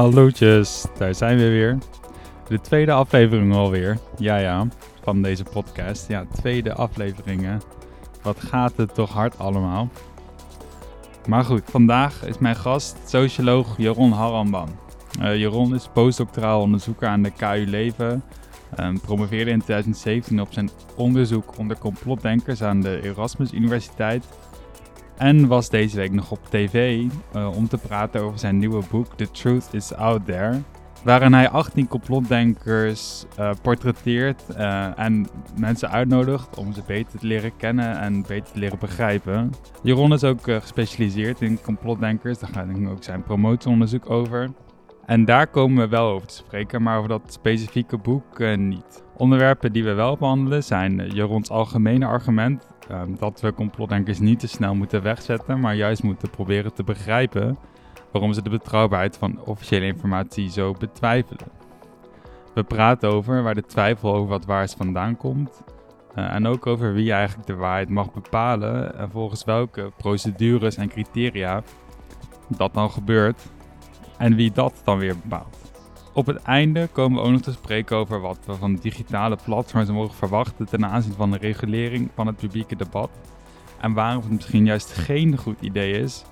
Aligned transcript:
Hallootjes, 0.00 0.84
daar 0.98 1.14
zijn 1.14 1.36
we 1.36 1.48
weer. 1.48 1.78
De 2.48 2.60
tweede 2.60 2.92
aflevering 2.92 3.54
alweer. 3.54 3.98
Ja, 4.18 4.36
ja, 4.36 4.66
van 5.02 5.22
deze 5.22 5.42
podcast. 5.42 6.08
Ja, 6.08 6.26
tweede 6.32 6.72
afleveringen. 6.74 7.60
Wat 8.22 8.40
gaat 8.40 8.76
het 8.76 8.94
toch 8.94 9.12
hard 9.12 9.38
allemaal. 9.38 9.88
Maar 11.28 11.44
goed, 11.44 11.62
vandaag 11.64 12.24
is 12.24 12.38
mijn 12.38 12.56
gast 12.56 12.96
socioloog 13.06 13.76
Jeroen 13.76 14.12
Harambam. 14.12 14.68
Uh, 15.20 15.36
Jeroen 15.36 15.74
is 15.74 15.88
postdoctoraal 15.92 16.60
onderzoeker 16.60 17.08
aan 17.08 17.22
de 17.22 17.30
KU 17.30 17.64
Leuven. 17.66 18.22
Um, 18.80 19.00
promoveerde 19.00 19.50
in 19.50 19.62
2017 19.62 20.40
op 20.40 20.52
zijn 20.52 20.70
onderzoek 20.96 21.58
onder 21.58 21.78
complotdenkers 21.78 22.62
aan 22.62 22.80
de 22.80 23.02
Erasmus 23.02 23.52
Universiteit. 23.52 24.24
En 25.20 25.46
was 25.46 25.70
deze 25.70 25.96
week 25.96 26.12
nog 26.12 26.30
op 26.30 26.46
tv 26.48 27.04
uh, 27.36 27.56
om 27.56 27.68
te 27.68 27.78
praten 27.78 28.20
over 28.22 28.38
zijn 28.38 28.58
nieuwe 28.58 28.82
boek 28.90 29.06
The 29.16 29.30
Truth 29.30 29.68
is 29.72 29.94
Out 29.94 30.24
There. 30.26 30.60
Waarin 31.04 31.32
hij 31.32 31.48
18 31.48 31.88
complotdenkers 31.88 33.24
uh, 33.38 33.50
portretteert 33.62 34.42
uh, 34.50 34.98
en 34.98 35.26
mensen 35.58 35.90
uitnodigt 35.90 36.56
om 36.58 36.72
ze 36.72 36.82
beter 36.86 37.18
te 37.18 37.26
leren 37.26 37.56
kennen 37.56 37.98
en 37.98 38.22
beter 38.22 38.52
te 38.52 38.58
leren 38.58 38.78
begrijpen. 38.78 39.50
Jeroen 39.82 40.12
is 40.12 40.24
ook 40.24 40.42
gespecialiseerd 40.42 41.40
in 41.40 41.60
complotdenkers, 41.62 42.38
daar 42.38 42.50
gaat 42.52 42.88
ook 42.88 43.04
zijn 43.04 43.22
promotieonderzoek 43.22 44.10
over. 44.10 44.50
En 45.06 45.24
daar 45.24 45.46
komen 45.46 45.82
we 45.82 45.88
wel 45.88 46.08
over 46.08 46.28
te 46.28 46.34
spreken, 46.34 46.82
maar 46.82 46.96
over 46.96 47.08
dat 47.08 47.22
specifieke 47.26 47.98
boek 47.98 48.56
niet. 48.56 49.02
Onderwerpen 49.16 49.72
die 49.72 49.84
we 49.84 49.92
wel 49.92 50.16
behandelen 50.16 50.64
zijn 50.64 51.10
Jeroens 51.10 51.50
algemene 51.50 52.06
argument 52.06 52.66
Um, 52.92 53.16
dat 53.18 53.40
we 53.40 53.54
complotdenkers 53.54 54.18
niet 54.18 54.40
te 54.40 54.48
snel 54.48 54.74
moeten 54.74 55.02
wegzetten, 55.02 55.60
maar 55.60 55.74
juist 55.74 56.02
moeten 56.02 56.30
proberen 56.30 56.74
te 56.74 56.82
begrijpen 56.82 57.58
waarom 58.12 58.32
ze 58.32 58.42
de 58.42 58.50
betrouwbaarheid 58.50 59.16
van 59.16 59.40
officiële 59.44 59.86
informatie 59.86 60.50
zo 60.50 60.72
betwijfelen. 60.78 61.46
We 62.54 62.62
praten 62.62 63.10
over 63.10 63.42
waar 63.42 63.54
de 63.54 63.66
twijfel 63.66 64.14
over 64.14 64.28
wat 64.28 64.44
waar 64.44 64.62
is 64.62 64.72
vandaan 64.72 65.16
komt. 65.16 65.62
Uh, 66.16 66.34
en 66.34 66.46
ook 66.46 66.66
over 66.66 66.92
wie 66.92 67.12
eigenlijk 67.12 67.46
de 67.46 67.54
waarheid 67.54 67.88
mag 67.88 68.12
bepalen 68.12 68.98
en 68.98 69.10
volgens 69.10 69.44
welke 69.44 69.92
procedures 69.96 70.76
en 70.76 70.88
criteria 70.88 71.62
dat 72.48 72.74
dan 72.74 72.90
gebeurt 72.90 73.42
en 74.18 74.34
wie 74.34 74.52
dat 74.52 74.80
dan 74.84 74.98
weer 74.98 75.16
bepaalt. 75.16 75.69
Op 76.12 76.26
het 76.26 76.42
einde 76.42 76.88
komen 76.92 77.18
we 77.18 77.24
ook 77.26 77.32
nog 77.32 77.40
te 77.40 77.52
spreken 77.52 77.96
over 77.96 78.20
wat 78.20 78.38
we 78.46 78.54
van 78.54 78.74
digitale 78.74 79.38
platforms 79.44 79.90
mogen 79.90 80.14
verwachten 80.14 80.66
ten 80.66 80.86
aanzien 80.86 81.12
van 81.12 81.30
de 81.30 81.36
regulering 81.36 82.10
van 82.14 82.26
het 82.26 82.36
publieke 82.36 82.76
debat. 82.76 83.10
En 83.80 83.92
waarom 83.92 84.22
het 84.22 84.32
misschien 84.32 84.64
juist 84.64 84.92
geen 84.92 85.36
goed 85.36 85.60
idee 85.60 85.92
is 85.92 86.24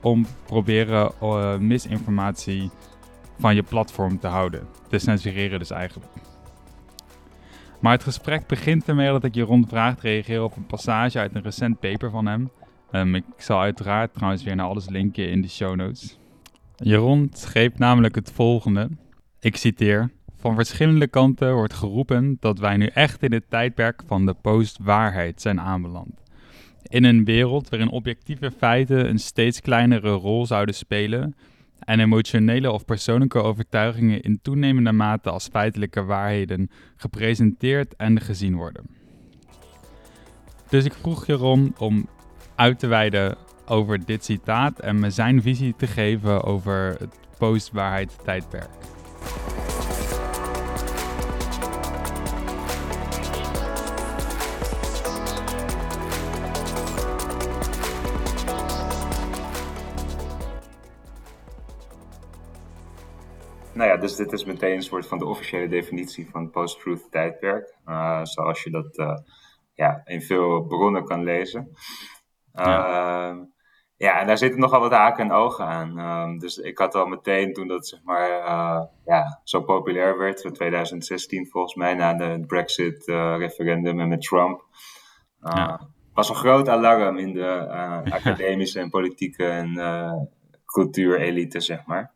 om 0.00 0.26
proberen 0.46 1.12
uh, 1.22 1.56
misinformatie 1.56 2.70
van 3.38 3.54
je 3.54 3.62
platform 3.62 4.18
te 4.18 4.26
houden. 4.26 4.66
Te 4.88 4.98
censureren 4.98 5.58
dus 5.58 5.70
eigenlijk. 5.70 6.12
Maar 7.80 7.92
het 7.92 8.02
gesprek 8.02 8.46
begint 8.46 8.88
ermee 8.88 9.10
dat 9.10 9.24
ik 9.24 9.34
je 9.34 9.42
rondvraag 9.42 10.02
reageren 10.02 10.44
op 10.44 10.56
een 10.56 10.66
passage 10.66 11.18
uit 11.18 11.34
een 11.34 11.42
recent 11.42 11.80
paper 11.80 12.10
van 12.10 12.26
hem. 12.26 12.50
Um, 12.92 13.14
ik 13.14 13.24
zal 13.36 13.60
uiteraard 13.60 14.14
trouwens 14.14 14.42
weer 14.42 14.56
naar 14.56 14.66
alles 14.66 14.88
linken 14.88 15.30
in 15.30 15.40
de 15.40 15.48
show 15.48 15.74
notes. 15.74 16.18
Jeroen 16.76 17.30
schreef 17.32 17.78
namelijk 17.78 18.14
het 18.14 18.32
volgende. 18.32 18.88
Ik 19.44 19.56
citeer: 19.56 20.10
Van 20.36 20.54
verschillende 20.54 21.06
kanten 21.06 21.54
wordt 21.54 21.74
geroepen 21.74 22.36
dat 22.40 22.58
wij 22.58 22.76
nu 22.76 22.86
echt 22.86 23.22
in 23.22 23.32
het 23.32 23.50
tijdperk 23.50 24.02
van 24.06 24.26
de 24.26 24.34
postwaarheid 24.34 25.40
zijn 25.40 25.60
aanbeland. 25.60 26.22
In 26.82 27.04
een 27.04 27.24
wereld 27.24 27.68
waarin 27.68 27.90
objectieve 27.90 28.50
feiten 28.50 29.08
een 29.08 29.18
steeds 29.18 29.60
kleinere 29.60 30.10
rol 30.10 30.46
zouden 30.46 30.74
spelen 30.74 31.36
en 31.78 32.00
emotionele 32.00 32.70
of 32.70 32.84
persoonlijke 32.84 33.42
overtuigingen 33.42 34.20
in 34.20 34.38
toenemende 34.42 34.92
mate 34.92 35.30
als 35.30 35.48
feitelijke 35.48 36.04
waarheden 36.04 36.70
gepresenteerd 36.96 37.96
en 37.96 38.20
gezien 38.20 38.56
worden. 38.56 38.86
Dus 40.68 40.84
ik 40.84 40.92
vroeg 40.92 41.26
Jeroen 41.26 41.74
om 41.78 42.08
uit 42.54 42.78
te 42.78 42.86
wijden 42.86 43.36
over 43.66 44.04
dit 44.04 44.24
citaat 44.24 44.80
en 44.80 45.00
me 45.00 45.10
zijn 45.10 45.42
visie 45.42 45.74
te 45.76 45.86
geven 45.86 46.44
over 46.44 46.96
het 46.98 47.18
postwaarheid 47.38 48.18
tijdperk. 48.24 48.93
Nou 63.74 63.90
ja, 63.90 63.96
dus 63.96 64.16
dit 64.16 64.32
is 64.32 64.44
meteen 64.44 64.74
een 64.74 64.82
soort 64.82 65.06
van 65.06 65.18
de 65.18 65.26
officiële 65.26 65.68
definitie 65.68 66.30
van 66.30 66.50
post-truth 66.50 67.10
tijdperk. 67.10 67.76
Uh, 67.86 68.24
zoals 68.24 68.62
je 68.62 68.70
dat 68.70 68.98
uh, 68.98 69.16
ja, 69.74 70.02
in 70.04 70.22
veel 70.22 70.64
bronnen 70.64 71.04
kan 71.04 71.22
lezen. 71.22 71.68
Uh, 72.54 72.64
ja, 72.64 73.46
en 73.96 74.26
daar 74.26 74.38
zitten 74.38 74.60
nogal 74.60 74.80
wat 74.80 74.92
haken 74.92 75.24
en 75.24 75.32
ogen 75.32 75.64
aan. 75.64 75.98
Um, 75.98 76.38
dus 76.38 76.58
ik 76.58 76.78
had 76.78 76.94
al 76.94 77.06
meteen 77.06 77.52
toen 77.52 77.68
dat 77.68 77.86
zeg 77.86 78.00
maar 78.02 78.28
ja, 79.04 79.40
zo 79.44 79.60
populair 79.60 80.18
werd, 80.18 80.44
in 80.44 80.52
2016 80.52 81.46
volgens 81.46 81.74
mij, 81.74 81.94
na 81.94 82.14
de 82.14 82.44
Brexit-referendum 82.46 84.00
en 84.00 84.08
met 84.08 84.22
Trump. 84.22 84.64
Ja. 85.40 85.80
was 86.14 86.28
een 86.28 86.34
groot 86.34 86.68
alarm 86.68 87.18
in 87.18 87.32
de 87.32 87.68
academische 88.16 88.80
en 88.80 88.90
politieke 88.90 89.44
en 89.44 89.76
cultuurelite, 90.64 91.60
zeg 91.60 91.86
maar. 91.86 92.12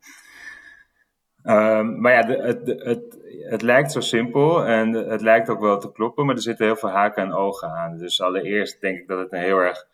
Um, 1.43 2.01
maar 2.01 2.13
ja, 2.13 2.21
de, 2.21 2.37
het, 2.41 2.83
het, 2.83 3.17
het 3.49 3.61
lijkt 3.61 3.91
zo 3.91 3.99
simpel 3.99 4.65
en 4.65 4.93
het 4.93 5.21
lijkt 5.21 5.49
ook 5.49 5.59
wel 5.59 5.79
te 5.79 5.91
kloppen, 5.91 6.25
maar 6.25 6.35
er 6.35 6.41
zitten 6.41 6.65
heel 6.65 6.75
veel 6.75 6.89
haken 6.89 7.23
en 7.23 7.33
ogen 7.33 7.69
aan. 7.69 7.97
Dus 7.97 8.21
allereerst 8.21 8.81
denk 8.81 8.97
ik 8.97 9.07
dat 9.07 9.19
het 9.19 9.33
een 9.33 9.39
heel 9.39 9.57
erg 9.57 9.87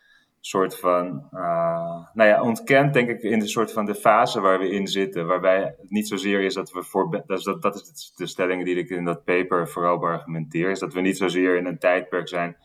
soort 0.46 0.78
van, 0.78 1.28
uh, 1.32 2.06
nou 2.12 2.28
ja, 2.28 2.42
ontkent 2.42 2.94
denk 2.94 3.08
ik 3.08 3.22
in 3.22 3.38
de 3.38 3.46
soort 3.46 3.72
van 3.72 3.84
de 3.84 3.94
fase 3.94 4.40
waar 4.40 4.58
we 4.58 4.70
in 4.70 4.86
zitten. 4.86 5.26
Waarbij 5.26 5.60
het 5.60 5.90
niet 5.90 6.08
zozeer 6.08 6.40
is 6.40 6.54
dat 6.54 6.72
we 6.72 6.82
voor, 6.82 7.10
dat 7.26 7.38
is, 7.38 7.44
dat, 7.44 7.62
dat 7.62 7.74
is 7.74 8.12
de 8.16 8.26
stelling 8.26 8.64
die 8.64 8.76
ik 8.76 8.90
in 8.90 9.04
dat 9.04 9.24
paper 9.24 9.68
vooral 9.68 9.98
beargumenteer, 9.98 10.70
is 10.70 10.78
dat 10.78 10.94
we 10.94 11.00
niet 11.00 11.16
zozeer 11.16 11.56
in 11.56 11.66
een 11.66 11.78
tijdperk 11.78 12.28
zijn 12.28 12.56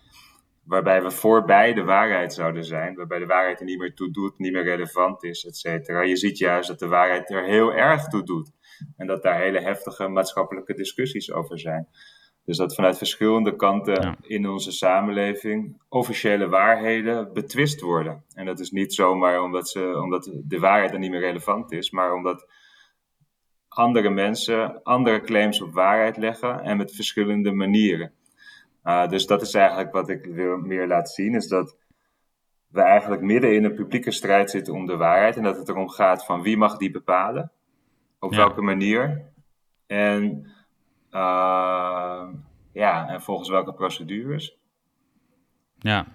waarbij 0.63 1.03
we 1.03 1.11
voorbij 1.11 1.73
de 1.73 1.83
waarheid 1.83 2.33
zouden 2.33 2.63
zijn, 2.63 2.95
waarbij 2.95 3.19
de 3.19 3.25
waarheid 3.25 3.59
er 3.59 3.65
niet 3.65 3.79
meer 3.79 3.93
toe 3.93 4.11
doet, 4.11 4.39
niet 4.39 4.51
meer 4.51 4.63
relevant 4.63 5.23
is, 5.23 5.45
et 5.45 5.57
cetera. 5.57 6.01
Je 6.01 6.15
ziet 6.15 6.37
juist 6.37 6.67
dat 6.67 6.79
de 6.79 6.87
waarheid 6.87 7.29
er 7.29 7.45
heel 7.45 7.73
erg 7.73 8.07
toe 8.07 8.23
doet. 8.23 8.51
En 8.97 9.07
dat 9.07 9.23
daar 9.23 9.39
hele 9.39 9.61
heftige 9.61 10.07
maatschappelijke 10.07 10.73
discussies 10.73 11.31
over 11.31 11.59
zijn. 11.59 11.87
Dus 12.45 12.57
dat 12.57 12.75
vanuit 12.75 12.97
verschillende 12.97 13.55
kanten 13.55 14.17
in 14.21 14.49
onze 14.49 14.71
samenleving 14.71 15.81
officiële 15.89 16.49
waarheden 16.49 17.33
betwist 17.33 17.81
worden. 17.81 18.23
En 18.33 18.45
dat 18.45 18.59
is 18.59 18.71
niet 18.71 18.93
zomaar 18.93 19.41
omdat, 19.41 19.69
ze, 19.69 19.99
omdat 20.01 20.31
de 20.43 20.59
waarheid 20.59 20.91
dan 20.91 20.99
niet 20.99 21.11
meer 21.11 21.19
relevant 21.19 21.71
is, 21.71 21.91
maar 21.91 22.13
omdat 22.13 22.47
andere 23.67 24.09
mensen 24.09 24.83
andere 24.83 25.21
claims 25.21 25.61
op 25.61 25.73
waarheid 25.73 26.17
leggen 26.17 26.61
en 26.61 26.77
met 26.77 26.95
verschillende 26.95 27.51
manieren. 27.51 28.11
Uh, 28.83 29.07
dus 29.07 29.25
dat 29.25 29.41
is 29.41 29.53
eigenlijk 29.53 29.91
wat 29.91 30.09
ik 30.09 30.25
wil 30.25 30.57
meer 30.57 30.87
laten 30.87 31.13
zien, 31.13 31.35
is 31.35 31.47
dat 31.47 31.77
we 32.67 32.81
eigenlijk 32.81 33.21
midden 33.21 33.55
in 33.55 33.63
een 33.63 33.75
publieke 33.75 34.11
strijd 34.11 34.49
zitten 34.49 34.73
om 34.73 34.85
de 34.85 34.97
waarheid 34.97 35.37
en 35.37 35.43
dat 35.43 35.57
het 35.57 35.69
erom 35.69 35.89
gaat 35.89 36.25
van 36.25 36.41
wie 36.41 36.57
mag 36.57 36.77
die 36.77 36.91
bepalen 36.91 37.51
op 38.19 38.35
welke 38.35 38.61
manier? 38.61 39.31
En, 39.87 40.51
uh, 41.11 42.27
ja, 42.73 43.07
en 43.07 43.21
volgens 43.21 43.49
welke 43.49 43.73
procedures? 43.73 44.57
Ja. 45.79 46.07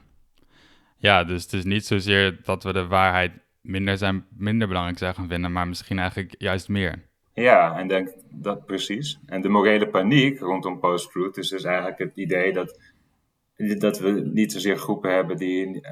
ja, 0.96 1.24
dus 1.24 1.42
het 1.42 1.52
is 1.52 1.64
niet 1.64 1.86
zozeer 1.86 2.38
dat 2.42 2.62
we 2.62 2.72
de 2.72 2.86
waarheid 2.86 3.32
minder, 3.60 3.98
zijn, 3.98 4.26
minder 4.36 4.68
belangrijk 4.68 4.98
zijn 4.98 5.14
gaan 5.14 5.28
vinden, 5.28 5.52
maar 5.52 5.68
misschien 5.68 5.98
eigenlijk 5.98 6.34
juist 6.38 6.68
meer. 6.68 7.04
Ja, 7.34 7.78
en 7.78 7.88
denk 7.88 8.14
dat 8.30 8.66
precies. 8.66 9.18
En 9.26 9.42
de 9.42 9.48
morele 9.48 9.88
paniek 9.88 10.38
rondom 10.38 10.80
post-truth 10.80 11.36
is 11.36 11.48
dus 11.48 11.64
eigenlijk 11.64 11.98
het 11.98 12.16
idee 12.16 12.52
dat, 12.52 12.80
dat 13.78 13.98
we 13.98 14.10
niet 14.10 14.52
zozeer 14.52 14.76
groepen 14.76 15.14
hebben 15.14 15.36
die 15.36 15.86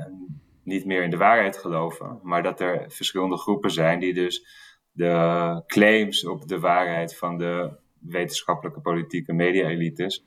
niet 0.63 0.85
meer 0.85 1.03
in 1.03 1.11
de 1.11 1.17
waarheid 1.17 1.57
geloven, 1.59 2.21
maar 2.23 2.43
dat 2.43 2.61
er 2.61 2.85
verschillende 2.89 3.37
groepen 3.37 3.71
zijn 3.71 3.99
die 3.99 4.15
dus 4.15 4.47
de 4.93 5.63
claims 5.67 6.27
op 6.27 6.49
de 6.49 6.61
waarheid 6.61 7.17
van 7.17 7.39
de 7.39 7.77
wetenschappelijke, 8.09 8.81
politieke 8.81 9.33
media-elites 9.33 10.25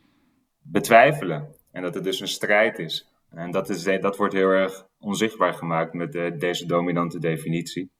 betwijfelen. 0.62 1.56
En 1.72 1.82
dat 1.82 1.94
het 1.94 2.04
dus 2.04 2.20
een 2.20 2.28
strijd 2.28 2.80
is. 2.80 3.12
En 3.30 3.52
dat, 3.52 3.70
is, 3.70 3.84
dat 3.84 4.18
wordt 4.18 4.34
heel 4.34 4.50
erg 4.50 4.88
onzichtbaar 5.00 5.54
gemaakt 5.54 5.94
met 5.94 6.12
de, 6.12 6.36
deze 6.38 6.66
dominante 6.66 7.20
definitie. 7.20 7.92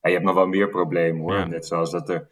En 0.00 0.10
je 0.10 0.16
hebt 0.16 0.28
nog 0.28 0.36
wel 0.36 0.46
meer 0.46 0.68
problemen 0.68 1.20
hoor. 1.20 1.48
Net 1.48 1.66
zoals 1.66 1.90
dat 1.90 2.08
er, 2.08 2.28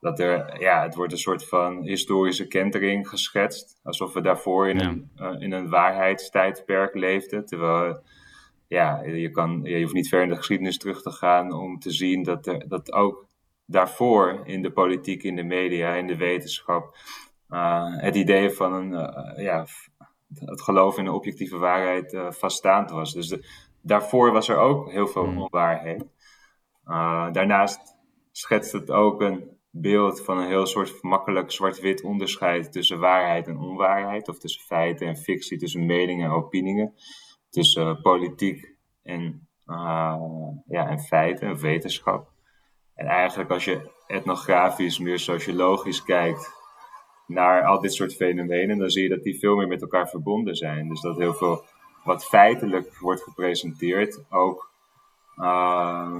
dat 0.00 0.18
er, 0.18 0.60
ja, 0.60 0.82
het 0.82 0.94
wordt 0.94 1.12
een 1.12 1.18
soort 1.18 1.48
van 1.48 1.82
historische 1.82 2.46
kentering 2.46 3.08
geschetst. 3.08 3.80
Alsof 3.82 4.12
we 4.12 4.20
daarvoor 4.20 4.68
in, 4.68 4.80
een, 4.80 5.10
uh, 5.16 5.40
in 5.40 5.52
een 5.52 5.68
waarheidstijdperk 5.68 6.94
leefden. 6.94 7.46
Terwijl 7.46 8.02
ja, 8.68 9.02
je, 9.02 9.30
kan, 9.30 9.60
je 9.62 9.80
hoeft 9.80 9.94
niet 9.94 10.08
ver 10.08 10.22
in 10.22 10.28
de 10.28 10.36
geschiedenis 10.36 10.78
terug 10.78 11.02
te 11.02 11.10
gaan 11.10 11.52
om 11.52 11.78
te 11.78 11.90
zien 11.90 12.22
dat, 12.22 12.46
er, 12.46 12.68
dat 12.68 12.92
ook 12.92 13.25
daarvoor 13.66 14.40
in 14.44 14.62
de 14.62 14.72
politiek, 14.72 15.22
in 15.22 15.36
de 15.36 15.42
media, 15.42 15.94
in 15.94 16.06
de 16.06 16.16
wetenschap, 16.16 16.96
het 17.96 18.16
idee 18.16 18.50
van 18.50 18.72
een, 18.72 18.90
ja, 19.42 19.66
het 20.34 20.62
geloof 20.62 20.98
in 20.98 21.06
een 21.06 21.12
objectieve 21.12 21.58
waarheid 21.58 22.18
vaststaand 22.30 22.90
was. 22.90 23.12
Dus 23.12 23.38
daarvoor 23.80 24.32
was 24.32 24.48
er 24.48 24.56
ook 24.56 24.90
heel 24.90 25.06
veel 25.06 25.24
hmm. 25.24 25.42
onwaarheid. 25.42 26.04
daarnaast 27.32 27.96
schetst 28.32 28.72
het 28.72 28.90
ook 28.90 29.20
een 29.20 29.56
beeld 29.80 30.24
van 30.24 30.38
een 30.38 30.46
heel 30.46 30.66
soort 30.66 31.02
makkelijk 31.02 31.50
zwart-wit 31.50 32.02
onderscheid 32.02 32.72
tussen 32.72 32.98
waarheid 32.98 33.46
en 33.46 33.58
onwaarheid, 33.58 34.28
of 34.28 34.38
tussen 34.38 34.62
feiten 34.62 35.06
en 35.06 35.16
fictie, 35.16 35.58
tussen 35.58 35.86
meningen 35.86 36.24
en 36.24 36.32
opiningen, 36.32 36.94
tussen 37.50 38.00
politiek 38.00 38.74
en, 39.02 39.48
uh, 39.66 40.16
ja, 40.66 40.88
en 40.88 41.00
feiten 41.00 41.48
en 41.48 41.58
wetenschap. 41.58 42.34
En 42.96 43.06
eigenlijk 43.06 43.50
als 43.50 43.64
je 43.64 43.90
etnografisch, 44.06 44.98
meer 44.98 45.18
sociologisch 45.18 46.02
kijkt 46.02 46.54
naar 47.26 47.64
al 47.64 47.80
dit 47.80 47.94
soort 47.94 48.14
fenomenen, 48.14 48.78
dan 48.78 48.90
zie 48.90 49.02
je 49.02 49.08
dat 49.08 49.22
die 49.22 49.38
veel 49.38 49.56
meer 49.56 49.68
met 49.68 49.82
elkaar 49.82 50.08
verbonden 50.08 50.56
zijn. 50.56 50.88
Dus 50.88 51.00
dat 51.00 51.16
heel 51.16 51.34
veel 51.34 51.64
wat 52.04 52.26
feitelijk 52.26 52.98
wordt 52.98 53.22
gepresenteerd 53.22 54.24
ook 54.30 54.70
uh, 55.36 56.16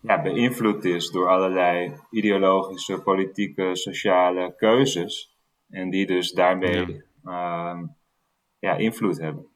ja, 0.00 0.22
beïnvloed 0.22 0.84
is 0.84 1.10
door 1.10 1.28
allerlei 1.28 1.94
ideologische, 2.10 3.02
politieke, 3.02 3.76
sociale 3.76 4.54
keuzes. 4.56 5.36
En 5.70 5.90
die 5.90 6.06
dus 6.06 6.32
daarmee 6.32 7.04
ja. 7.22 7.70
Ehm, 7.70 7.84
ja, 8.58 8.74
invloed 8.74 9.18
hebben. 9.18 9.46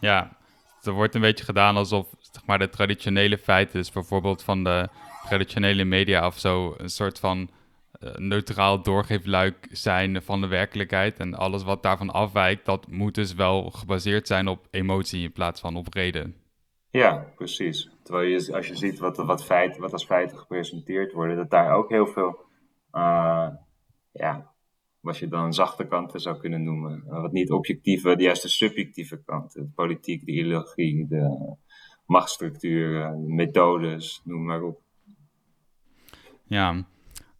Ja, 0.00 0.33
er 0.86 0.92
wordt 0.92 1.14
een 1.14 1.20
beetje 1.20 1.44
gedaan 1.44 1.76
alsof 1.76 2.06
zeg 2.18 2.46
maar, 2.46 2.58
de 2.58 2.68
traditionele 2.68 3.38
feiten, 3.38 3.78
dus 3.78 3.92
bijvoorbeeld 3.92 4.42
van 4.42 4.64
de 4.64 4.88
traditionele 5.24 5.84
media 5.84 6.26
of 6.26 6.38
zo, 6.38 6.74
een 6.76 6.88
soort 6.88 7.18
van 7.18 7.50
uh, 8.00 8.14
neutraal 8.14 8.82
doorgeefluik 8.82 9.68
zijn 9.70 10.22
van 10.22 10.40
de 10.40 10.46
werkelijkheid. 10.46 11.18
En 11.18 11.34
alles 11.34 11.62
wat 11.62 11.82
daarvan 11.82 12.10
afwijkt, 12.10 12.64
dat 12.64 12.88
moet 12.88 13.14
dus 13.14 13.34
wel 13.34 13.70
gebaseerd 13.70 14.26
zijn 14.26 14.48
op 14.48 14.66
emotie 14.70 15.22
in 15.22 15.32
plaats 15.32 15.60
van 15.60 15.76
op 15.76 15.94
reden. 15.94 16.36
Ja, 16.90 17.32
precies. 17.36 17.90
Terwijl 18.02 18.28
je, 18.28 18.54
als 18.54 18.66
je 18.66 18.76
ziet 18.76 18.98
wat, 18.98 19.16
wat, 19.16 19.44
feit, 19.44 19.76
wat 19.76 19.92
als 19.92 20.04
feiten 20.04 20.38
gepresenteerd 20.38 21.12
worden, 21.12 21.36
dat 21.36 21.50
daar 21.50 21.72
ook 21.72 21.88
heel 21.88 22.06
veel, 22.06 22.40
uh, 22.92 23.48
ja, 24.12 24.53
wat 25.04 25.18
je 25.18 25.28
dan 25.28 25.54
zachte 25.54 25.86
kanten 25.86 26.20
zou 26.20 26.38
kunnen 26.38 26.62
noemen. 26.62 27.04
wat 27.06 27.32
niet 27.32 27.50
objectieve, 27.50 28.16
de 28.16 28.22
juiste 28.22 28.48
subjectieve 28.48 29.22
kanten. 29.24 29.62
De 29.62 29.72
politiek, 29.74 30.26
de 30.26 30.32
ideologie, 30.32 31.06
de 31.08 31.56
machtsstructuren, 32.06 33.26
de 33.26 33.32
methodes, 33.32 34.20
noem 34.24 34.44
maar 34.44 34.62
op. 34.62 34.80
Ja, 36.44 36.86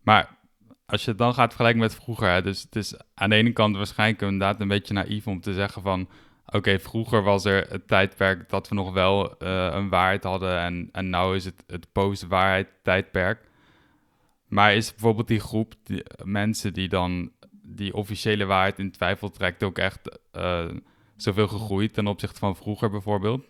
maar 0.03 0.39
als 0.87 1.05
je 1.05 1.11
het 1.11 1.19
dan 1.19 1.35
gaat 1.35 1.49
vergelijken 1.49 1.81
met 1.81 1.95
vroeger, 1.95 2.43
dus 2.43 2.63
het 2.63 2.77
is 2.77 2.97
aan 3.15 3.31
de 3.31 3.37
ene 3.37 3.53
kant 3.53 3.77
waarschijnlijk 3.77 4.23
inderdaad 4.23 4.61
een 4.61 4.69
beetje 4.69 4.95
naïef 4.95 5.27
om 5.27 5.41
te 5.41 5.53
zeggen 5.53 5.83
van 5.83 6.09
Oké, 6.47 6.79
vroeger 6.79 7.23
was 7.23 7.45
er 7.45 7.67
het 7.71 7.89
tijdperk 7.89 8.49
dat 8.49 8.69
we 8.69 8.75
nog 8.75 8.93
wel 8.93 9.43
uh, 9.43 9.69
een 9.73 9.89
waarheid 9.89 10.25
hadden 10.25 10.59
en, 10.59 10.89
en 10.93 11.11
nu 11.11 11.35
is 11.35 11.45
het 11.45 11.65
het 11.67 11.93
post-waarheid 11.93 12.69
tijdperk. 12.83 13.49
Maar 14.49 14.75
is 14.75 14.91
bijvoorbeeld 14.91 15.29
die 15.29 15.41
groep 15.41 15.75
die, 15.83 16.03
mensen 16.25 16.73
die 16.73 16.89
dan 16.89 17.33
die 17.75 17.95
officiële 17.95 18.45
waarheid 18.45 18.79
in 18.79 18.91
twijfel 18.91 19.31
trekt 19.31 19.63
ook 19.63 19.79
echt 19.79 20.19
uh, 20.33 20.71
zoveel 21.17 21.49
gegroeid 21.49 21.95
ten 21.95 22.07
opzichte 22.07 22.39
van 22.39 22.57
vroeger 22.57 22.91
bijvoorbeeld? 22.91 23.47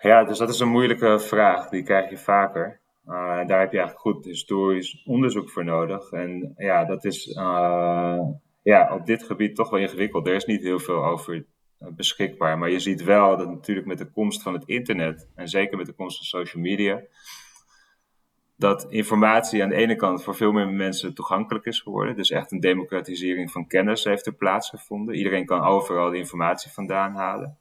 Ja, 0.00 0.24
dus 0.24 0.38
dat 0.38 0.48
is 0.48 0.60
een 0.60 0.68
moeilijke 0.68 1.18
vraag. 1.18 1.68
Die 1.68 1.82
krijg 1.82 2.10
je 2.10 2.18
vaker. 2.18 2.80
Uh, 3.06 3.12
daar 3.46 3.60
heb 3.60 3.72
je 3.72 3.78
eigenlijk 3.78 3.98
goed 3.98 4.24
historisch 4.24 5.02
onderzoek 5.04 5.50
voor 5.50 5.64
nodig. 5.64 6.10
En 6.10 6.54
ja, 6.56 6.84
dat 6.84 7.04
is 7.04 7.34
ja, 8.62 8.94
op 8.94 9.06
dit 9.06 9.22
gebied 9.22 9.54
toch 9.54 9.70
wel 9.70 9.80
ingewikkeld. 9.80 10.26
Er 10.26 10.34
is 10.34 10.44
niet 10.44 10.62
heel 10.62 10.78
veel 10.78 11.04
over 11.04 11.46
eh, 11.78 11.88
beschikbaar. 11.92 12.58
Maar 12.58 12.70
je 12.70 12.78
ziet 12.78 13.02
wel 13.02 13.36
dat 13.36 13.48
natuurlijk 13.48 13.86
met 13.86 13.98
de 13.98 14.10
komst 14.10 14.42
van 14.42 14.52
het 14.52 14.64
internet, 14.66 15.28
en 15.34 15.48
zeker 15.48 15.76
met 15.76 15.86
de 15.86 15.92
komst 15.92 16.16
van 16.16 16.40
social 16.40 16.62
media, 16.62 17.02
dat 18.56 18.86
informatie 18.88 19.62
aan 19.62 19.68
de 19.68 19.74
ene 19.74 19.96
kant 19.96 20.22
voor 20.22 20.34
veel 20.34 20.52
meer 20.52 20.68
mensen 20.68 21.14
toegankelijk 21.14 21.64
is 21.64 21.80
geworden. 21.80 22.16
Dus 22.16 22.30
echt 22.30 22.52
een 22.52 22.60
democratisering 22.60 23.50
van 23.50 23.66
kennis 23.66 24.04
heeft 24.04 24.26
er 24.26 24.34
plaatsgevonden. 24.34 25.14
Iedereen 25.14 25.46
kan 25.46 25.60
overal 25.60 26.10
de 26.10 26.16
informatie 26.16 26.70
vandaan 26.70 27.14
halen. 27.14 27.58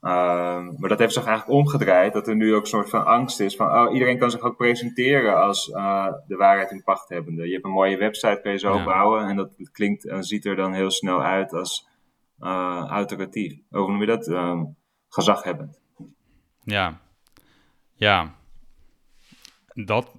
Ehm, 0.00 0.64
maar 0.76 0.88
dat 0.88 0.98
heeft 0.98 1.12
zich 1.12 1.26
eigenlijk 1.26 1.58
omgedraaid, 1.58 2.12
dat 2.12 2.28
er 2.28 2.36
nu 2.36 2.54
ook 2.54 2.60
een 2.60 2.66
soort 2.66 2.90
van 2.90 3.04
angst 3.04 3.40
is 3.40 3.56
van 3.56 3.66
oh, 3.66 3.92
iedereen 3.92 4.18
kan 4.18 4.30
zich 4.30 4.40
ook 4.40 4.56
presenteren 4.56 5.42
als 5.42 5.68
uh, 5.68 6.12
de 6.26 6.36
waarheid 6.36 6.70
in 6.70 6.82
pacht 6.82 7.08
hebbende. 7.08 7.46
Je 7.46 7.52
hebt 7.52 7.64
een 7.64 7.70
mooie 7.70 7.96
website, 7.96 8.40
kun 8.42 8.52
je 8.52 8.58
zo 8.58 8.84
bouwen 8.84 9.28
en 9.28 9.36
dat 9.36 9.50
klinkt 9.72 10.06
en 10.06 10.24
ziet 10.24 10.44
er 10.44 10.56
dan 10.56 10.72
heel 10.72 10.90
snel 10.90 11.22
uit 11.22 11.52
als 11.52 11.88
uh, 12.40 12.84
autoratief. 12.88 13.58
Hoe 13.70 13.90
noem 13.90 14.00
je 14.00 14.06
dat? 14.06 14.28
Uh, 14.28 14.62
gezaghebbend. 15.08 15.80
Ja, 16.64 17.00
ja. 17.94 18.37
Dat, 19.84 20.14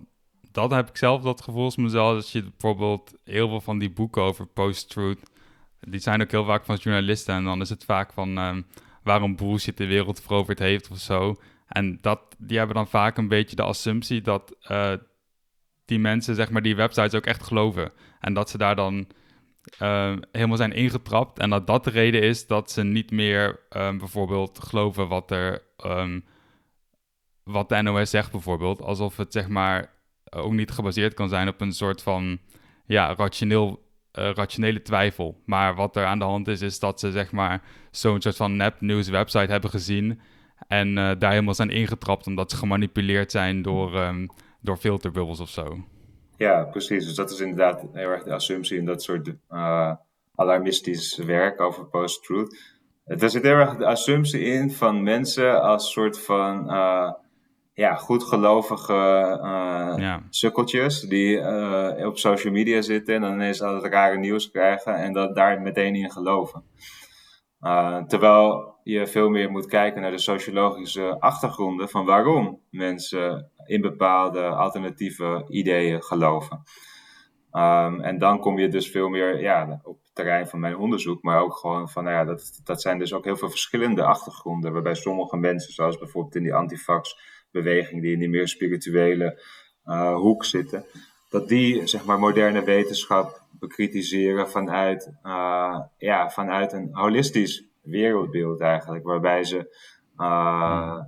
dat 0.51 0.71
heb 0.71 0.89
ik 0.89 0.97
zelf 0.97 1.21
dat 1.21 1.41
gevoel 1.41 1.71
mezelf. 1.75 2.15
Als 2.15 2.31
je 2.31 2.41
bijvoorbeeld 2.41 3.13
heel 3.23 3.47
veel 3.47 3.61
van 3.61 3.79
die 3.79 3.91
boeken 3.91 4.21
over 4.21 4.45
post-truth, 4.45 5.31
die 5.79 6.00
zijn 6.00 6.21
ook 6.21 6.31
heel 6.31 6.45
vaak 6.45 6.65
van 6.65 6.75
journalisten 6.75 7.35
en 7.35 7.44
dan 7.44 7.61
is 7.61 7.69
het 7.69 7.85
vaak 7.85 8.13
van... 8.13 8.38
Um, 8.38 8.65
waarom 9.03 9.35
bullshit 9.35 9.77
de 9.77 9.85
wereld 9.85 10.21
veroverd 10.21 10.59
heeft 10.59 10.89
of 10.91 10.97
zo. 10.97 11.35
En 11.67 11.97
dat, 12.01 12.35
die 12.38 12.57
hebben 12.57 12.75
dan 12.75 12.88
vaak 12.88 13.17
een 13.17 13.27
beetje 13.27 13.56
de 13.56 13.63
assumptie 13.63 14.21
dat 14.21 14.56
uh, 14.71 14.94
die 15.85 16.00
mensen, 16.00 16.35
zeg 16.35 16.50
maar, 16.50 16.62
die 16.62 16.75
websites 16.75 17.13
ook 17.13 17.25
echt 17.25 17.44
geloven. 17.44 17.91
En 18.19 18.33
dat 18.33 18.50
ze 18.50 18.57
daar 18.57 18.75
dan 18.75 19.07
uh, 19.81 20.15
helemaal 20.31 20.57
zijn 20.57 20.73
ingetrapt. 20.73 21.39
En 21.39 21.50
dat 21.50 21.67
dat 21.67 21.83
de 21.83 21.89
reden 21.89 22.21
is 22.21 22.47
dat 22.47 22.71
ze 22.71 22.83
niet 22.83 23.12
meer 23.12 23.59
um, 23.69 23.97
bijvoorbeeld 23.97 24.59
geloven 24.59 25.07
wat 25.07 25.31
er. 25.31 25.63
Um, 25.85 26.25
wat 27.51 27.69
de 27.69 27.81
NOS 27.81 28.10
zegt 28.10 28.31
bijvoorbeeld. 28.31 28.81
Alsof 28.81 29.18
het 29.18 29.34
zeg 29.34 29.48
maar 29.48 29.94
ook 30.30 30.51
niet 30.51 30.72
gebaseerd 30.72 31.13
kan 31.13 31.30
zijn 31.30 31.48
op 31.48 31.62
een 31.62 31.74
soort 31.74 32.01
van 32.01 32.39
ja, 32.86 33.15
rationeel 33.15 33.88
uh, 34.20 34.32
rationele 34.34 34.82
twijfel. 34.82 35.41
Maar 35.46 35.75
wat 35.75 35.96
er 35.96 36.06
aan 36.06 36.20
de 36.20 36.25
hand 36.25 36.48
is, 36.48 36.62
is 36.62 36.79
dat 36.79 37.00
ze 37.00 37.12
zeg 37.12 37.32
maar 37.32 37.62
zo'n 37.91 38.22
soort 38.22 38.36
van 38.36 38.56
nepnieuws 38.56 39.10
website 39.10 39.51
hebben 39.51 39.70
gezien. 39.70 40.20
En 40.68 40.88
uh, 40.88 41.12
daar 41.20 41.32
helemaal 41.32 41.53
zijn 41.53 41.70
ingetrapt 41.70 42.27
omdat 42.27 42.51
ze 42.51 42.58
gemanipuleerd 42.58 43.32
zijn 43.32 43.62
door, 43.62 43.96
um, 43.96 44.29
door 44.62 44.77
filterbubbels 44.77 45.39
of 45.39 45.50
zo. 45.50 45.77
Ja, 46.38 46.63
precies. 46.63 47.06
Dus 47.06 47.15
dat 47.15 47.32
is 47.32 47.39
inderdaad 47.39 47.86
heel 47.94 48.10
erg 48.10 48.24
de 48.24 48.34
assumptie 48.34 48.77
in 48.77 48.86
dat 48.86 49.03
soort 49.03 49.27
uh, 49.50 49.91
alarmistisch 50.36 51.18
werk 51.18 51.62
over 51.62 51.86
post-truth. 51.86 52.77
Er 53.06 53.29
zit 53.29 53.44
heel 53.44 53.51
erg 53.51 53.77
de 53.77 53.86
assumptie 53.86 54.41
in 54.41 54.72
van 54.72 55.03
mensen 55.03 55.62
als 55.62 55.91
soort 55.91 56.20
van 56.20 56.70
ja, 57.79 57.95
goedgelovige 57.95 58.93
uh, 59.43 59.93
ja. 59.98 60.24
sukkeltjes 60.29 61.01
die 61.01 61.38
uh, 61.38 62.05
op 62.05 62.17
social 62.17 62.53
media 62.53 62.81
zitten 62.81 63.15
en 63.15 63.21
dan 63.21 63.33
ineens 63.33 63.62
al 63.62 63.75
het 63.75 63.86
rare 63.86 64.17
nieuws 64.17 64.51
krijgen 64.51 64.95
en 64.95 65.13
dat 65.13 65.36
daar 65.36 65.62
meteen 65.62 65.95
in 65.95 66.12
geloven. 66.12 66.63
Uh, 67.62 68.03
terwijl 68.03 68.75
je 68.83 69.07
veel 69.07 69.29
meer 69.29 69.51
moet 69.51 69.65
kijken 69.65 70.01
naar 70.01 70.12
de 70.12 70.19
sociologische 70.19 71.19
achtergronden 71.19 71.89
van 71.89 72.05
waarom 72.05 72.62
mensen 72.69 73.51
in 73.65 73.81
bepaalde 73.81 74.41
alternatieve 74.48 75.45
ideeën 75.48 76.03
geloven. 76.03 76.63
Um, 77.51 78.01
en 78.01 78.17
dan 78.17 78.39
kom 78.39 78.59
je 78.59 78.67
dus 78.67 78.91
veel 78.91 79.09
meer 79.09 79.41
ja, 79.41 79.79
op 79.83 80.00
het 80.03 80.15
terrein 80.15 80.48
van 80.48 80.59
mijn 80.59 80.77
onderzoek, 80.77 81.24
maar 81.24 81.41
ook 81.41 81.53
gewoon 81.53 81.89
van, 81.89 82.03
nou 82.03 82.15
ja, 82.15 82.24
dat, 82.24 82.62
dat 82.63 82.81
zijn 82.81 83.00
dus 83.00 83.13
ook 83.13 83.25
heel 83.25 83.38
veel 83.38 83.50
verschillende 83.50 84.03
achtergronden, 84.03 84.74
waarbij 84.74 84.95
sommige 84.95 85.38
mensen, 85.38 85.74
zoals 85.74 85.98
bijvoorbeeld 85.98 86.36
in 86.36 86.43
die 86.43 86.53
antifax, 86.53 87.17
beweging 87.51 88.01
die 88.01 88.13
in 88.13 88.20
die 88.20 88.29
meer 88.29 88.48
spirituele 88.48 89.41
uh, 89.86 90.15
hoek 90.15 90.46
zitten, 90.46 90.86
dat 91.29 91.48
die 91.48 91.88
zeg 91.88 92.06
maar 92.06 92.20
moderne 92.20 92.63
wetenschap 92.63 93.41
bekritiseren 93.60 94.50
vanuit, 94.50 95.12
uh, 95.24 95.79
ja, 95.98 96.29
vanuit 96.29 96.74
een 96.74 96.89
holistisch 96.91 97.63
wereldbeeld 97.82 98.62
eigenlijk, 98.62 99.06
waarbij 99.06 99.44
ze 99.44 99.77
uh, 100.18 101.00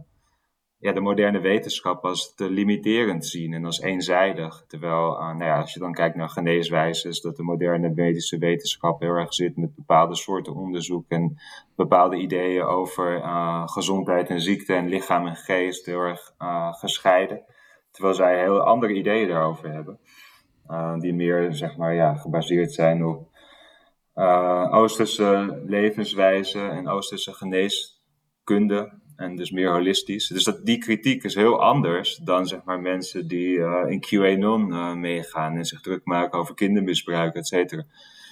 ja, 0.82 0.92
de 0.92 1.00
moderne 1.00 1.40
wetenschap 1.40 2.06
als 2.06 2.36
te 2.36 2.50
limiterend 2.50 3.26
zien 3.26 3.54
en 3.54 3.66
als 3.66 3.82
eenzijdig. 3.82 4.64
Terwijl, 4.68 5.12
nou 5.12 5.44
ja, 5.44 5.60
als 5.60 5.74
je 5.74 5.80
dan 5.80 5.94
kijkt 5.94 6.16
naar 6.16 6.30
geneeswijzes, 6.30 7.22
dat 7.22 7.36
de 7.36 7.44
moderne 7.44 7.90
medische 7.90 8.38
wetenschap 8.38 9.02
heel 9.02 9.16
erg 9.16 9.34
zit 9.34 9.58
met 9.58 9.76
bepaalde 9.76 10.16
soorten 10.16 10.56
onderzoek 10.56 11.06
en 11.08 11.40
bepaalde 11.76 12.18
ideeën 12.18 12.64
over 12.64 13.18
uh, 13.18 13.68
gezondheid 13.68 14.30
en 14.30 14.42
ziekte 14.42 14.74
en 14.74 14.88
lichaam 14.88 15.28
en 15.28 15.36
geest 15.36 15.86
heel 15.86 16.00
erg 16.00 16.34
uh, 16.40 16.74
gescheiden. 16.74 17.42
Terwijl 17.92 18.16
zij 18.16 18.40
heel 18.40 18.62
andere 18.62 18.94
ideeën 18.94 19.28
daarover 19.28 19.72
hebben. 19.72 20.00
Die 21.00 21.14
meer, 21.14 21.54
zeg 21.54 21.78
maar, 21.78 21.94
ja, 21.94 22.16
gebaseerd 22.16 22.74
zijn 22.74 23.06
op 23.06 23.30
Oosterse 24.72 25.62
levenswijze 25.66 26.60
en 26.60 26.88
Oosterse 26.88 27.34
geneeskunde. 27.34 29.01
En 29.22 29.36
dus 29.36 29.52
meer 29.52 29.72
holistisch. 29.72 30.28
Dus 30.28 30.44
dat, 30.44 30.66
die 30.66 30.78
kritiek 30.78 31.24
is 31.24 31.36
heel 31.36 31.62
anders 31.62 32.16
dan 32.16 32.48
zeg 32.48 32.64
maar 32.64 32.80
mensen 32.80 33.28
die 33.28 33.58
uh, 33.58 33.84
in 33.88 34.00
QAnon 34.00 34.70
uh, 34.70 34.94
meegaan 34.94 35.58
en 35.58 35.66
zich 35.66 35.82
druk 35.82 36.06
maken 36.06 36.40
over 36.40 36.56
kindermisbruik, 36.56 37.36
et 37.36 37.48
cetera. 37.48 37.84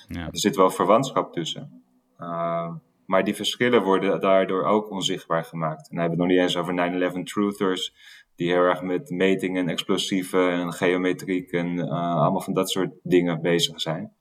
Ja. 0.07 0.25
Er 0.25 0.39
zit 0.39 0.55
wel 0.55 0.69
verwantschap 0.69 1.33
tussen. 1.33 1.83
Uh, 2.19 2.71
maar 3.05 3.23
die 3.23 3.35
verschillen 3.35 3.83
worden 3.83 4.19
daardoor 4.19 4.63
ook 4.63 4.91
onzichtbaar 4.91 5.43
gemaakt. 5.43 5.89
En 5.89 5.95
dan 5.95 5.99
hebben 5.99 6.17
we 6.17 6.33
het 6.33 6.33
nog 6.33 6.45
niet 6.45 6.75
eens 6.75 7.11
over 7.11 7.21
9-11 7.21 7.23
truthers, 7.23 7.93
die 8.35 8.51
heel 8.51 8.63
erg 8.63 8.81
met 8.81 9.09
metingen 9.09 9.63
en 9.63 9.69
explosieven 9.69 10.51
en 10.51 10.73
geometriek 10.73 11.51
en 11.51 11.79
allemaal 11.89 12.41
van 12.41 12.53
dat 12.53 12.69
soort 12.69 12.91
dingen 13.03 13.41
bezig 13.41 13.81
zijn. 13.81 14.13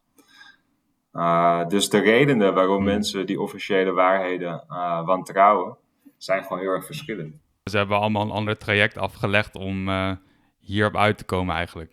Dus 1.68 1.88
de 1.88 1.98
redenen 1.98 2.54
waarom 2.54 2.76
hmm. 2.76 2.84
mensen 2.84 3.26
die 3.26 3.40
officiële 3.40 3.92
waarheden 3.92 4.64
wantrouwen, 5.04 5.76
zijn 6.18 6.42
gewoon 6.42 6.58
heel 6.58 6.70
erg 6.70 6.86
verschillend. 6.86 7.34
Ze 7.64 7.76
hebben 7.76 7.98
allemaal 7.98 8.22
een 8.22 8.30
ander 8.30 8.58
traject 8.58 8.98
afgelegd 8.98 9.56
om 9.56 9.88
uh, 9.88 10.12
hierop 10.58 10.96
uit 10.96 11.18
te 11.18 11.24
komen 11.24 11.54
eigenlijk. 11.54 11.92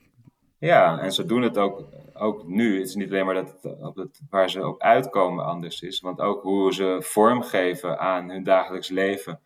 Ja, 0.59 0.99
en 0.99 1.11
ze 1.11 1.25
doen 1.25 1.41
het 1.41 1.57
ook, 1.57 1.83
ook 2.13 2.47
nu. 2.47 2.77
Het 2.77 2.87
is 2.87 2.95
niet 2.95 3.09
alleen 3.09 3.25
maar 3.25 3.33
dat 3.33 3.57
het, 3.61 3.81
op 3.81 3.95
het, 3.95 4.21
waar 4.29 4.49
ze 4.49 4.67
op 4.67 4.81
uitkomen 4.81 5.45
anders 5.45 5.81
is, 5.81 5.99
want 5.99 6.19
ook 6.19 6.41
hoe 6.41 6.73
ze 6.73 6.97
vormgeven 6.99 7.99
aan 7.99 8.29
hun 8.29 8.43
dagelijks 8.43 8.89
leven 8.89 9.39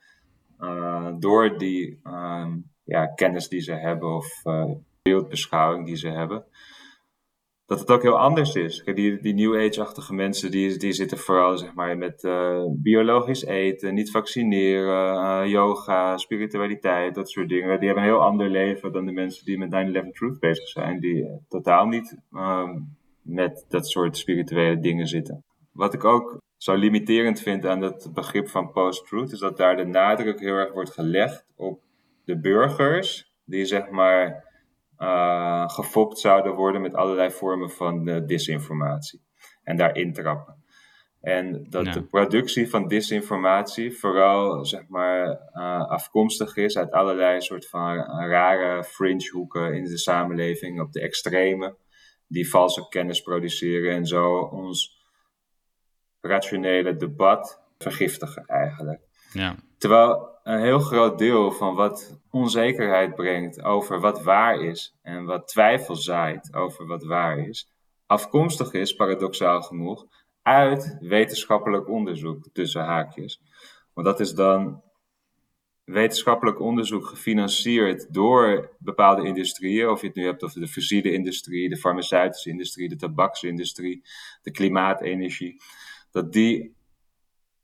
door 1.19 1.57
die 1.57 1.99
ehm, 2.03 2.57
ja, 2.83 3.07
kennis 3.07 3.47
die 3.47 3.61
ze 3.61 3.73
hebben 3.73 4.15
of 4.15 4.41
beeldbeschouwing 5.01 5.85
die 5.85 5.95
ze 5.95 6.07
hebben 6.07 6.45
dat 7.69 7.79
het 7.79 7.91
ook 7.91 8.01
heel 8.01 8.19
anders 8.19 8.55
is. 8.55 8.83
die, 8.85 9.21
die 9.21 9.33
New 9.33 9.55
Age-achtige 9.55 10.13
mensen, 10.13 10.51
die, 10.51 10.77
die 10.77 10.93
zitten 10.93 11.17
vooral 11.17 11.57
zeg 11.57 11.73
maar, 11.73 11.97
met 11.97 12.23
uh, 12.23 12.63
biologisch 12.69 13.43
eten, 13.43 13.93
niet 13.93 14.11
vaccineren, 14.11 15.15
uh, 15.15 15.51
yoga, 15.51 16.17
spiritualiteit, 16.17 17.15
dat 17.15 17.29
soort 17.29 17.49
dingen. 17.49 17.79
Die 17.79 17.87
hebben 17.87 18.03
een 18.03 18.09
heel 18.09 18.23
ander 18.23 18.49
leven 18.49 18.91
dan 18.91 19.05
de 19.05 19.11
mensen 19.11 19.45
die 19.45 19.57
met 19.57 20.05
9-11 20.05 20.11
Truth 20.11 20.39
bezig 20.39 20.67
zijn, 20.67 20.99
die 20.99 21.15
uh, 21.15 21.29
totaal 21.47 21.85
niet 21.85 22.17
ehm, 22.33 22.79
met 23.21 23.65
dat 23.67 23.87
soort 23.87 24.17
spirituele 24.17 24.79
dingen 24.79 25.07
zitten. 25.07 25.43
Wat 25.71 25.93
ik 25.93 26.03
ook 26.03 26.37
zo 26.57 26.75
limiterend 26.75 27.41
vind 27.41 27.65
aan 27.65 27.81
het 27.81 28.09
begrip 28.13 28.49
van 28.49 28.71
post-truth, 28.71 29.31
is 29.31 29.39
dat 29.39 29.57
daar 29.57 29.77
de 29.77 29.85
nadruk 29.85 30.39
heel 30.39 30.55
erg 30.55 30.73
wordt 30.73 30.91
gelegd 30.91 31.45
op 31.55 31.81
de 32.25 32.39
burgers, 32.39 33.33
die 33.45 33.65
zeg 33.65 33.89
maar 33.89 34.48
uh, 34.99 35.69
gefopt 35.69 36.19
zouden 36.19 36.53
worden 36.53 36.81
met 36.81 36.95
allerlei 36.95 37.31
vormen 37.31 37.69
van 37.69 38.07
uh, 38.07 38.25
disinformatie. 38.25 39.21
En 39.63 39.77
daarin 39.77 40.13
trappen. 40.13 40.63
En 41.21 41.65
dat 41.69 41.93
de 41.93 42.03
productie 42.03 42.69
van 42.69 42.87
disinformatie 42.87 43.97
vooral 43.97 44.65
zeg 44.65 44.87
maar, 44.87 45.27
uh, 45.53 45.89
afkomstig 45.89 46.55
is 46.55 46.77
uit 46.77 46.91
allerlei 46.91 47.41
soort 47.41 47.67
van 47.67 47.95
rare 48.27 48.83
fringe 48.83 49.29
hoeken 49.31 49.73
in 49.73 49.83
de 49.83 49.97
samenleving, 49.97 50.81
op 50.81 50.91
de 50.91 51.01
extreme, 51.01 51.75
die 52.27 52.49
valse 52.49 52.87
kennis 52.89 53.21
produceren 53.21 53.95
en 53.95 54.05
zo 54.05 54.37
ons 54.39 54.97
rationele 56.21 56.95
debat 56.95 57.61
vergiftigen 57.77 58.45
eigenlijk. 58.45 59.01
Ja. 59.33 59.55
Terwijl 59.79 60.37
een 60.43 60.59
heel 60.59 60.79
groot 60.79 61.17
deel 61.17 61.51
van 61.51 61.75
wat 61.75 62.19
onzekerheid 62.29 63.15
brengt 63.15 63.63
over 63.63 63.99
wat 63.99 64.23
waar 64.23 64.61
is 64.61 64.95
en 65.01 65.25
wat 65.25 65.47
twijfel 65.47 65.95
zaait 65.95 66.53
over 66.53 66.85
wat 66.85 67.03
waar 67.03 67.37
is, 67.37 67.71
afkomstig 68.05 68.73
is, 68.73 68.95
paradoxaal 68.95 69.61
genoeg, 69.61 70.05
uit 70.41 70.97
wetenschappelijk 70.99 71.89
onderzoek 71.89 72.47
tussen 72.53 72.83
haakjes. 72.83 73.41
Want 73.93 74.07
dat 74.07 74.19
is 74.19 74.33
dan 74.33 74.81
wetenschappelijk 75.83 76.59
onderzoek 76.59 77.05
gefinancierd 77.05 78.13
door 78.13 78.75
bepaalde 78.79 79.23
industrieën, 79.23 79.89
of 79.89 80.01
je 80.01 80.07
het 80.07 80.15
nu 80.15 80.25
hebt 80.25 80.43
over 80.43 80.59
de 80.59 80.67
fossiele 80.67 81.11
industrie, 81.11 81.69
de 81.69 81.77
farmaceutische 81.77 82.49
industrie, 82.49 82.89
de 82.89 82.95
tabaksindustrie, 82.95 84.03
de 84.41 84.51
klimaatenergie, 84.51 85.61
dat 86.11 86.33
die 86.33 86.77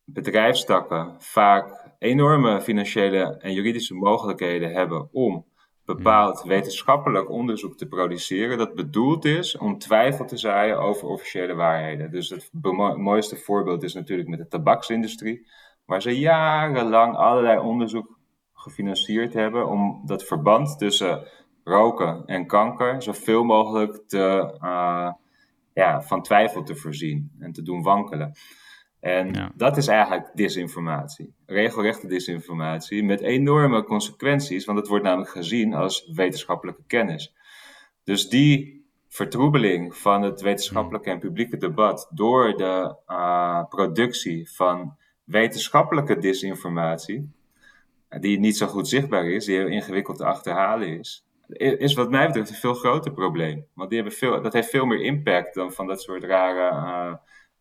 bedrijfstakken 0.05 1.15
vaak 1.17 1.93
enorme 1.99 2.61
financiële 2.61 3.37
en 3.37 3.53
juridische 3.53 3.93
mogelijkheden 3.93 4.71
hebben 4.71 5.09
om 5.11 5.45
bepaald 5.85 6.39
hmm. 6.39 6.49
wetenschappelijk 6.49 7.29
onderzoek 7.29 7.77
te 7.77 7.87
produceren 7.87 8.57
dat 8.57 8.75
bedoeld 8.75 9.25
is 9.25 9.57
om 9.57 9.77
twijfel 9.77 10.25
te 10.25 10.37
zaaien 10.37 10.79
over 10.79 11.07
officiële 11.07 11.53
waarheden. 11.53 12.11
Dus 12.11 12.29
het 12.29 12.49
mooiste 12.97 13.35
voorbeeld 13.35 13.83
is 13.83 13.93
natuurlijk 13.93 14.29
met 14.29 14.39
de 14.39 14.47
tabaksindustrie, 14.47 15.47
waar 15.85 16.01
ze 16.01 16.19
jarenlang 16.19 17.15
allerlei 17.15 17.59
onderzoek 17.59 18.19
gefinancierd 18.53 19.33
hebben 19.33 19.67
om 19.67 20.01
dat 20.05 20.23
verband 20.23 20.77
tussen 20.77 21.27
roken 21.63 22.25
en 22.25 22.47
kanker 22.47 23.03
zoveel 23.03 23.43
mogelijk 23.43 24.03
te, 24.07 24.57
uh, 24.61 25.11
ja, 25.73 26.01
van 26.01 26.21
twijfel 26.21 26.63
te 26.63 26.75
voorzien 26.75 27.31
en 27.39 27.51
te 27.51 27.61
doen 27.61 27.83
wankelen. 27.83 28.35
En 29.05 29.51
dat 29.55 29.77
is 29.77 29.87
eigenlijk 29.87 30.31
disinformatie. 30.33 31.33
Regelrechte 31.45 32.07
disinformatie 32.07 33.03
met 33.03 33.21
enorme 33.21 33.83
consequenties, 33.83 34.65
want 34.65 34.77
het 34.77 34.87
wordt 34.87 35.03
namelijk 35.03 35.31
gezien 35.31 35.73
als 35.73 36.11
wetenschappelijke 36.13 36.83
kennis. 36.87 37.33
Dus 38.03 38.29
die 38.29 38.85
vertroebeling 39.07 39.95
van 39.97 40.21
het 40.21 40.41
wetenschappelijke 40.41 41.09
en 41.09 41.19
publieke 41.19 41.57
debat 41.57 42.07
door 42.13 42.57
de 42.57 42.95
uh, 43.07 43.63
productie 43.69 44.51
van 44.51 44.97
wetenschappelijke 45.23 46.17
disinformatie, 46.17 47.31
die 48.19 48.39
niet 48.39 48.57
zo 48.57 48.67
goed 48.67 48.87
zichtbaar 48.87 49.25
is, 49.25 49.45
die 49.45 49.55
heel 49.55 49.67
ingewikkeld 49.67 50.17
te 50.17 50.25
achterhalen 50.25 50.99
is, 50.99 51.25
is 51.57 51.93
wat 51.93 52.09
mij 52.09 52.27
betreft 52.27 52.49
een 52.49 52.55
veel 52.55 52.73
groter 52.73 53.11
probleem. 53.11 53.65
Want 53.73 53.89
die 53.89 53.99
hebben 53.99 54.17
veel, 54.17 54.41
dat 54.41 54.53
heeft 54.53 54.69
veel 54.69 54.85
meer 54.85 55.01
impact 55.01 55.53
dan 55.53 55.71
van 55.71 55.87
dat 55.87 56.01
soort 56.01 56.23
rare. 56.23 56.71
Uh, 56.71 57.15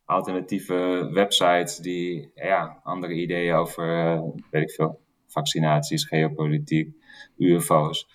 alternatieve 0.04 1.08
websites 1.12 1.76
die 1.76 2.30
ja, 2.34 2.80
andere 2.82 3.12
ideeën 3.12 3.54
over, 3.54 4.14
uh, 4.14 4.22
weet 4.50 4.62
ik 4.62 4.70
veel, 4.70 5.00
vaccinaties, 5.26 6.04
geopolitiek, 6.04 6.94
UFO's 7.36 8.08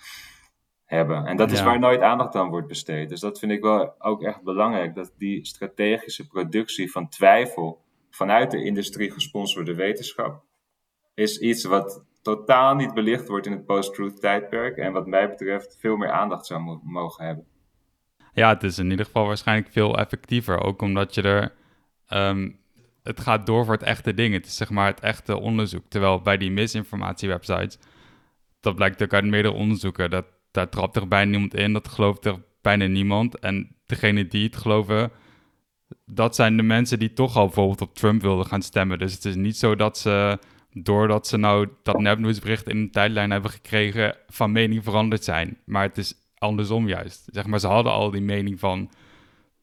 hebben. 0.86 1.26
En 1.26 1.38
dat 1.38 1.52
is 1.52 1.62
waar 1.62 1.80
nooit 1.80 2.02
aandacht 2.02 2.36
aan 2.36 2.50
wordt 2.50 2.68
besteed. 2.68 3.10
Dus 3.10 3.20
dat 3.20 3.40
vind 3.40 3.52
ik 3.52 3.62
wel 3.62 3.94
ook 3.98 4.24
echt 4.24 4.44
belangrijk, 4.44 4.96
dat 4.96 5.14
die 5.18 5.46
strategische 5.46 6.28
productie 6.28 6.92
van 6.92 7.10
twijfel 7.10 7.82
vanuit 8.10 8.52
de 8.52 8.64
industrie 8.64 9.12
gesponsorde 9.12 9.76
wetenschap 9.76 10.44
is 11.14 11.40
iets 11.40 11.64
wat 11.64 12.04
totaal 12.22 12.76
niet 12.76 12.94
belicht 12.94 13.28
wordt 13.28 13.46
in 13.46 13.52
het 13.52 13.66
post-truth 13.66 14.20
tijdperk 14.20 14.78
en 14.78 14.94
wat 14.94 15.08
mij 15.08 15.30
betreft 15.30 15.78
veel 15.80 15.96
meer 15.96 16.12
aandacht 16.12 16.46
zou 16.46 16.80
mogen 16.84 17.26
hebben. 17.26 17.46
Ja, 18.34 18.50
het 18.50 18.64
is 18.64 18.78
in 18.78 18.90
ieder 18.90 19.06
geval 19.06 19.26
waarschijnlijk 19.26 19.72
veel 19.72 19.98
effectiever, 19.98 20.64
ook 20.64 20.82
omdat 20.82 21.16
je 21.16 21.22
er 21.22 21.54
Ehm, 22.10 22.50
het 23.04 23.20
gaat 23.20 23.46
door 23.46 23.66
voor 23.66 23.74
het 23.74 23.84
echte 23.84 24.14
ding. 24.14 24.34
Het 24.34 24.46
is 24.46 24.56
zeg 24.56 24.70
maar 24.70 24.88
het 24.88 25.00
echte 25.00 25.40
onderzoek. 25.40 25.84
Terwijl 25.90 26.22
bij 26.22 26.38
die 26.38 26.52
misinformatie-websites, 26.52 27.78
dat 28.60 28.76
blijkt 28.76 29.04
ook 29.04 29.14
uit 29.14 29.26
meerdere 29.26 29.54
onderzoeken, 29.54 30.10
dat 30.10 30.26
daar 30.52 30.70
trapt 30.70 30.96
er 30.96 31.08
bijna 31.08 31.32
niemand 31.32 31.54
in, 31.54 31.74
dat 31.74 31.88
gelooft 31.88 32.26
er 32.26 32.42
bijna 32.62 32.86
niemand. 32.86 33.40
En 33.40 33.76
degene 33.86 34.28
die 34.28 34.44
het 34.44 34.58
geloven, 34.58 35.12
dat 36.06 36.36
zijn 36.36 36.58
de 36.58 36.64
mensen 36.64 37.00
die 37.00 37.14
toch 37.14 37.36
al 37.36 37.46
bijvoorbeeld 37.46 37.82
op 37.82 37.96
Trump 37.96 38.22
wilden 38.22 38.46
gaan 38.46 38.62
stemmen. 38.62 39.00
Dus 39.00 39.14
het 39.14 39.26
is 39.26 39.36
niet 39.36 39.58
zo 39.58 39.76
dat 39.76 39.98
ze, 39.98 40.40
doordat 40.72 41.28
ze 41.28 41.38
nou 41.38 41.70
dat 41.84 42.00
nepnieuwsbericht 42.00 42.68
in 42.68 42.78
een 42.78 42.92
tijdlijn 42.92 43.32
hebben 43.32 43.52
gekregen, 43.52 44.16
van 44.28 44.52
mening 44.52 44.84
veranderd 44.84 45.24
zijn. 45.24 45.58
Maar 45.66 45.84
het 45.84 45.98
is 45.98 46.14
andersom 46.38 46.88
juist. 46.88 47.28
Zeg 47.32 47.46
maar, 47.46 47.60
ze 47.60 47.68
hadden 47.68 47.92
al 47.92 48.12
die 48.12 48.22
mening 48.22 48.60
van 48.60 48.90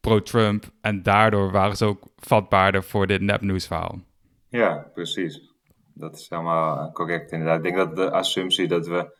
pro-Trump. 0.06 0.64
En 0.80 1.02
daardoor 1.02 1.50
waren 1.50 1.76
ze 1.76 1.84
ook 1.84 2.02
vatbaarder 2.16 2.84
voor 2.84 3.06
dit 3.06 3.20
nepnieuwsverhaal. 3.20 4.00
Ja, 4.48 4.90
precies. 4.94 5.54
Dat 5.94 6.16
is 6.16 6.26
helemaal 6.28 6.92
correct 6.92 7.32
inderdaad. 7.32 7.56
Ik 7.56 7.62
denk 7.62 7.76
dat 7.76 7.96
de 7.96 8.10
assumptie 8.10 8.68
dat 8.68 8.86
we, 8.86 9.18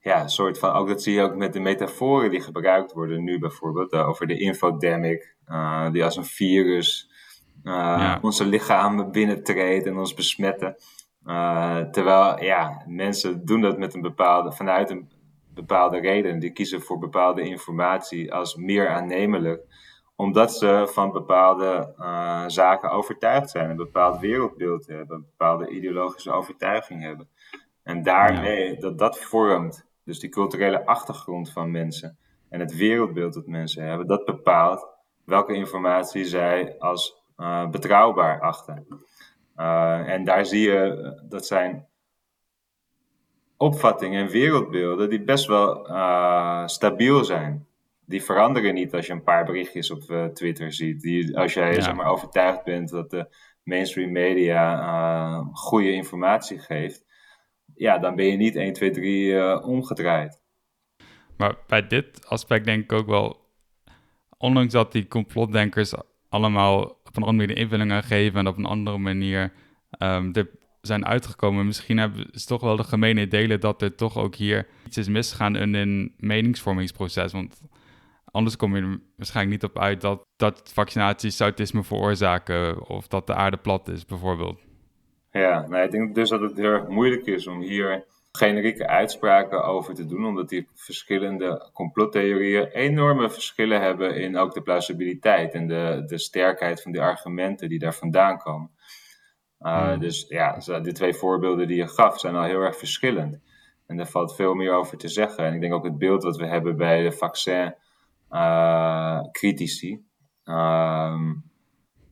ja, 0.00 0.22
een 0.22 0.28
soort 0.28 0.58
van, 0.58 0.72
ook 0.72 0.88
dat 0.88 1.02
zie 1.02 1.14
je 1.14 1.22
ook 1.22 1.34
met 1.34 1.52
de 1.52 1.60
metaforen 1.60 2.30
die 2.30 2.40
gebruikt 2.40 2.92
worden 2.92 3.24
nu 3.24 3.38
bijvoorbeeld, 3.38 3.92
uh, 3.92 4.08
over 4.08 4.26
de 4.26 4.38
infodemic, 4.38 5.34
uh, 5.48 5.90
die 5.90 6.04
als 6.04 6.16
een 6.16 6.24
virus 6.24 7.10
uh, 7.64 8.16
onze 8.20 8.44
lichamen 8.44 9.12
binnentreedt 9.12 9.86
en 9.86 9.98
ons 9.98 10.14
besmetten. 10.14 10.76
terwijl, 11.90 12.44
ja, 12.44 12.84
mensen 12.86 13.44
doen 13.44 13.60
dat 13.60 13.78
met 13.78 13.94
een 13.94 14.00
bepaalde, 14.00 14.52
vanuit 14.52 14.90
een 14.90 15.10
bepaalde 15.54 16.00
reden. 16.00 16.38
Die 16.38 16.52
kiezen 16.52 16.80
voor 16.80 16.98
bepaalde 16.98 17.42
informatie 17.42 18.34
als 18.34 18.54
meer 18.54 18.88
aannemelijk 18.88 19.66
omdat 20.20 20.54
ze 20.54 20.88
van 20.92 21.12
bepaalde 21.12 21.94
uh, 21.98 22.44
zaken 22.46 22.90
overtuigd 22.90 23.50
zijn, 23.50 23.70
een 23.70 23.76
bepaald 23.76 24.20
wereldbeeld 24.20 24.86
hebben, 24.86 25.16
een 25.16 25.26
bepaalde 25.36 25.68
ideologische 25.68 26.32
overtuiging 26.32 27.02
hebben. 27.02 27.28
En 27.82 28.02
daarmee, 28.02 28.76
dat 28.78 28.98
dat 28.98 29.18
vormt, 29.18 29.86
dus 30.04 30.18
die 30.18 30.30
culturele 30.30 30.86
achtergrond 30.86 31.52
van 31.52 31.70
mensen 31.70 32.18
en 32.48 32.60
het 32.60 32.76
wereldbeeld 32.76 33.34
dat 33.34 33.46
mensen 33.46 33.84
hebben, 33.84 34.06
dat 34.06 34.24
bepaalt 34.24 34.88
welke 35.24 35.54
informatie 35.54 36.24
zij 36.24 36.78
als 36.78 37.22
uh, 37.36 37.68
betrouwbaar 37.70 38.40
achten. 38.40 38.86
Uh, 39.56 40.08
en 40.08 40.24
daar 40.24 40.46
zie 40.46 40.70
je, 40.70 41.22
dat 41.28 41.46
zijn 41.46 41.86
opvattingen 43.56 44.24
en 44.24 44.30
wereldbeelden 44.30 45.10
die 45.10 45.22
best 45.22 45.46
wel 45.46 45.86
stabiel 46.68 47.24
zijn. 47.24 47.67
Die 48.08 48.22
veranderen 48.22 48.74
niet 48.74 48.94
als 48.94 49.06
je 49.06 49.12
een 49.12 49.22
paar 49.22 49.44
berichtjes 49.44 49.90
op 49.90 50.30
Twitter 50.34 50.72
ziet. 50.72 51.00
Die, 51.00 51.38
als 51.38 51.54
jij 51.54 51.80
zeg 51.80 51.94
maar, 51.94 52.06
overtuigd 52.06 52.64
bent 52.64 52.90
dat 52.90 53.10
de 53.10 53.36
mainstream 53.62 54.12
media 54.12 55.48
goede 55.52 55.92
informatie 55.92 56.58
geeft, 56.58 57.04
ja, 57.74 57.98
dan 57.98 58.14
ben 58.16 58.26
je 58.26 58.36
niet 58.36 58.56
1, 58.56 58.72
2, 58.72 58.90
3 58.90 59.62
omgedraaid. 59.62 60.42
Maar 61.36 61.56
bij 61.66 61.86
dit 61.86 62.26
aspect 62.26 62.64
denk 62.64 62.82
ik 62.82 62.92
ook 62.92 63.06
wel, 63.06 63.40
ondanks 64.36 64.72
dat 64.72 64.92
die 64.92 65.08
complotdenkers 65.08 65.94
allemaal 66.28 66.82
op 66.82 67.16
een 67.16 67.22
andere 67.22 67.46
manier 67.46 67.62
invulling 67.62 68.06
geven 68.06 68.38
en 68.38 68.46
op 68.46 68.56
een 68.56 68.64
andere 68.64 68.98
manier 68.98 69.52
um, 69.98 70.34
er 70.34 70.50
zijn 70.80 71.06
uitgekomen, 71.06 71.66
misschien 71.66 71.98
hebben 71.98 72.26
ze 72.32 72.46
toch 72.46 72.60
wel 72.60 72.76
de 72.76 72.84
gemene 72.84 73.28
delen 73.28 73.60
dat 73.60 73.82
er 73.82 73.94
toch 73.94 74.16
ook 74.16 74.34
hier 74.34 74.66
iets 74.86 74.96
is 74.96 75.08
misgegaan 75.08 75.56
in 75.56 75.74
een 75.74 76.14
meningsvormingsproces. 76.16 77.32
Want 77.32 77.62
anders 78.38 78.56
kom 78.56 78.76
je 78.76 78.82
er 78.82 79.00
waarschijnlijk 79.16 79.62
niet 79.62 79.70
op 79.70 79.78
uit 79.78 80.00
dat, 80.00 80.26
dat 80.36 80.70
vaccinaties 80.74 81.40
autisme 81.40 81.84
veroorzaken 81.84 82.88
of 82.88 83.06
dat 83.06 83.26
de 83.26 83.34
aarde 83.34 83.56
plat 83.56 83.88
is, 83.88 84.04
bijvoorbeeld. 84.04 84.60
Ja, 85.30 85.66
nou, 85.68 85.84
ik 85.84 85.90
denk 85.90 86.14
dus 86.14 86.28
dat 86.28 86.40
het 86.40 86.56
heel 86.56 86.70
erg 86.70 86.88
moeilijk 86.88 87.26
is 87.26 87.46
om 87.46 87.60
hier 87.60 88.04
generieke 88.32 88.86
uitspraken 88.86 89.64
over 89.64 89.94
te 89.94 90.06
doen, 90.06 90.26
omdat 90.26 90.48
die 90.48 90.68
verschillende 90.74 91.70
complottheorieën 91.72 92.66
enorme 92.66 93.30
verschillen 93.30 93.80
hebben 93.80 94.16
in 94.16 94.36
ook 94.36 94.54
de 94.54 94.62
plausibiliteit 94.62 95.54
en 95.54 95.66
de, 95.66 96.02
de 96.06 96.18
sterkheid 96.18 96.82
van 96.82 96.92
die 96.92 97.00
argumenten 97.00 97.68
die 97.68 97.78
daar 97.78 97.94
vandaan 97.94 98.38
komen. 98.38 98.70
Uh, 99.60 99.88
hmm. 99.88 100.00
Dus 100.00 100.26
ja, 100.28 100.58
die 100.82 100.92
twee 100.92 101.14
voorbeelden 101.14 101.66
die 101.66 101.76
je 101.76 101.88
gaf 101.88 102.20
zijn 102.20 102.34
al 102.34 102.44
heel 102.44 102.60
erg 102.60 102.76
verschillend. 102.76 103.40
En 103.86 103.96
daar 103.96 104.06
valt 104.06 104.34
veel 104.34 104.54
meer 104.54 104.72
over 104.72 104.98
te 104.98 105.08
zeggen. 105.08 105.44
En 105.44 105.54
ik 105.54 105.60
denk 105.60 105.72
ook 105.72 105.84
het 105.84 105.98
beeld 105.98 106.22
wat 106.22 106.36
we 106.36 106.46
hebben 106.46 106.76
bij 106.76 107.02
de 107.02 107.12
vaccin-critici, 107.12 107.86
uh, 108.30 109.20
uh, 110.44 111.20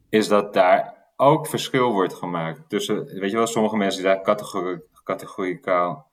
is 0.08 0.28
dat 0.28 0.54
daar 0.54 0.94
ook 1.16 1.46
verschil 1.46 1.92
wordt 1.92 2.14
gemaakt 2.14 2.68
tussen, 2.68 3.04
weet 3.04 3.30
je 3.30 3.36
wel, 3.36 3.46
sommige 3.46 3.76
mensen 3.76 4.02
die 4.02 4.12
daar 4.12 4.22
categori 4.22 4.80
categoricaal, 5.04 6.10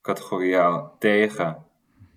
categoriaal 0.00 0.96
tegen 0.98 1.66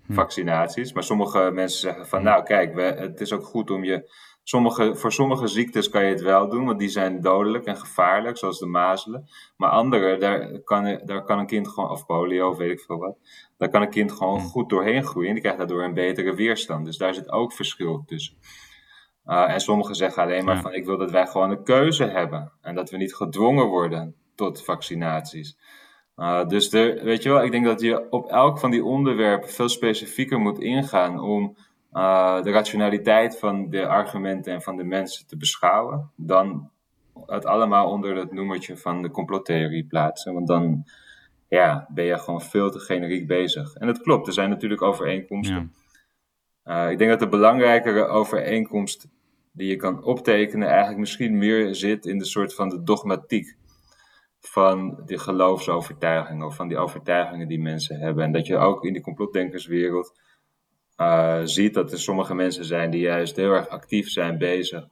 hm. 0.05 0.13
vaccinaties. 0.13 0.93
Maar 0.93 1.03
sommige 1.03 1.51
mensen 1.53 1.79
zeggen 1.79 2.07
van, 2.07 2.23
nou 2.23 2.43
kijk, 2.43 2.73
we, 2.73 2.81
het 2.81 3.21
is 3.21 3.33
ook 3.33 3.45
goed 3.45 3.71
om 3.71 3.83
je... 3.83 4.11
Sommige, 4.43 4.95
voor 4.95 5.11
sommige 5.11 5.47
ziektes 5.47 5.89
kan 5.89 6.03
je 6.03 6.09
het 6.09 6.21
wel 6.21 6.49
doen, 6.49 6.65
want 6.65 6.79
die 6.79 6.89
zijn 6.89 7.21
dodelijk 7.21 7.65
en 7.65 7.77
gevaarlijk, 7.77 8.37
zoals 8.37 8.59
de 8.59 8.65
mazelen. 8.65 9.29
Maar 9.57 9.69
andere, 9.69 10.17
daar 10.17 10.59
kan, 10.59 10.99
daar 11.05 11.23
kan 11.23 11.39
een 11.39 11.45
kind 11.45 11.67
gewoon, 11.67 11.89
of 11.89 12.05
polio, 12.05 12.49
of 12.49 12.57
weet 12.57 12.71
ik 12.71 12.79
veel 12.79 12.97
wat, 12.97 13.17
daar 13.57 13.69
kan 13.69 13.81
een 13.81 13.89
kind 13.89 14.11
gewoon 14.11 14.39
hm. 14.39 14.45
goed 14.45 14.69
doorheen 14.69 15.03
groeien. 15.03 15.27
En 15.27 15.33
die 15.33 15.43
krijgt 15.43 15.59
daardoor 15.59 15.83
een 15.83 15.93
betere 15.93 16.35
weerstand. 16.35 16.85
Dus 16.85 16.97
daar 16.97 17.13
zit 17.13 17.31
ook 17.31 17.53
verschil 17.53 18.03
tussen. 18.05 18.37
Uh, 19.25 19.53
en 19.53 19.59
sommigen 19.59 19.95
zeggen 19.95 20.23
alleen 20.23 20.45
maar 20.45 20.61
van, 20.61 20.73
ik 20.73 20.85
wil 20.85 20.97
dat 20.97 21.11
wij 21.11 21.27
gewoon 21.27 21.49
een 21.49 21.63
keuze 21.63 22.03
hebben. 22.03 22.51
En 22.61 22.75
dat 22.75 22.89
we 22.89 22.97
niet 22.97 23.15
gedwongen 23.15 23.65
worden 23.65 24.15
tot 24.35 24.63
vaccinaties. 24.63 25.57
Uh, 26.17 26.47
dus 26.47 26.69
de, 26.69 26.99
weet 27.03 27.23
je 27.23 27.29
wel, 27.29 27.43
ik 27.43 27.51
denk 27.51 27.65
dat 27.65 27.81
je 27.81 28.11
op 28.11 28.29
elk 28.29 28.59
van 28.59 28.71
die 28.71 28.83
onderwerpen 28.83 29.49
veel 29.49 29.69
specifieker 29.69 30.39
moet 30.39 30.59
ingaan 30.59 31.19
om 31.19 31.55
de 32.43 32.51
rationaliteit 32.51 33.39
van 33.39 33.69
de 33.69 33.87
argumenten 33.87 34.53
en 34.53 34.61
van 34.61 34.77
de 34.77 34.83
mensen 34.83 35.27
te 35.27 35.37
beschouwen, 35.37 36.11
dan 36.15 36.69
het 37.25 37.45
allemaal 37.45 37.89
onder 37.89 38.15
het 38.15 38.31
noemertje 38.31 38.77
van 38.77 39.01
de 39.01 39.11
complottheorie 39.11 39.85
plaatsen. 39.85 40.33
Want 40.33 40.47
dan 40.47 40.83
ja, 41.47 41.87
ben 41.89 42.05
je 42.05 42.19
gewoon 42.19 42.41
veel 42.41 42.71
te 42.71 42.79
generiek 42.79 43.27
bezig. 43.27 43.73
En 43.73 43.87
het 43.87 44.01
klopt, 44.01 44.27
er 44.27 44.33
zijn 44.33 44.49
natuurlijk 44.49 44.81
overeenkomsten. 44.81 45.71
Ja. 46.63 46.85
Uh, 46.85 46.91
ik 46.91 46.97
denk 46.97 47.09
dat 47.09 47.19
de 47.19 47.27
belangrijkere 47.27 48.05
overeenkomst 48.05 49.07
die 49.51 49.67
je 49.67 49.75
kan 49.75 50.03
optekenen 50.03 50.67
eigenlijk 50.67 50.99
misschien 50.99 51.37
meer 51.37 51.75
zit 51.75 52.05
in 52.05 52.17
de 52.17 52.25
soort 52.25 52.55
van 52.55 52.69
de 52.69 52.83
dogmatiek 52.83 53.57
van 54.39 55.01
die 55.05 55.17
geloofsovertuigingen 55.17 56.45
of 56.45 56.55
van 56.55 56.67
die 56.67 56.77
overtuigingen 56.77 57.47
die 57.47 57.61
mensen 57.61 57.99
hebben. 57.99 58.23
En 58.23 58.31
dat 58.31 58.47
je 58.47 58.57
ook 58.57 58.83
in 58.83 58.93
die 58.93 59.01
complotdenkerswereld 59.01 60.19
uh, 60.97 61.41
ziet 61.43 61.73
dat 61.73 61.91
er 61.91 61.99
sommige 61.99 62.35
mensen 62.35 62.65
zijn 62.65 62.89
die 62.89 63.01
juist 63.01 63.35
heel 63.35 63.51
erg 63.51 63.67
actief 63.67 64.09
zijn 64.09 64.37
bezig 64.37 64.87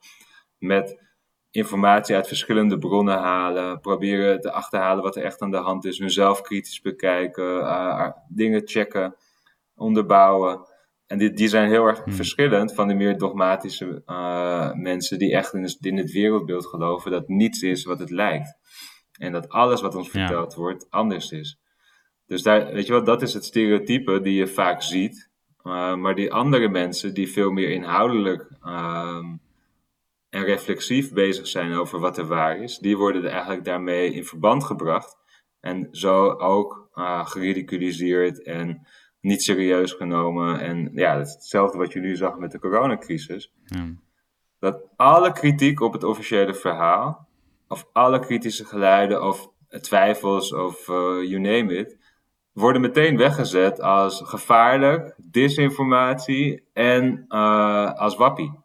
met 0.58 1.00
informatie 1.52 2.16
uit 2.16 2.28
verschillende 2.28 2.78
bronnen 2.78 3.18
halen, 3.18 3.80
proberen 3.80 4.42
te 4.42 4.52
achterhalen 4.52 5.04
wat 5.04 5.16
er 5.16 5.24
echt 5.24 5.42
aan 5.42 5.52
de 5.52 5.58
hand 5.58 5.86
is, 5.86 6.00
hunzelf 6.00 6.42
kritisch 6.42 6.82
bekijken, 6.82 7.60
uh, 7.60 8.10
dingen 8.28 8.62
checken, 8.66 9.16
onderbouwen. 9.76 10.60
En 11.08 11.18
die, 11.18 11.34
die 11.34 11.48
zijn 11.48 11.70
heel 11.70 11.86
erg 11.86 12.04
hmm. 12.04 12.14
verschillend 12.14 12.74
van 12.74 12.88
de 12.88 12.94
meer 12.94 13.18
dogmatische 13.18 14.02
uh, 14.06 14.74
mensen 14.74 15.20
die 15.20 15.36
echt 15.36 15.54
in, 15.54 15.78
in 15.80 15.98
het 15.98 16.12
wereldbeeld 16.12 16.66
geloven 16.66 17.12
dat 17.12 17.28
niets 17.28 17.62
is 17.62 17.84
wat 17.84 18.00
het 18.00 18.10
lijkt. 18.10 18.58
En 19.20 19.32
dat 19.32 19.50
alles 19.50 19.82
wat 19.82 19.96
ons 19.96 20.10
verteld 20.10 20.54
wordt 20.54 20.90
anders 20.90 21.32
is. 21.32 21.60
Dus 22.26 22.42
daar, 22.42 22.74
weet 22.74 22.86
je 22.88 22.94
wat, 22.94 23.06
dat 23.06 23.22
is 23.22 23.34
het 23.34 23.46
stereotype 23.46 24.22
die 24.22 24.34
je 24.34 24.48
vaak 24.48 24.82
ziet. 24.82 25.31
Uh, 25.64 25.96
maar 25.96 26.16
die 26.16 26.34
andere 26.34 26.70
mensen 26.70 27.14
die 27.14 27.32
veel 27.32 27.52
meer 27.52 27.70
inhoudelijk 27.70 28.52
uh, 28.66 29.26
en 30.30 30.44
reflexief 30.44 31.14
bezig 31.14 31.48
zijn 31.48 31.74
over 31.74 32.00
wat 32.00 32.18
er 32.18 32.28
waar 32.28 32.58
is, 32.58 32.78
die 32.78 32.98
worden 32.98 33.24
er 33.24 33.30
eigenlijk 33.32 33.66
daarmee 33.66 34.14
in 34.14 34.26
verband 34.26 34.64
gebracht. 34.64 35.18
En 35.60 35.88
zo 35.92 36.30
ook 36.32 36.90
uh, 36.96 37.26
geridiculiseerd 37.26 38.44
en 38.44 38.88
niet 39.20 39.44
serieus 39.44 39.92
genomen. 39.92 40.60
En 40.60 40.92
ja, 40.94 41.18
dat 41.18 41.28
is 41.28 41.34
hetzelfde 41.34 41.78
wat 41.78 41.94
je 41.94 42.00
nu 42.00 42.16
zag 42.16 42.38
met 42.38 42.52
de 42.52 42.60
coronacrisis. 42.60 43.54
Dat 44.60 44.88
alle 44.96 45.32
kritiek 45.32 45.80
op 45.80 45.94
het 45.94 46.04
officiële 46.04 46.54
verhaal 46.54 47.30
of 47.68 47.90
alle 47.94 48.20
kritische 48.20 48.66
geluiden 48.66 49.24
of 49.24 49.52
twijfels 49.82 50.54
of 50.54 50.88
uh, 50.88 50.96
you 51.24 51.40
name 51.40 51.76
it, 51.76 51.98
worden 52.54 52.82
meteen 52.82 53.18
weggezet 53.18 53.82
als 53.82 54.22
gevaarlijk, 54.26 55.16
disinformatie 55.18 56.64
en 56.74 57.26
uh, 57.30 57.94
als 57.94 58.16
wappie. 58.16 58.60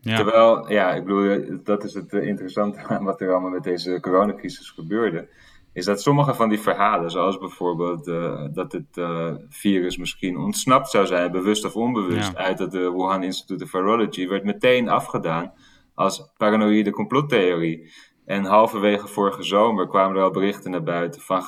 Ja. 0.00 0.16
Terwijl, 0.16 0.72
ja, 0.72 0.94
ik 0.94 1.04
bedoel, 1.04 1.60
dat 1.62 1.84
is 1.84 1.94
het 1.94 2.12
interessante 2.12 2.82
aan 2.82 3.04
wat 3.10 3.20
er 3.20 3.30
allemaal 3.32 3.50
met 3.50 3.62
deze 3.62 4.00
coronacrisis 4.00 4.70
gebeurde. 4.70 5.28
Is 5.72 5.84
dat 5.84 6.02
sommige 6.02 6.34
van 6.34 6.48
die 6.48 6.60
verhalen, 6.60 7.10
zoals 7.10 7.38
bijvoorbeeld 7.38 8.08
uh, 8.08 8.44
dat 8.52 8.72
het 8.72 8.96
uh, 8.96 9.34
virus 9.48 9.96
misschien 9.96 10.36
ontsnapt 10.36 10.90
zou 10.90 11.06
zijn, 11.06 11.32
bewust 11.32 11.64
of 11.64 11.76
onbewust, 11.76 12.36
uit 12.36 12.58
het 12.58 12.72
Wuhan 12.72 13.22
Institute 13.22 13.64
of 13.64 13.70
Virology, 13.70 14.28
werd 14.28 14.44
meteen 14.44 14.88
afgedaan 14.88 15.52
als 15.94 16.32
paranoïde 16.36 16.90
complottheorie. 16.90 17.92
En 18.26 18.44
halverwege 18.44 19.08
vorige 19.08 19.42
zomer 19.42 19.88
kwamen 19.88 20.16
er 20.16 20.22
al 20.22 20.30
berichten 20.30 20.70
naar 20.70 20.82
buiten 20.82 21.20
van, 21.20 21.42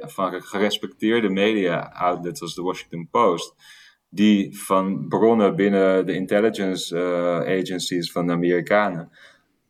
van 0.00 0.42
gerespecteerde 0.42 1.28
media-outlets 1.28 2.42
als 2.42 2.54
de 2.54 2.62
Washington 2.62 3.08
Post, 3.10 3.54
die 4.08 4.58
van 4.58 5.08
bronnen 5.08 5.56
binnen 5.56 6.06
de 6.06 6.14
intelligence 6.14 6.96
uh, 6.96 7.58
agencies 7.60 8.12
van 8.12 8.26
de 8.26 8.32
Amerikanen 8.32 9.10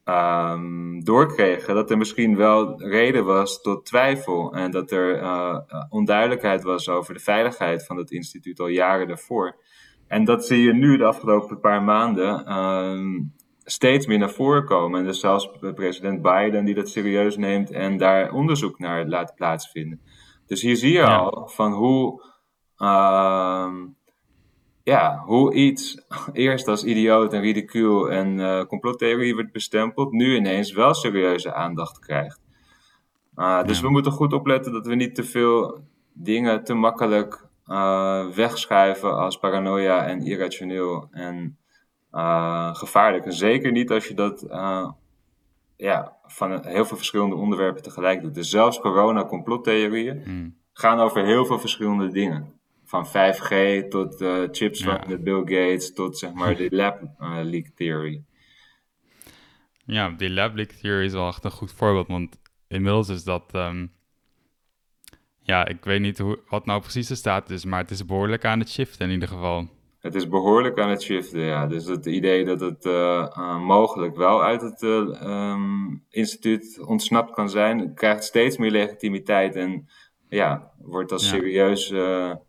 um, 0.05 1.05
doorkregen 1.05 1.75
dat 1.75 1.91
er 1.91 1.99
misschien 1.99 2.37
wel 2.37 2.83
reden 2.83 3.25
was 3.25 3.61
tot 3.61 3.87
twijfel 3.87 4.55
en 4.55 4.71
dat 4.71 4.91
er 4.91 5.21
uh, 5.21 5.59
onduidelijkheid 5.89 6.63
was 6.63 6.89
over 6.89 7.15
de 7.15 7.21
veiligheid 7.21 7.87
van 7.87 7.97
het 7.97 8.11
instituut 8.11 8.61
al 8.61 8.67
jaren 8.67 9.09
daarvoor. 9.09 9.57
En 10.07 10.25
dat 10.25 10.47
zie 10.47 10.63
je 10.63 10.73
nu 10.73 10.97
de 10.97 11.05
afgelopen 11.05 11.61
paar 11.61 11.83
maanden 11.83 12.59
um, 12.59 13.33
steeds 13.65 14.07
meer 14.07 14.19
naar 14.19 14.31
voren 14.31 14.65
komen. 14.65 15.01
En 15.01 15.07
dus 15.07 15.21
zelfs 15.21 15.51
president 15.75 16.23
Biden 16.23 16.65
die 16.65 16.75
dat 16.75 16.89
serieus 16.89 17.37
neemt 17.37 17.71
en 17.71 17.97
daar 17.97 18.33
onderzoek 18.33 18.79
naar 18.79 19.07
laat 19.07 19.35
plaatsvinden. 19.35 20.01
Dus 20.47 20.63
hier 20.63 20.77
zie 20.77 20.93
je 20.93 21.07
al 21.07 21.49
van 21.49 21.73
hoe, 21.73 22.23
uh, 22.79 23.73
ja, 24.83 25.23
hoe 25.25 25.55
iets 25.55 26.05
eerst 26.33 26.69
als 26.69 26.85
idioot 26.85 27.33
en 27.33 27.41
ridicuul 27.41 28.11
en 28.11 28.39
uh, 28.39 28.65
complottheorie 28.65 29.35
wordt 29.35 29.53
bestempeld, 29.53 30.13
nu 30.13 30.37
ineens 30.37 30.73
wel 30.73 30.95
serieuze 30.95 31.55
aandacht 31.55 31.99
krijgt. 31.99 32.41
Uh, 33.37 33.63
dus 33.65 33.81
we 33.81 33.91
moeten 33.91 34.13
goed 34.13 34.33
opletten 34.33 34.73
dat 34.73 34.87
we 34.87 34.95
niet 34.95 35.15
te 35.15 35.25
veel 35.25 35.85
dingen 36.13 36.65
te 36.65 36.75
makkelijk 36.75 37.47
uh, 37.67 38.27
wegschuiven 38.27 39.17
als 39.17 39.39
paranoia 39.39 40.07
en 40.07 40.23
irrationeel 40.23 41.09
en 41.11 41.57
uh, 42.13 42.75
gevaarlijk. 42.75 43.25
En 43.25 43.33
zeker 43.33 43.73
niet 43.73 43.91
als 43.91 44.07
je 44.07 44.15
dat 44.15 44.45
uh, 44.45 44.91
ja, 45.77 46.17
van 46.27 46.67
heel 46.67 46.85
veel 46.85 46.97
verschillende 46.97 47.35
onderwerpen 47.35 47.83
tegelijk 47.83 48.23
doet. 48.23 48.35
Dus 48.35 48.51
zelfs 48.51 48.81
corona-complottheorieën 48.81 50.23
hmm. 50.25 50.57
gaan 50.73 50.99
over 50.99 51.25
heel 51.25 51.45
veel 51.45 51.59
verschillende 51.59 52.09
dingen. 52.09 52.61
Van 52.85 53.07
5G 53.07 53.89
tot 53.89 54.21
uh, 54.21 54.49
chips 54.51 54.83
van 54.83 55.01
Bill 55.21 55.41
Gates 55.41 55.93
tot 55.93 56.19
zeg 56.19 56.33
maar 56.33 56.57
de 56.57 56.69
lab 56.77 57.01
leak 57.43 57.67
theory. 57.75 58.25
Ja, 59.85 60.11
die 60.11 60.31
lab 60.31 60.55
leak 60.55 60.71
theory 60.71 61.05
is 61.05 61.13
wel 61.13 61.29
echt 61.29 61.45
een 61.45 61.51
goed 61.51 61.73
voorbeeld, 61.73 62.07
want 62.09 62.41
inmiddels 62.69 63.09
is 63.09 63.25
dat 63.25 63.55
um, 63.55 63.93
Ja, 65.43 65.67
ik 65.67 65.85
weet 65.85 66.01
niet 66.01 66.19
hoe, 66.19 66.39
wat 66.49 66.67
nou 66.67 66.81
precies 66.81 67.07
de 67.07 67.15
status 67.15 67.57
is, 67.57 67.65
maar 67.65 67.81
het 67.81 67.91
is 67.91 68.05
behoorlijk 68.05 68.45
aan 68.45 68.59
het 68.59 68.71
shiften 68.71 69.07
in 69.07 69.13
ieder 69.13 69.29
geval. 69.29 69.69
Het 70.03 70.15
is 70.15 70.29
behoorlijk 70.29 70.79
aan 70.79 70.91
het 70.91 71.03
shiften, 71.03 71.41
ja. 71.41 71.67
Dus 71.67 71.85
het 71.85 72.07
idee 72.07 72.45
dat 72.45 72.61
het 72.61 72.85
uh, 72.85 73.59
mogelijk 73.67 74.17
wel 74.17 74.43
uit 74.43 74.61
het 74.61 74.83
um, 74.83 76.05
instituut 76.09 76.81
ontsnapt 76.87 77.31
kan 77.31 77.51
zijn, 77.51 77.95
krijgt 77.95 78.25
steeds 78.25 78.57
meer 78.57 78.71
legitimiteit 78.71 79.57
en 79.57 79.89
ja, 80.29 80.73
wordt 80.79 81.13
als 81.13 81.31
ja. 81.31 81.37
serieuze 81.37 82.41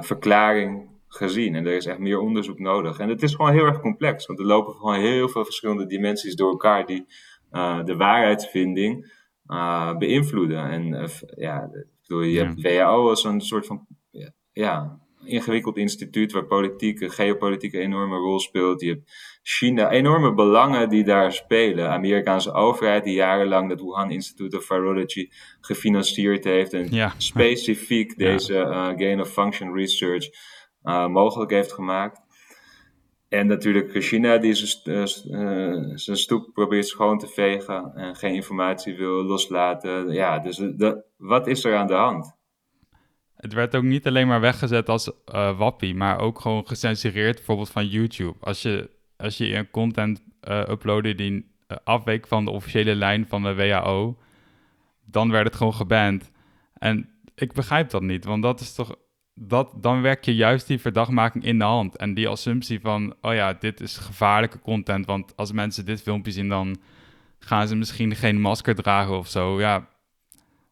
verklaring 0.00 0.90
gezien. 1.08 1.54
En 1.54 1.66
er 1.66 1.76
is 1.76 1.86
echt 1.86 1.98
meer 1.98 2.20
onderzoek 2.20 2.58
nodig. 2.58 2.98
En 2.98 3.08
het 3.08 3.22
is 3.22 3.34
gewoon 3.34 3.52
heel 3.52 3.66
erg 3.66 3.80
complex, 3.80 4.26
want 4.26 4.38
er 4.38 4.46
lopen 4.46 4.74
gewoon 4.74 5.00
heel 5.00 5.28
veel 5.28 5.44
verschillende 5.44 5.86
dimensies 5.86 6.34
door 6.34 6.50
elkaar 6.50 6.86
die 6.86 7.06
de 7.84 7.94
waarheidsvinding 7.96 9.12
beïnvloeden. 9.98 10.70
En 10.70 11.10
ja, 11.36 11.70
bedoel, 12.00 12.22
je 12.22 12.38
hebt 12.38 12.62
WHO 12.62 13.08
als 13.08 13.24
een 13.24 13.40
soort 13.40 13.66
van 13.66 13.86
ja, 14.52 15.05
ingewikkeld 15.26 15.76
instituut 15.76 16.32
waar 16.32 16.46
politiek, 16.46 17.12
geopolitiek 17.12 17.72
een 17.72 17.80
enorme 17.80 18.16
rol 18.16 18.38
speelt. 18.38 18.80
Je 18.80 18.88
hebt 18.88 19.10
China, 19.42 19.90
enorme 19.90 20.34
belangen 20.34 20.88
die 20.88 21.04
daar 21.04 21.32
spelen. 21.32 21.90
Amerikaanse 21.90 22.52
overheid 22.52 23.04
die 23.04 23.14
jarenlang 23.14 23.70
het 23.70 23.80
Wuhan 23.80 24.10
Institute 24.10 24.56
of 24.56 24.64
Virology 24.64 25.28
gefinancierd 25.60 26.44
heeft 26.44 26.72
en 26.72 27.12
specifiek 27.16 28.18
deze 28.18 28.54
uh, 28.54 28.86
gain 28.86 29.20
of 29.20 29.28
function 29.32 29.74
research 29.74 30.28
uh, 30.84 31.06
mogelijk 31.06 31.50
heeft 31.50 31.72
gemaakt. 31.72 32.20
En 33.28 33.46
natuurlijk 33.46 34.02
China 34.02 34.38
die 34.38 34.54
zijn, 34.54 35.12
uh, 35.24 35.92
zijn 35.94 36.16
stoep 36.16 36.52
probeert 36.52 36.86
schoon 36.86 37.18
te 37.18 37.26
vegen 37.26 37.92
en 37.94 38.16
geen 38.16 38.34
informatie 38.34 38.96
wil 38.96 39.24
loslaten. 39.24 40.12
Ja, 40.12 40.38
dus 40.38 40.56
de, 40.56 41.04
wat 41.16 41.46
is 41.46 41.64
er 41.64 41.76
aan 41.76 41.86
de 41.86 41.94
hand? 41.94 42.35
Het 43.36 43.52
werd 43.52 43.76
ook 43.76 43.82
niet 43.82 44.06
alleen 44.06 44.26
maar 44.26 44.40
weggezet 44.40 44.88
als 44.88 45.10
uh, 45.34 45.58
wappie, 45.58 45.94
maar 45.94 46.18
ook 46.18 46.40
gewoon 46.40 46.66
gecensureerd, 46.66 47.36
bijvoorbeeld 47.36 47.70
van 47.70 47.86
YouTube. 47.86 48.34
Als 48.40 48.62
je, 48.62 48.90
als 49.16 49.36
je 49.36 49.54
een 49.54 49.70
content 49.70 50.22
uh, 50.48 51.02
die 51.02 51.32
uh, 51.32 51.76
afweek 51.84 52.26
van 52.26 52.44
de 52.44 52.50
officiële 52.50 52.94
lijn 52.94 53.26
van 53.28 53.42
de 53.42 53.54
WHO, 53.54 54.18
dan 55.04 55.30
werd 55.30 55.46
het 55.46 55.56
gewoon 55.56 55.74
geband. 55.74 56.30
En 56.72 57.08
ik 57.34 57.52
begrijp 57.52 57.90
dat 57.90 58.02
niet, 58.02 58.24
want 58.24 58.42
dat 58.42 58.60
is 58.60 58.74
toch. 58.74 58.96
Dat, 59.38 59.72
dan 59.76 60.02
werk 60.02 60.24
je 60.24 60.34
juist 60.34 60.66
die 60.66 60.80
verdachtmaking 60.80 61.44
in 61.44 61.58
de 61.58 61.64
hand. 61.64 61.96
En 61.96 62.14
die 62.14 62.28
assumptie 62.28 62.80
van, 62.80 63.14
oh 63.20 63.34
ja, 63.34 63.52
dit 63.52 63.80
is 63.80 63.96
gevaarlijke 63.96 64.60
content. 64.60 65.06
Want 65.06 65.36
als 65.36 65.52
mensen 65.52 65.84
dit 65.84 66.02
filmpje 66.02 66.32
zien, 66.32 66.48
dan 66.48 66.76
gaan 67.38 67.68
ze 67.68 67.76
misschien 67.76 68.14
geen 68.14 68.40
masker 68.40 68.74
dragen 68.74 69.18
of 69.18 69.28
zo. 69.28 69.60
Ja, 69.60 69.88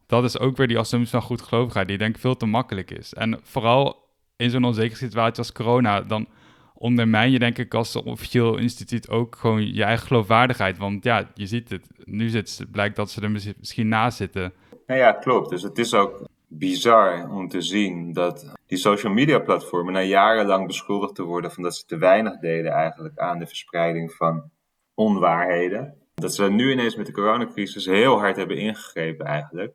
dat 0.07 0.25
is 0.25 0.39
ook 0.39 0.57
weer 0.57 0.69
die 0.69 0.79
assumptie 0.79 1.11
van 1.11 1.23
goedgelovigheid, 1.23 1.89
die 1.89 1.99
denk 1.99 2.15
ik 2.15 2.21
veel 2.21 2.37
te 2.37 2.47
makkelijk 2.47 2.91
is. 2.91 3.15
En 3.15 3.41
vooral 3.43 4.09
in 4.37 4.51
zo'n 4.51 4.65
onzekere 4.65 4.97
situatie 4.97 5.39
als 5.39 5.53
corona, 5.53 6.01
dan 6.01 6.29
ondermijn 6.75 7.31
je 7.31 7.39
denk 7.39 7.59
ik 7.59 7.75
als 7.75 7.97
officieel 7.97 8.57
instituut 8.57 9.11
ook 9.11 9.37
gewoon 9.37 9.75
je 9.75 9.85
eigen 9.85 10.07
geloofwaardigheid. 10.07 10.79
Want 10.79 11.05
ja, 11.05 11.31
je 11.35 11.47
ziet 11.47 11.71
het, 11.71 11.87
nu 12.05 12.29
zit, 12.29 12.65
blijkt 12.71 12.97
dat 12.97 13.11
ze 13.11 13.21
er 13.21 13.31
misschien 13.31 13.89
naast 13.89 14.17
zitten. 14.17 14.53
Nou 14.87 15.01
ja, 15.01 15.13
klopt. 15.13 15.51
Dus 15.51 15.63
het 15.63 15.79
is 15.79 15.95
ook 15.95 16.29
bizar 16.49 17.31
om 17.31 17.49
te 17.49 17.61
zien 17.61 18.13
dat 18.13 18.53
die 18.67 18.79
social 18.79 19.13
media 19.13 19.39
platformen 19.39 19.93
na 19.93 20.03
jarenlang 20.03 20.67
beschuldigd 20.67 21.15
te 21.15 21.23
worden 21.23 21.51
van 21.51 21.63
dat 21.63 21.77
ze 21.77 21.87
te 21.87 21.97
weinig 21.97 22.39
deden 22.39 22.73
eigenlijk 22.73 23.19
aan 23.19 23.39
de 23.39 23.47
verspreiding 23.47 24.13
van 24.13 24.51
onwaarheden. 24.95 25.95
Dat 26.15 26.35
ze 26.35 26.51
nu 26.51 26.73
ineens 26.73 26.97
met 26.97 27.07
de 27.07 27.13
coronacrisis 27.13 27.87
heel 27.87 28.19
hard 28.19 28.37
hebben 28.37 28.57
ingegrepen 28.57 29.27
eigenlijk. 29.27 29.75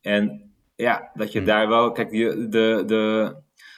En 0.00 0.52
ja, 0.76 1.10
dat 1.14 1.32
je 1.32 1.38
hmm. 1.38 1.46
daar 1.46 1.68
wel, 1.68 1.92
kijk, 1.92 2.10
de, 2.10 2.48
de, 2.48 2.82
de, 2.86 3.34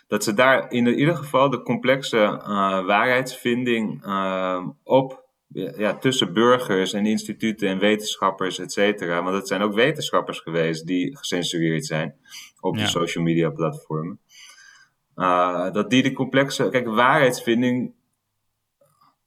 dat 0.08 0.24
ze 0.24 0.34
daar 0.34 0.72
in 0.72 0.86
ieder 0.86 1.16
geval 1.16 1.50
de 1.50 1.62
complexe 1.62 2.16
uh, 2.16 2.86
waarheidsvinding 2.86 4.04
uh, 4.06 4.66
op, 4.82 5.24
ja, 5.52 5.94
tussen 5.94 6.32
burgers 6.32 6.92
en 6.92 7.06
instituten 7.06 7.68
en 7.68 7.78
wetenschappers, 7.78 8.58
et 8.58 8.72
cetera. 8.72 9.22
Want 9.22 9.36
het 9.36 9.48
zijn 9.48 9.62
ook 9.62 9.74
wetenschappers 9.74 10.38
geweest 10.38 10.86
die 10.86 11.16
gecensureerd 11.16 11.86
zijn 11.86 12.14
op 12.60 12.76
de 12.76 12.86
social 12.86 13.24
media 13.24 13.50
platformen. 13.50 14.20
Uh, 15.16 15.72
dat 15.72 15.90
die 15.90 16.02
de 16.02 16.12
complexe, 16.12 16.68
kijk, 16.68 16.86
waarheidsvinding 16.86 17.92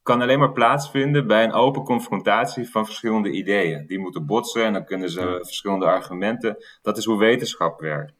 kan 0.03 0.21
alleen 0.21 0.39
maar 0.39 0.51
plaatsvinden 0.51 1.27
bij 1.27 1.43
een 1.43 1.53
open 1.53 1.83
confrontatie 1.83 2.69
van 2.69 2.85
verschillende 2.85 3.31
ideeën. 3.31 3.85
Die 3.87 3.99
moeten 3.99 4.25
botsen 4.25 4.63
en 4.63 4.73
dan 4.73 4.85
kunnen 4.85 5.09
ze 5.09 5.39
verschillende 5.41 5.85
argumenten. 5.85 6.57
Dat 6.81 6.97
is 6.97 7.05
hoe 7.05 7.19
wetenschap 7.19 7.79
werkt. 7.79 8.13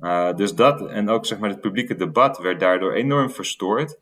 Uh, 0.00 0.34
dus 0.34 0.54
dat 0.54 0.86
en 0.86 1.08
ook 1.08 1.26
zeg 1.26 1.38
maar 1.38 1.50
het 1.50 1.60
publieke 1.60 1.94
debat 1.94 2.38
werd 2.38 2.60
daardoor 2.60 2.92
enorm 2.92 3.30
verstoord. 3.30 3.98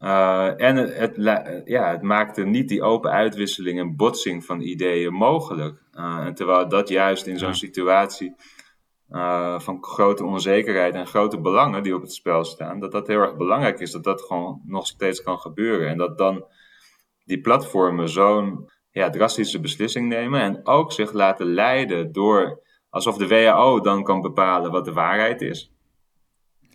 Uh, 0.00 0.60
en 0.60 0.76
het, 0.76 0.96
het, 0.96 1.16
ja, 1.64 1.90
het 1.90 2.02
maakte 2.02 2.44
niet 2.44 2.68
die 2.68 2.82
open 2.82 3.10
uitwisseling 3.10 3.78
en 3.78 3.96
botsing 3.96 4.44
van 4.44 4.60
ideeën 4.60 5.12
mogelijk. 5.12 5.82
Uh, 5.94 6.26
en 6.26 6.34
terwijl 6.34 6.68
dat 6.68 6.88
juist 6.88 7.26
in 7.26 7.38
zo'n 7.38 7.54
situatie 7.54 8.34
uh, 9.10 9.60
van 9.60 9.84
grote 9.84 10.24
onzekerheid 10.24 10.94
en 10.94 11.06
grote 11.06 11.40
belangen 11.40 11.82
die 11.82 11.94
op 11.94 12.02
het 12.02 12.12
spel 12.12 12.44
staan, 12.44 12.80
dat 12.80 12.92
dat 12.92 13.06
heel 13.06 13.20
erg 13.20 13.36
belangrijk 13.36 13.80
is, 13.80 13.90
dat 13.90 14.04
dat 14.04 14.22
gewoon 14.22 14.60
nog 14.64 14.86
steeds 14.86 15.22
kan 15.22 15.38
gebeuren. 15.38 15.88
En 15.88 15.98
dat 15.98 16.18
dan 16.18 16.44
die 17.24 17.40
platformen 17.40 18.08
zo'n 18.08 18.70
ja, 18.90 19.10
drastische 19.10 19.60
beslissing 19.60 20.08
nemen 20.08 20.40
en 20.40 20.66
ook 20.66 20.92
zich 20.92 21.12
laten 21.12 21.46
leiden 21.46 22.12
door, 22.12 22.62
alsof 22.88 23.16
de 23.16 23.28
WHO 23.28 23.80
dan 23.80 24.02
kan 24.02 24.20
bepalen 24.20 24.70
wat 24.70 24.84
de 24.84 24.92
waarheid 24.92 25.42
is. 25.42 25.72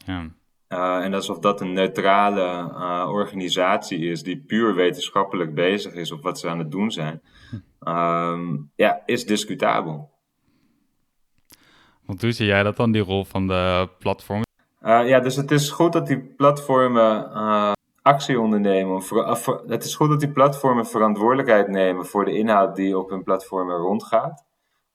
Ja. 0.06 0.30
Uh, 0.69 1.04
en 1.04 1.13
alsof 1.13 1.39
dat 1.39 1.62
een 1.62 1.74
neutrale 1.74 2.71
uh, 2.71 3.10
organisatie 3.12 4.00
is 4.00 4.24
die 4.24 4.43
puur 4.48 4.76
wetenschappelijk 4.76 5.54
bezig 5.54 5.93
is 5.93 6.12
op 6.12 6.24
wat 6.24 6.39
ze 6.39 6.50
aan 6.50 6.60
het 6.60 6.71
doen 6.71 6.91
zijn, 6.91 7.21
uh, 7.82 8.39
ja, 8.76 9.02
is 9.06 9.26
discutabel. 9.26 10.14
Want 12.06 12.22
hoe 12.22 12.32
zie 12.32 12.46
jij 12.46 12.63
dat 12.63 12.78
dan, 12.78 12.91
die 12.91 13.02
rol 13.02 13.26
van 13.26 13.48
de 13.48 13.89
platform? 14.00 14.44
Uh, 14.82 15.08
ja, 15.08 15.20
dus 15.20 15.36
het 15.36 15.52
is 15.52 15.70
goed 15.70 15.94
dat 15.94 16.08
die 16.08 16.20
platformen 16.20 17.30
uh, 17.34 17.72
actie 18.02 18.39
ondernemen. 18.39 19.04
Voor, 19.04 19.28
het 19.68 19.84
is 19.84 19.96
goed 19.96 20.10
dat 20.10 20.20
die 20.20 20.32
platformen 20.32 20.86
verantwoordelijkheid 20.86 21.68
nemen 21.68 22.06
voor 22.06 22.26
de 22.26 22.38
inhoud 22.38 22.76
die 22.76 22.98
op 22.98 23.10
hun 23.10 23.24
platformen 23.24 23.76
rondgaat. 23.76 24.44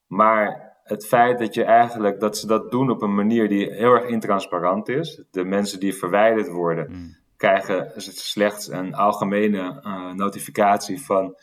Maar 0.07 0.75
het 0.85 1.07
feit 1.07 1.38
dat 1.38 1.55
je 1.55 1.64
eigenlijk 1.64 2.20
dat 2.20 2.38
ze 2.38 2.46
dat 2.46 2.70
doen 2.70 2.90
op 2.90 3.03
een 3.03 3.14
manier 3.14 3.49
die 3.49 3.73
heel 3.73 3.92
erg 3.92 4.05
intransparant 4.05 4.88
is. 4.88 5.23
De 5.31 5.44
mensen 5.44 5.81
die 5.81 5.94
verwijderd 5.94 6.49
worden, 6.49 6.87
hmm. 6.87 7.16
krijgen 7.37 7.92
slechts 7.96 8.68
een 8.68 8.94
algemene 8.94 9.83
notificatie 10.16 11.03
van 11.03 11.37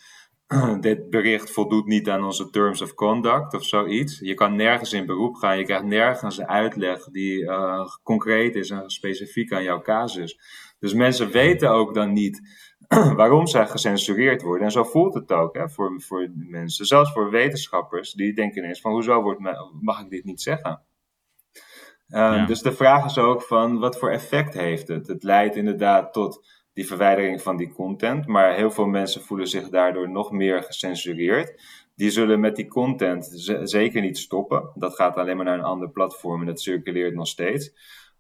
dit 0.80 1.10
bericht 1.10 1.52
voldoet 1.52 1.86
niet 1.86 2.10
aan 2.10 2.24
onze 2.24 2.50
terms 2.50 2.82
of 2.82 2.94
conduct 2.94 3.54
of 3.54 3.64
zoiets. 3.64 4.20
Je 4.20 4.34
kan 4.34 4.56
nergens 4.56 4.94
in 4.94 5.06
beroep 5.06 5.36
gaan, 5.36 5.58
je 5.58 5.64
krijgt 5.64 5.84
nergens 5.84 6.38
een 6.38 6.48
uitleg 6.48 7.04
die 7.04 7.42
uh, 7.42 7.86
concreet 8.04 8.56
is 8.56 8.70
en 8.70 8.90
specifiek 8.90 9.54
aan 9.54 9.64
jouw 9.64 9.82
casus. 9.82 10.40
Dus 10.80 10.94
mensen 10.94 11.32
weten 11.32 11.70
ook 11.70 11.94
dan 11.94 12.14
niet 12.14 12.42
waarom 13.16 13.48
zij 13.48 13.68
gecensureerd 13.68 14.42
worden. 14.42 14.66
En 14.66 14.72
zo 14.72 14.84
voelt 14.84 15.14
het 15.14 15.32
ook 15.32 15.56
hè, 15.56 15.70
voor, 15.70 16.02
voor 16.02 16.30
mensen, 16.36 16.86
zelfs 16.86 17.12
voor 17.12 17.30
wetenschappers, 17.30 18.14
die 18.14 18.34
denken 18.34 18.64
ineens 18.64 18.82
van 18.82 18.92
hoezo 18.92 19.22
wordt 19.22 19.40
mag 19.82 20.02
ik 20.02 20.10
dit 20.10 20.24
niet 20.24 20.42
zeggen? 20.42 20.82
Uh, 22.10 22.48
Dus 22.48 22.62
de 22.62 22.72
vraag 22.72 23.06
is 23.06 23.18
ook 23.18 23.42
van 23.42 23.80
wat 23.80 24.00
voor 24.00 24.10
effect 24.10 24.54
heeft 24.54 24.88
het? 24.88 25.08
Het 25.08 25.24
leidt 25.24 25.56
inderdaad 25.56 26.14
tot 26.14 26.57
die 26.78 26.88
verwijdering 26.88 27.42
van 27.42 27.58
die 27.58 27.74
content. 27.74 28.28
Maar 28.28 28.56
heel 28.56 28.72
veel 28.72 28.86
mensen 28.86 29.22
voelen 29.22 29.48
zich 29.48 29.70
daardoor 29.70 30.10
nog 30.10 30.32
meer 30.32 30.63
gecensureerd. 30.63 31.62
Die 31.96 32.10
zullen 32.10 32.40
met 32.40 32.56
die 32.56 32.68
content 32.68 33.32
zeker 33.63 34.02
niet 34.02 34.18
stoppen. 34.18 34.72
Dat 34.76 34.96
gaat 34.96 35.16
alleen 35.16 35.36
maar 35.36 35.46
naar 35.46 35.58
een 35.58 35.63
ander 35.63 35.90
platform 35.90 36.40
en 36.40 36.46
dat 36.46 36.62
circuleert 36.62 37.13
nog 37.13 37.28
steeds. 37.28 37.72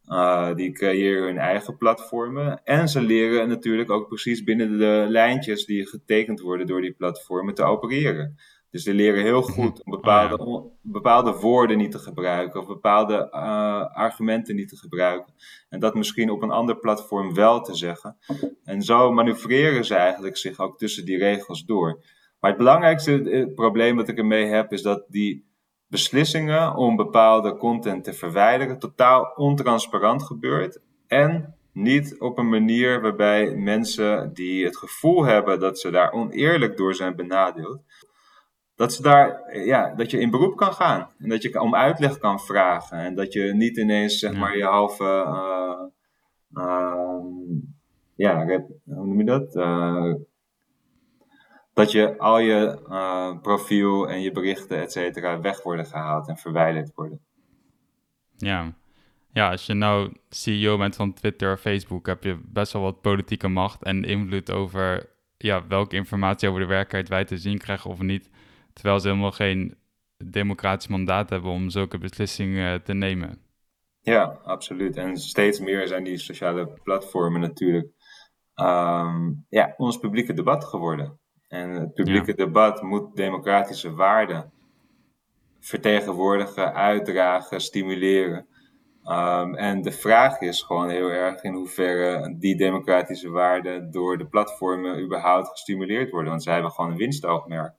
Uh, 0.05 0.55
die 0.55 0.71
creëren 0.71 1.23
hun 1.23 1.37
eigen 1.37 1.77
platformen. 1.77 2.63
En 2.63 2.89
ze 2.89 3.01
leren 3.01 3.47
natuurlijk 3.47 3.89
ook 3.89 4.07
precies 4.07 4.43
binnen 4.43 4.77
de 4.77 5.05
lijntjes 5.07 5.65
die 5.65 5.87
getekend 5.87 6.39
worden 6.39 6.67
door 6.67 6.81
die 6.81 6.93
platformen 6.93 7.53
te 7.53 7.63
opereren. 7.63 8.37
Dus 8.71 8.83
ze 8.83 8.93
leren 8.93 9.23
heel 9.23 9.41
mhm. 9.41 9.51
goed 9.51 9.83
om 9.83 9.91
bepaalde, 9.91 10.37
oh, 10.37 10.71
bepaalde 10.81 11.31
woorden 11.31 11.77
niet 11.77 11.91
te 11.91 11.99
gebruiken 11.99 12.59
of 12.59 12.67
bepaalde 12.67 13.29
uh, 13.33 13.95
argumenten 13.95 14.55
niet 14.55 14.69
te 14.69 14.77
gebruiken. 14.77 15.33
En 15.69 15.79
dat 15.79 15.95
misschien 15.95 16.29
op 16.29 16.41
een 16.41 16.51
ander 16.51 16.77
platform 16.77 17.33
wel 17.33 17.61
te 17.61 17.75
zeggen. 17.75 18.17
En 18.63 18.81
zo 18.81 19.11
manoeuvreren 19.11 19.85
ze 19.85 19.95
eigenlijk 19.95 20.37
zich 20.37 20.59
ook 20.59 20.77
tussen 20.77 21.05
die 21.05 21.17
regels 21.17 21.65
door. 21.65 22.03
Maar 22.39 22.49
het 22.49 22.59
belangrijkste 22.59 23.29
eh, 23.29 23.53
probleem 23.53 23.97
dat 23.97 24.07
ik 24.07 24.17
ermee 24.17 24.45
heb 24.45 24.71
is 24.71 24.81
dat 24.81 25.05
die 25.07 25.47
beslissingen 25.87 26.75
om 26.75 26.95
bepaalde 26.95 27.57
content 27.57 28.03
te 28.03 28.13
verwijderen 28.13 28.79
totaal 28.79 29.33
ontransparant 29.35 30.23
gebeurt. 30.23 30.81
En 31.07 31.55
niet 31.73 32.19
op 32.19 32.37
een 32.37 32.49
manier 32.49 33.01
waarbij 33.01 33.55
mensen 33.55 34.33
die 34.33 34.65
het 34.65 34.77
gevoel 34.77 35.25
hebben 35.25 35.59
dat 35.59 35.79
ze 35.79 35.89
daar 35.89 36.11
oneerlijk 36.11 36.77
door 36.77 36.95
zijn 36.95 37.15
benadeeld, 37.15 37.81
dat, 38.77 38.93
ze 38.93 39.01
daar, 39.01 39.57
ja, 39.65 39.95
dat 39.95 40.11
je 40.11 40.19
in 40.19 40.29
beroep 40.29 40.55
kan 40.55 40.73
gaan. 40.73 41.09
En 41.19 41.29
dat 41.29 41.41
je 41.41 41.61
om 41.61 41.75
uitleg 41.75 42.17
kan 42.17 42.39
vragen. 42.39 42.97
En 42.97 43.15
dat 43.15 43.33
je 43.33 43.53
niet 43.53 43.77
ineens 43.77 44.19
zeg 44.19 44.33
maar, 44.33 44.57
je 44.57 44.65
halve. 44.65 45.03
Uh, 45.03 45.81
uh, 46.63 47.23
ja, 48.15 48.45
hoe 48.45 49.05
noem 49.05 49.17
je 49.17 49.23
dat? 49.23 49.55
Uh, 49.55 50.13
dat 51.73 51.91
je 51.91 52.17
al 52.17 52.39
je 52.39 52.79
profiel 53.41 54.09
en 54.09 54.21
je 54.21 54.31
berichten, 54.31 54.81
et 54.81 54.91
cetera, 54.91 55.41
weg 55.41 55.63
worden 55.63 55.85
gehaald 55.85 56.27
en 56.27 56.37
verwijderd 56.37 56.91
worden. 56.95 57.19
Ja. 58.37 58.73
ja, 59.31 59.51
als 59.51 59.65
je 59.65 59.73
nou 59.73 60.13
CEO 60.29 60.77
bent 60.77 60.95
van 60.95 61.13
Twitter 61.13 61.53
of 61.53 61.59
Facebook, 61.59 62.05
heb 62.05 62.23
je 62.23 62.39
best 62.45 62.73
wel 62.73 62.81
wat 62.81 63.01
politieke 63.01 63.47
macht 63.47 63.83
en 63.83 64.03
invloed 64.03 64.51
over 64.51 65.09
ja, 65.37 65.67
welke 65.67 65.95
informatie 65.95 66.49
over 66.49 66.61
de 66.61 66.67
werkelijkheid 66.67 67.07
wij 67.09 67.25
te 67.25 67.37
zien 67.37 67.57
krijgen 67.57 67.89
of 67.89 68.01
niet. 68.01 68.29
Terwijl 68.77 68.99
ze 68.99 69.07
helemaal 69.07 69.31
geen 69.31 69.77
democratisch 70.17 70.87
mandaat 70.87 71.29
hebben 71.29 71.51
om 71.51 71.69
zulke 71.69 71.97
beslissingen 71.97 72.83
te 72.83 72.93
nemen. 72.93 73.41
Ja, 74.01 74.39
absoluut. 74.43 74.95
En 74.95 75.17
steeds 75.17 75.59
meer 75.59 75.87
zijn 75.87 76.03
die 76.03 76.17
sociale 76.17 76.79
platformen 76.83 77.41
natuurlijk 77.41 77.87
ehm, 78.53 79.31
ja, 79.49 79.73
ons 79.77 79.97
publieke 79.97 80.33
debat 80.33 80.65
geworden. 80.65 81.19
En 81.47 81.69
het 81.69 81.93
publieke 81.93 82.33
debat 82.33 82.81
moet 82.81 83.15
democratische 83.15 83.93
waarden 83.93 84.51
vertegenwoordigen, 85.59 86.73
uitdragen, 86.73 87.61
stimuleren. 87.61 88.47
Um, 89.03 89.55
en 89.55 89.81
de 89.81 89.91
vraag 89.91 90.39
is 90.39 90.61
gewoon 90.61 90.89
heel 90.89 91.09
erg 91.09 91.43
in 91.43 91.53
hoeverre 91.53 92.35
die 92.39 92.57
democratische 92.57 93.29
waarden 93.29 93.91
door 93.91 94.17
de 94.17 94.27
platformen 94.27 95.03
überhaupt 95.03 95.47
gestimuleerd 95.47 96.11
worden. 96.11 96.29
Want 96.29 96.43
zij 96.43 96.53
hebben 96.53 96.71
gewoon 96.71 96.91
een 96.91 96.97
winstoogmerk. 96.97 97.73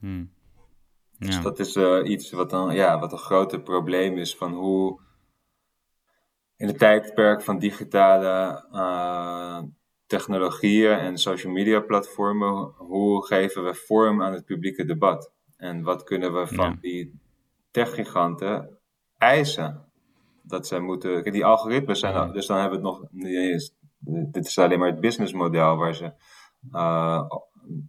Hmm. 0.00 0.32
Dus 1.18 1.28
ja. 1.28 1.34
Dus 1.34 1.42
dat 1.42 1.58
is 1.58 1.76
uh, 1.76 2.10
iets 2.10 2.30
wat, 2.30 2.50
dan, 2.50 2.74
ja, 2.74 2.98
wat 2.98 3.12
een 3.12 3.18
groot 3.18 3.64
probleem 3.64 4.18
is 4.18 4.36
van 4.36 4.52
hoe 4.52 5.00
in 6.56 6.66
het 6.66 6.78
tijdperk 6.78 7.42
van 7.42 7.58
digitale 7.58 8.64
uh, 8.72 9.62
technologieën 10.06 10.98
en 10.98 11.18
social 11.18 11.52
media 11.52 11.80
platformen, 11.80 12.72
hoe 12.76 13.26
geven 13.26 13.64
we 13.64 13.74
vorm 13.74 14.22
aan 14.22 14.32
het 14.32 14.44
publieke 14.44 14.84
debat? 14.84 15.32
En 15.56 15.82
wat 15.82 16.04
kunnen 16.04 16.34
we 16.34 16.46
van 16.46 16.78
die 16.80 17.20
techgiganten 17.70 18.78
eisen? 19.18 19.84
Dat 20.42 20.66
zij 20.66 20.80
moeten. 20.80 21.32
Die 21.32 21.44
algoritmes 21.44 22.00
zijn. 22.00 22.32
Dus 22.32 22.46
dan 22.46 22.58
hebben 22.58 22.82
we 22.82 22.88
het 22.88 22.98
nog. 22.98 23.08
Dit 24.32 24.46
is 24.46 24.58
alleen 24.58 24.78
maar 24.78 24.90
het 24.90 25.00
businessmodel 25.00 25.76
waar 25.76 25.94
ze, 25.94 26.12
uh, 26.72 27.22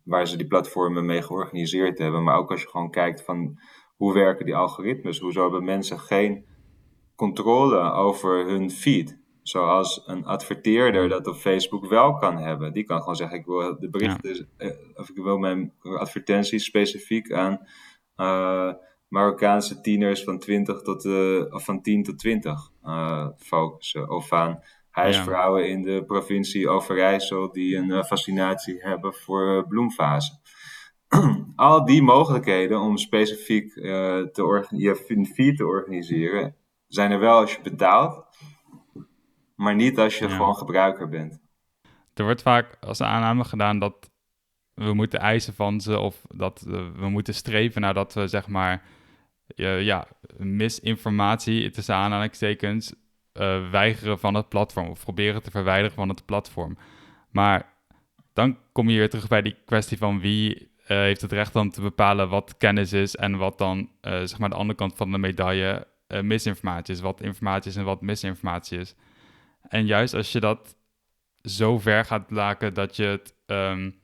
waar 0.04 0.28
ze 0.28 0.38
die 0.38 0.48
platformen 0.48 1.06
mee 1.06 1.22
georganiseerd 1.22 1.98
hebben. 1.98 2.24
Maar 2.24 2.38
ook 2.38 2.52
als 2.52 2.62
je 2.62 2.70
gewoon 2.70 2.92
kijkt 2.92 3.24
van 3.24 3.60
hoe 3.96 4.14
werken 4.14 4.46
die 4.46 4.56
algoritmes? 4.56 5.20
Hoezo 5.20 5.42
hebben 5.42 5.64
mensen 5.64 6.00
geen 6.00 6.46
controle 7.16 7.92
over 7.92 8.46
hun 8.46 8.72
feed? 8.72 9.20
Zoals 9.42 10.04
een 10.06 10.26
adverteerder 10.26 11.10
dat 11.10 11.28
op 11.28 11.36
Facebook 11.36 11.86
wel 11.86 12.16
kan 12.16 12.38
hebben. 12.38 12.74
Die 12.74 12.84
kan 12.84 13.00
gewoon 13.00 13.16
zeggen: 13.16 13.38
Ik 13.38 13.46
wil 13.46 13.80
de 13.80 13.90
berichten, 13.90 14.50
eh, 14.58 14.70
of 14.94 15.10
ik 15.10 15.16
wil 15.16 15.38
mijn 15.38 15.74
advertenties 15.82 16.66
specifiek 16.66 17.32
aan 17.32 17.68
uh, 18.18 18.74
Marokkaanse 19.08 19.82
tieners 19.82 20.24
van, 20.24 20.40
20 20.40 20.82
tot, 20.82 21.06
uh, 21.06 21.54
of 21.54 21.64
van 21.64 21.82
10 21.82 22.04
tot 22.04 22.20
20 22.20 22.72
focussen. 23.38 24.10
Of 24.10 24.34
aan 24.34 24.60
huisvrouwen 24.92 25.70
in 25.70 25.82
de 25.82 26.04
provincie 26.06 26.70
Overijssel 26.70 27.52
die 27.52 27.76
een 27.76 28.04
fascinatie 28.04 28.78
hebben 28.80 29.14
voor 29.14 29.68
bloemvazen. 29.68 30.40
Al 31.56 31.86
die 31.86 32.02
mogelijkheden 32.02 32.80
om 32.80 32.98
specifiek 32.98 33.74
te 33.74 34.68
je 34.70 35.26
feed 35.34 35.58
te 35.58 35.66
organiseren, 35.66 36.56
zijn 36.88 37.12
er 37.12 37.20
wel 37.20 37.40
als 37.40 37.54
je 37.54 37.62
betaalt 37.62 38.30
maar 39.62 39.76
niet 39.76 40.00
als 40.00 40.18
je 40.18 40.30
gewoon 40.30 40.56
gebruiker 40.56 41.10
bent. 41.10 41.40
Er 42.14 42.24
wordt 42.24 42.42
vaak 42.42 42.78
als 42.80 43.02
aanname 43.02 43.44
gedaan 43.44 43.80
dat 43.80 44.12
we 44.74 44.94
moeten 44.94 45.20
eisen 45.20 45.54
van 45.54 45.82
ze 45.82 46.00
of 46.00 46.22
dat 46.36 46.62
we 46.96 47.10
moeten 47.10 47.34
streven 47.34 47.82
naar 47.82 47.94
dat 47.94 48.14
we 48.14 48.28
zeg 48.28 48.48
maar 48.48 48.84
ja, 49.56 50.08
misinformatie 50.38 51.70
tussen 51.70 51.96
aanhalingstekens 51.96 52.94
uh, 53.34 53.70
weigeren 53.70 54.20
van 54.20 54.34
het 54.34 54.50
platform 54.50 54.90
of 54.90 55.04
proberen 55.04 55.44
te 55.44 55.52
verwijderen 55.52 55.96
van 55.96 56.10
het 56.10 56.26
platform. 56.26 56.78
Maar 57.30 57.74
dan 58.34 58.58
kom 58.72 58.90
je 58.90 58.98
weer 58.98 59.10
terug 59.10 59.28
bij 59.28 59.42
die 59.42 59.56
kwestie 59.66 59.98
van 59.98 60.20
wie 60.20 60.62
uh, 60.62 60.68
heeft 60.88 61.22
het 61.22 61.32
recht 61.32 61.56
om 61.56 61.70
te 61.70 61.82
bepalen 61.82 62.30
wat 62.30 62.58
kennis 62.58 62.94
is 62.94 63.16
en 63.16 63.38
wat 63.38 63.58
dan 63.58 63.80
uh, 63.80 64.12
zeg 64.12 64.38
maar 64.38 64.50
de 64.50 64.56
andere 64.56 64.78
kant 64.78 64.96
van 64.96 65.12
de 65.12 65.18
medaille 65.18 65.88
misinformatie 66.22 66.94
is, 66.94 67.02
wat 67.02 67.22
informatie 67.22 67.72
is 67.72 67.78
en 67.78 67.84
wat 67.84 68.02
misinformatie 68.02 68.80
is. 68.80 68.96
En 69.62 69.86
juist 69.86 70.14
als 70.14 70.32
je 70.32 70.40
dat 70.40 70.76
zo 71.44 71.80
ver 71.80 72.06
gaat 72.06 72.32
laken 72.32 72.74
dat 72.74 72.96
je 72.96 73.04
het 73.04 73.34
um, 73.46 73.96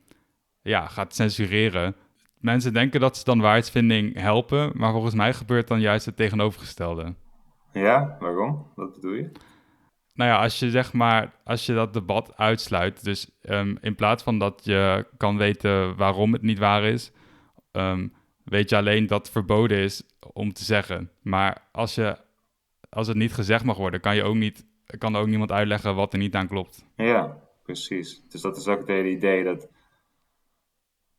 ja, 0.62 0.86
gaat 0.86 1.14
censureren. 1.14 1.96
Mensen 2.38 2.72
denken 2.72 3.00
dat 3.00 3.16
ze 3.16 3.24
dan 3.24 3.40
waarheidsvinding 3.40 4.20
helpen, 4.20 4.70
maar 4.74 4.92
volgens 4.92 5.14
mij 5.14 5.34
gebeurt 5.34 5.68
dan 5.68 5.80
juist 5.80 6.06
het 6.06 6.16
tegenovergestelde. 6.16 7.14
Ja, 7.78 8.16
waarom? 8.20 8.66
Wat 8.74 8.94
bedoel 8.94 9.12
je? 9.12 9.30
Nou 10.14 10.30
ja, 10.30 10.42
als 10.42 10.58
je 10.58 10.70
zeg 10.70 10.92
maar, 10.92 11.32
als 11.44 11.66
je 11.66 11.74
dat 11.74 11.92
debat 11.92 12.36
uitsluit, 12.36 13.04
dus 13.04 13.30
um, 13.42 13.78
in 13.80 13.94
plaats 13.94 14.22
van 14.22 14.38
dat 14.38 14.60
je 14.64 15.06
kan 15.16 15.36
weten 15.36 15.96
waarom 15.96 16.32
het 16.32 16.42
niet 16.42 16.58
waar 16.58 16.84
is, 16.84 17.12
um, 17.72 18.12
weet 18.44 18.70
je 18.70 18.76
alleen 18.76 19.06
dat 19.06 19.18
het 19.18 19.30
verboden 19.30 19.78
is 19.78 20.02
om 20.32 20.52
te 20.52 20.64
zeggen. 20.64 21.10
Maar 21.22 21.68
als, 21.72 21.94
je, 21.94 22.16
als 22.88 23.06
het 23.06 23.16
niet 23.16 23.32
gezegd 23.32 23.64
mag 23.64 23.76
worden, 23.76 24.00
kan 24.00 24.16
je 24.16 24.22
ook 24.22 24.34
niet 24.34 24.66
kan 24.98 25.16
ook 25.16 25.26
niemand 25.26 25.52
uitleggen 25.52 25.94
wat 25.94 26.12
er 26.12 26.18
niet 26.18 26.34
aan 26.34 26.48
klopt. 26.48 26.84
Ja, 26.96 27.38
precies. 27.62 28.22
Dus 28.28 28.40
dat 28.40 28.56
is 28.56 28.66
ook 28.66 28.78
het 28.78 28.88
hele 28.88 29.10
idee 29.10 29.44
dat. 29.44 29.68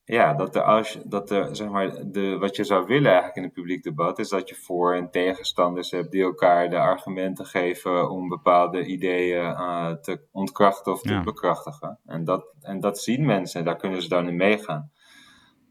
Ja, 0.09 0.33
dat 0.33 0.55
er 0.55 0.61
als 0.61 0.99
dat 1.05 1.31
er, 1.31 1.55
zeg 1.55 1.69
maar, 1.69 1.91
de, 2.05 2.37
wat 2.37 2.55
je 2.55 2.63
zou 2.63 2.85
willen 2.85 3.07
eigenlijk 3.07 3.35
in 3.35 3.43
het 3.43 3.53
publiek 3.53 3.83
debat, 3.83 4.19
is 4.19 4.29
dat 4.29 4.49
je 4.49 4.55
voor- 4.55 4.93
en 4.93 5.11
tegenstanders 5.11 5.91
hebt 5.91 6.11
die 6.11 6.23
elkaar 6.23 6.69
de 6.69 6.77
argumenten 6.77 7.45
geven 7.45 8.09
om 8.09 8.27
bepaalde 8.27 8.85
ideeën 8.85 9.43
uh, 9.43 9.91
te 9.91 10.21
ontkrachten 10.31 10.91
of 10.91 11.01
te 11.01 11.21
bekrachtigen. 11.23 11.99
En 12.05 12.23
dat, 12.23 12.45
en 12.61 12.79
dat 12.79 12.99
zien 12.99 13.25
mensen, 13.25 13.65
daar 13.65 13.75
kunnen 13.75 14.01
ze 14.01 14.09
dan 14.09 14.27
in 14.27 14.35
meegaan. 14.35 14.91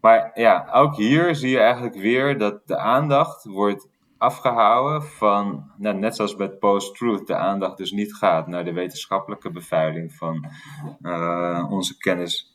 Maar 0.00 0.30
ja, 0.34 0.68
ook 0.72 0.96
hier 0.96 1.34
zie 1.34 1.50
je 1.50 1.60
eigenlijk 1.60 1.96
weer 1.96 2.38
dat 2.38 2.60
de 2.66 2.76
aandacht 2.76 3.44
wordt 3.44 3.88
afgehouden 4.18 5.02
van, 5.02 5.70
nou, 5.76 5.96
net 5.96 6.16
zoals 6.16 6.36
bij 6.36 6.50
post-truth, 6.50 7.26
de 7.26 7.36
aandacht 7.36 7.76
dus 7.76 7.90
niet 7.90 8.14
gaat 8.14 8.46
naar 8.46 8.64
de 8.64 8.72
wetenschappelijke 8.72 9.50
beveiling 9.50 10.12
van 10.12 10.50
uh, 11.02 11.66
onze 11.70 11.96
kennis. 11.96 12.47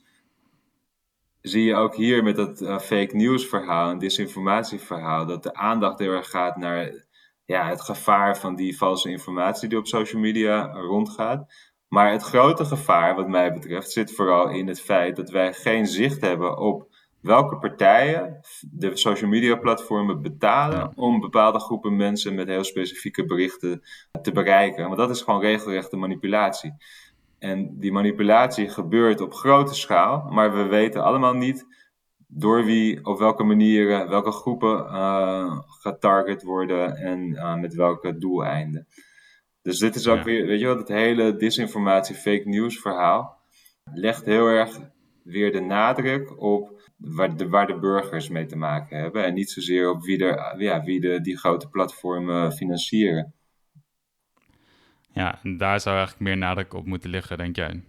Zie 1.43 1.63
je 1.63 1.75
ook 1.75 1.95
hier 1.95 2.23
met 2.23 2.35
dat 2.35 2.61
uh, 2.61 2.79
fake 2.79 3.15
news 3.15 3.47
verhaal 3.47 3.89
en 3.91 3.97
disinformatieverhaal, 3.97 5.25
dat 5.25 5.43
de 5.43 5.53
aandacht 5.53 5.99
heel 5.99 6.11
erg 6.11 6.29
gaat 6.29 6.57
naar 6.57 7.05
ja, 7.45 7.67
het 7.67 7.81
gevaar 7.81 8.37
van 8.37 8.55
die 8.55 8.77
valse 8.77 9.09
informatie 9.09 9.69
die 9.69 9.77
op 9.77 9.87
social 9.87 10.21
media 10.21 10.71
rondgaat. 10.71 11.53
Maar 11.87 12.11
het 12.11 12.23
grote 12.23 12.65
gevaar, 12.65 13.15
wat 13.15 13.27
mij 13.27 13.53
betreft, 13.53 13.91
zit 13.91 14.15
vooral 14.15 14.49
in 14.49 14.67
het 14.67 14.81
feit 14.81 15.15
dat 15.15 15.29
wij 15.29 15.53
geen 15.53 15.87
zicht 15.87 16.21
hebben 16.21 16.57
op 16.57 16.87
welke 17.21 17.57
partijen 17.57 18.39
de 18.71 18.97
social 18.97 19.29
media 19.29 19.55
platformen 19.55 20.21
betalen 20.21 20.97
om 20.97 21.19
bepaalde 21.19 21.59
groepen 21.59 21.95
mensen 21.95 22.35
met 22.35 22.47
heel 22.47 22.63
specifieke 22.63 23.25
berichten 23.25 23.81
te 24.21 24.31
bereiken. 24.31 24.85
Want 24.85 24.97
dat 24.97 25.09
is 25.09 25.21
gewoon 25.21 25.41
regelrechte 25.41 25.97
manipulatie. 25.97 26.73
En 27.43 27.79
die 27.79 27.91
manipulatie 27.91 28.69
gebeurt 28.69 29.21
op 29.21 29.33
grote 29.33 29.75
schaal, 29.75 30.29
maar 30.29 30.53
we 30.53 30.63
weten 30.63 31.03
allemaal 31.03 31.33
niet 31.33 31.65
door 32.27 32.65
wie, 32.65 33.05
op 33.05 33.19
welke 33.19 33.43
manieren, 33.43 34.09
welke 34.09 34.31
groepen 34.31 34.85
uh, 34.85 35.59
getarget 35.67 36.43
worden 36.43 36.95
en 36.95 37.19
uh, 37.19 37.55
met 37.55 37.75
welke 37.75 38.17
doeleinden. 38.17 38.87
Dus 39.61 39.79
dit 39.79 39.95
is 39.95 40.07
ook 40.07 40.23
weer, 40.23 40.45
weet 40.45 40.59
je 40.59 40.67
wat, 40.67 40.77
het 40.77 40.87
hele 40.87 41.35
disinformatie, 41.35 42.15
fake 42.15 42.49
news 42.49 42.79
verhaal 42.79 43.41
legt 43.93 44.25
heel 44.25 44.47
erg 44.47 44.79
weer 45.23 45.51
de 45.51 45.61
nadruk 45.61 46.41
op 46.41 46.81
waar 46.97 47.37
de, 47.37 47.49
waar 47.49 47.67
de 47.67 47.79
burgers 47.79 48.29
mee 48.29 48.45
te 48.45 48.57
maken 48.57 48.97
hebben. 48.97 49.23
En 49.23 49.33
niet 49.33 49.49
zozeer 49.49 49.89
op 49.89 50.03
wie, 50.03 50.25
er, 50.25 50.61
ja, 50.61 50.83
wie 50.83 50.99
de, 50.99 51.21
die 51.21 51.37
grote 51.37 51.69
platformen 51.69 52.51
financieren. 52.51 53.33
Ja, 55.13 55.39
en 55.43 55.57
daar 55.57 55.79
zou 55.79 55.95
eigenlijk 55.95 56.25
meer 56.25 56.37
nadruk 56.37 56.73
op 56.73 56.85
moeten 56.85 57.09
liggen, 57.09 57.37
denk 57.37 57.55
jij? 57.55 57.83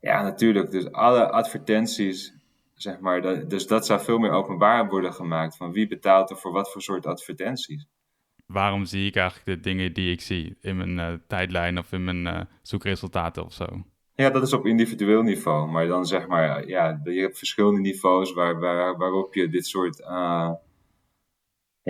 Ja, 0.00 0.22
natuurlijk. 0.22 0.70
Dus 0.70 0.92
alle 0.92 1.30
advertenties, 1.30 2.34
zeg 2.74 3.00
maar, 3.00 3.22
dat, 3.22 3.50
dus 3.50 3.66
dat 3.66 3.86
zou 3.86 4.00
veel 4.00 4.18
meer 4.18 4.30
openbaar 4.30 4.88
worden 4.88 5.12
gemaakt. 5.12 5.56
Van 5.56 5.72
wie 5.72 5.86
betaalt 5.86 6.30
er 6.30 6.36
voor 6.36 6.52
wat 6.52 6.72
voor 6.72 6.82
soort 6.82 7.06
advertenties? 7.06 7.86
Waarom 8.46 8.84
zie 8.84 9.06
ik 9.06 9.16
eigenlijk 9.16 9.46
de 9.46 9.70
dingen 9.70 9.92
die 9.92 10.12
ik 10.12 10.20
zie 10.20 10.56
in 10.60 10.76
mijn 10.76 10.98
uh, 10.98 11.18
tijdlijn 11.26 11.78
of 11.78 11.92
in 11.92 12.04
mijn 12.04 12.26
uh, 12.26 12.40
zoekresultaten 12.62 13.44
of 13.44 13.52
zo? 13.52 13.66
Ja, 14.14 14.30
dat 14.30 14.42
is 14.42 14.52
op 14.52 14.66
individueel 14.66 15.22
niveau. 15.22 15.70
Maar 15.70 15.86
dan 15.86 16.06
zeg 16.06 16.26
maar, 16.26 16.68
ja, 16.68 17.00
je 17.04 17.20
hebt 17.20 17.38
verschillende 17.38 17.80
niveaus 17.80 18.32
waar, 18.32 18.60
waar, 18.60 18.96
waarop 18.96 19.34
je 19.34 19.48
dit 19.48 19.66
soort 19.66 20.00
uh, 20.00 20.52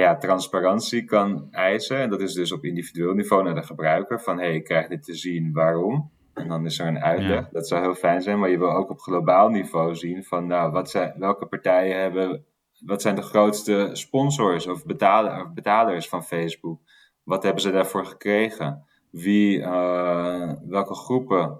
ja, 0.00 0.16
transparantie 0.16 1.04
kan 1.04 1.48
eisen. 1.50 1.98
En 1.98 2.10
dat 2.10 2.20
is 2.20 2.32
dus 2.32 2.52
op 2.52 2.64
individueel 2.64 3.14
niveau 3.14 3.42
naar 3.42 3.54
de 3.54 3.62
gebruiker. 3.62 4.20
Van, 4.20 4.38
hé, 4.38 4.44
hey, 4.44 4.54
ik 4.54 4.64
krijg 4.64 4.88
dit 4.88 5.02
te 5.02 5.14
zien, 5.14 5.52
waarom? 5.52 6.10
En 6.34 6.48
dan 6.48 6.64
is 6.64 6.78
er 6.78 6.86
een 6.86 7.02
uitleg. 7.02 7.48
Dat 7.48 7.68
zou 7.68 7.82
heel 7.82 7.94
fijn 7.94 8.22
zijn. 8.22 8.38
Maar 8.38 8.50
je 8.50 8.58
wil 8.58 8.72
ook 8.72 8.90
op 8.90 9.00
globaal 9.00 9.48
niveau 9.48 9.94
zien 9.94 10.24
van, 10.24 10.46
nou, 10.46 10.72
wat 10.72 10.90
zijn, 10.90 11.14
welke 11.18 11.46
partijen 11.46 12.00
hebben... 12.00 12.44
Wat 12.84 13.02
zijn 13.02 13.14
de 13.14 13.22
grootste 13.22 13.90
sponsors 13.92 14.66
of, 14.66 14.84
betaler, 14.84 15.44
of 15.44 15.52
betalers 15.52 16.08
van 16.08 16.24
Facebook? 16.24 16.80
Wat 17.22 17.42
hebben 17.42 17.62
ze 17.62 17.70
daarvoor 17.70 18.06
gekregen? 18.06 18.84
Wie, 19.10 19.58
uh, 19.58 20.52
welke 20.68 20.94
groepen 20.94 21.58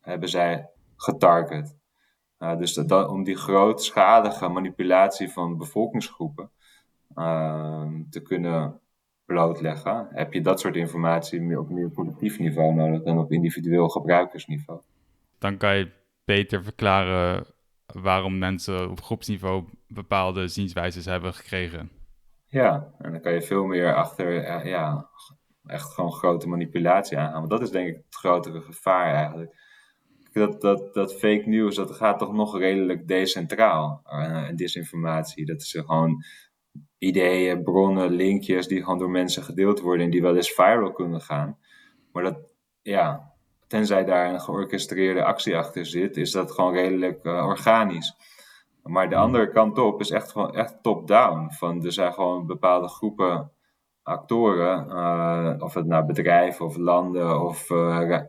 hebben 0.00 0.28
zij 0.28 0.70
getarget. 0.96 1.76
Uh, 2.38 2.56
dus 2.56 2.74
dat, 2.74 3.08
om 3.08 3.24
die 3.24 3.36
grootschalige 3.36 4.48
manipulatie 4.48 5.32
van 5.32 5.58
bevolkingsgroepen 5.58 6.50
te 8.10 8.20
kunnen 8.22 8.80
blootleggen, 9.24 10.08
heb 10.10 10.32
je 10.32 10.40
dat 10.40 10.60
soort 10.60 10.76
informatie 10.76 11.40
meer 11.40 11.58
op 11.58 11.70
meer 11.70 11.92
collectief 11.92 12.38
niveau 12.38 12.74
nodig 12.74 13.02
dan 13.02 13.18
op 13.18 13.32
individueel 13.32 13.88
gebruikersniveau. 13.88 14.80
Dan 15.38 15.56
kan 15.56 15.76
je 15.76 15.90
beter 16.24 16.62
verklaren 16.64 17.46
waarom 17.86 18.38
mensen 18.38 18.90
op 18.90 19.00
groepsniveau 19.00 19.64
bepaalde 19.88 20.48
zienswijzes 20.48 21.04
hebben 21.04 21.34
gekregen. 21.34 21.90
Ja, 22.46 22.94
en 22.98 23.12
dan 23.12 23.20
kan 23.20 23.32
je 23.32 23.42
veel 23.42 23.64
meer 23.64 23.94
achter 23.94 24.58
uh, 24.58 24.64
ja, 24.64 25.08
echt 25.66 25.92
gewoon 25.92 26.12
grote 26.12 26.48
manipulatie 26.48 27.18
aangaan. 27.18 27.38
Want 27.38 27.50
dat 27.50 27.62
is 27.62 27.70
denk 27.70 27.88
ik 27.88 27.94
het 27.94 28.14
grotere 28.14 28.60
gevaar 28.60 29.14
eigenlijk 29.14 29.54
dat, 30.32 30.60
dat, 30.60 30.94
dat 30.94 31.14
fake 31.14 31.42
news, 31.46 31.74
dat 31.74 31.90
gaat 31.90 32.18
toch 32.18 32.32
nog 32.32 32.58
redelijk 32.58 33.08
decentraal. 33.08 34.02
Uh, 34.12 34.48
disinformatie, 34.54 35.46
dat 35.46 35.60
is 35.60 35.76
gewoon 35.86 36.24
ideeën, 36.98 37.62
bronnen, 37.62 38.10
linkjes 38.10 38.68
die 38.68 38.82
gewoon 38.82 38.98
door 38.98 39.10
mensen 39.10 39.42
gedeeld 39.42 39.80
worden 39.80 40.04
en 40.04 40.10
die 40.10 40.22
wel 40.22 40.36
eens 40.36 40.52
viral 40.52 40.92
kunnen 40.92 41.20
gaan. 41.20 41.58
Maar 42.12 42.22
dat, 42.22 42.38
ja, 42.82 43.32
tenzij 43.66 44.04
daar 44.04 44.32
een 44.32 44.40
georchestreerde 44.40 45.24
actie 45.24 45.56
achter 45.56 45.86
zit, 45.86 46.16
is 46.16 46.30
dat 46.30 46.52
gewoon 46.52 46.72
redelijk 46.72 47.24
uh, 47.24 47.46
organisch. 47.46 48.16
Maar 48.82 49.08
de 49.08 49.16
andere 49.16 49.50
kant 49.50 49.78
op 49.78 50.00
is 50.00 50.10
echt 50.10 50.32
gewoon 50.32 50.54
echt 50.54 50.82
top-down. 50.82 51.50
Van 51.50 51.84
er 51.84 51.92
zijn 51.92 52.12
gewoon 52.12 52.46
bepaalde 52.46 52.88
groepen 52.88 53.52
actoren, 54.02 54.88
uh, 54.88 55.54
of 55.58 55.74
het 55.74 55.86
nou 55.86 56.04
bedrijven 56.06 56.64
of 56.64 56.76
landen 56.76 57.40
of 57.40 57.70
uh, 57.70 58.20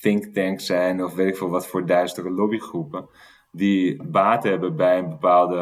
thinktanks 0.00 0.66
zijn 0.66 1.04
of 1.04 1.14
weet 1.14 1.28
ik 1.28 1.36
veel 1.36 1.50
wat 1.50 1.66
voor 1.66 1.86
duistere 1.86 2.30
lobbygroepen, 2.30 3.08
die 3.52 4.02
baat 4.02 4.42
hebben 4.42 4.76
bij 4.76 4.98
een 4.98 5.08
bepaalde 5.08 5.56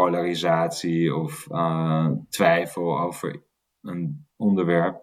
polarisatie 0.00 1.14
of 1.14 1.46
uh, 1.50 2.06
twijfel 2.28 3.00
over 3.00 3.42
een 3.82 4.26
onderwerp. 4.36 5.00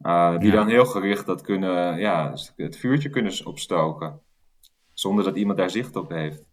Uh, 0.00 0.38
die 0.38 0.50
ja. 0.50 0.54
dan 0.54 0.68
heel 0.68 0.84
gericht 0.84 1.26
dat 1.26 1.42
kunnen, 1.42 1.98
ja, 1.98 2.34
het 2.56 2.76
vuurtje 2.76 3.10
kunnen 3.10 3.46
opstoken. 3.46 4.20
Zonder 4.92 5.24
dat 5.24 5.36
iemand 5.36 5.58
daar 5.58 5.70
zicht 5.70 5.96
op 5.96 6.08
heeft. 6.08 6.44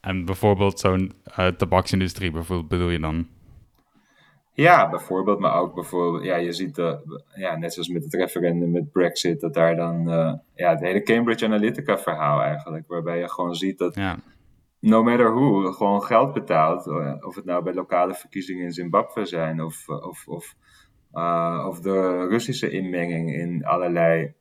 En 0.00 0.24
bijvoorbeeld 0.24 0.80
zo'n 0.80 1.12
tabaksindustrie, 1.56 2.30
bijvoorbeeld, 2.30 2.68
bedoel 2.68 2.90
je 2.90 3.00
dan? 3.00 3.26
Ja, 4.52 4.90
bijvoorbeeld, 4.90 5.38
maar 5.38 5.60
ook 5.60 5.74
bijvoorbeeld, 5.74 6.24
ja, 6.24 6.36
je 6.36 6.52
ziet, 6.52 6.78
uh, 6.78 6.94
ja, 7.34 7.56
net 7.56 7.72
zoals 7.72 7.88
met 7.88 8.04
het 8.04 8.14
referendum 8.14 8.70
met 8.70 8.92
Brexit, 8.92 9.40
dat 9.40 9.54
daar 9.54 9.76
dan, 9.76 10.04
ja, 10.54 10.70
het 10.70 10.80
hele 10.80 11.02
Cambridge 11.02 11.44
Analytica 11.44 11.98
verhaal 11.98 12.42
eigenlijk, 12.42 12.86
waarbij 12.86 13.18
je 13.18 13.30
gewoon 13.30 13.54
ziet 13.54 13.78
dat, 13.78 13.94
ja. 13.94 14.18
No 14.86 15.02
matter 15.02 15.34
who, 15.34 15.72
gewoon 15.72 16.02
geld 16.02 16.32
betaalt, 16.32 16.86
uh, 16.86 17.14
of 17.20 17.34
het 17.34 17.44
nou 17.44 17.62
bij 17.62 17.74
lokale 17.74 18.14
verkiezingen 18.14 18.64
in 18.64 18.72
Zimbabwe 18.72 19.24
zijn, 19.24 19.62
of, 19.62 19.88
of, 19.88 20.28
of, 20.28 20.54
of 21.66 21.80
de 21.80 22.26
Russische 22.28 22.70
inmenging 22.70 23.34
in 23.34 23.64
allerlei 23.64 24.34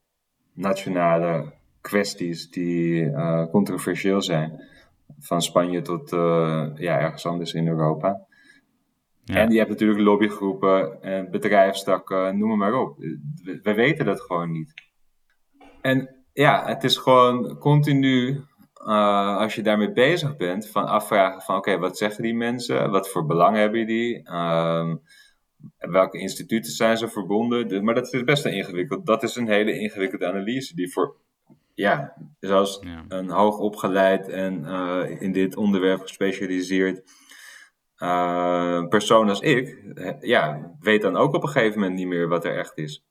nationale 0.54 1.54
kwesties 1.82 2.50
die 2.50 3.12
controversieel 3.52 4.22
zijn, 4.22 4.62
van 5.20 5.42
Spanje 5.42 5.82
tot, 5.82 6.10
ja, 6.76 7.00
ergens 7.00 7.26
anders 7.26 7.54
in 7.54 7.68
Europa. 7.68 8.26
Ja. 9.26 9.36
En 9.36 9.52
je 9.52 9.58
hebt 9.58 9.70
natuurlijk 9.70 10.00
lobbygroepen 10.00 11.02
en 11.02 11.32
bedrijfstakken, 11.32 12.38
noem 12.38 12.58
maar 12.58 12.74
op. 12.74 12.98
We, 12.98 13.60
we, 13.64 13.74
weten 13.74 14.06
dat 14.06 14.22
gewoon 14.22 14.52
niet. 14.52 14.74
En 15.82 16.16
ja, 16.34 16.66
het 16.66 16.84
is 16.84 16.98
gewoon 16.98 17.58
continu, 17.58 18.42
uh, 18.86 19.38
als 19.38 19.56
je 19.56 19.62
daarmee 19.62 19.92
bezig 19.92 20.38
bent, 20.38 20.70
van 20.70 20.86
afvragen 20.86 21.42
van 21.42 21.56
oké, 21.56 21.70
okay, 21.70 21.82
wat 21.82 21.98
zeggen 21.98 22.24
die 22.24 22.36
mensen? 22.36 22.92
Wat 22.92 23.10
voor 23.10 23.26
belang 23.26 23.56
hebben 23.56 23.88
die? 23.88 24.32
Um, 24.34 25.02
welke 25.78 26.20
instituten 26.20 26.72
zijn 26.72 26.98
ze 26.98 27.08
verbonden? 27.08 27.84
Maar 27.84 27.96
dat 27.96 28.14
is 28.14 28.24
best 28.24 28.46
een 28.46 28.54
ingewikkeld. 28.54 29.06
Dat 29.06 29.24
is 29.24 29.36
een 29.36 29.48
hele 29.48 29.80
ingewikkelde 29.80 30.28
analyse 30.28 30.76
die 30.76 30.92
voor, 30.92 31.16
ja, 31.74 32.14
zoals 32.40 32.80
ja. 32.84 33.06
een 33.08 33.30
hoogopgeleid 33.30 34.30
en 34.30 34.64
uh, 34.64 35.22
in 35.22 35.32
dit 35.32 35.56
onderwerp 35.56 36.02
gespecialiseerd 36.02 37.04
uh, 37.98 38.88
persoon 38.88 39.30
als 39.30 39.40
ik, 39.40 39.84
ja, 40.20 40.72
weet 40.80 41.02
dan 41.02 41.16
ook 41.16 41.34
op 41.34 41.44
een 41.44 41.50
gegeven 41.50 41.80
moment 41.80 41.98
niet 41.98 42.08
meer 42.08 42.28
wat 42.28 42.46
er 42.46 42.58
echt 42.58 42.78
is. 42.78 43.06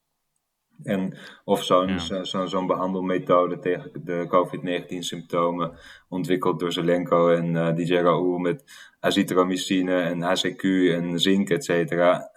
En 0.83 1.17
of 1.45 1.65
zo'n 1.65 1.89
ja. 1.89 2.25
zo, 2.25 2.47
zo 2.47 2.67
behandelmethode 2.67 3.59
tegen 3.59 3.91
de 4.05 4.25
COVID-19-symptomen 4.29 5.79
ontwikkeld 6.09 6.61
door 6.61 6.73
Zelenko 6.73 7.29
en 7.29 7.55
uh, 7.55 7.75
DJ 7.75 7.95
Raoul 7.95 8.39
met 8.39 8.65
azithromycine 9.01 10.01
en 10.01 10.23
HCQ 10.23 10.63
en 10.93 11.19
zink, 11.21 11.51
et 11.51 11.65
cetera. 11.65 12.31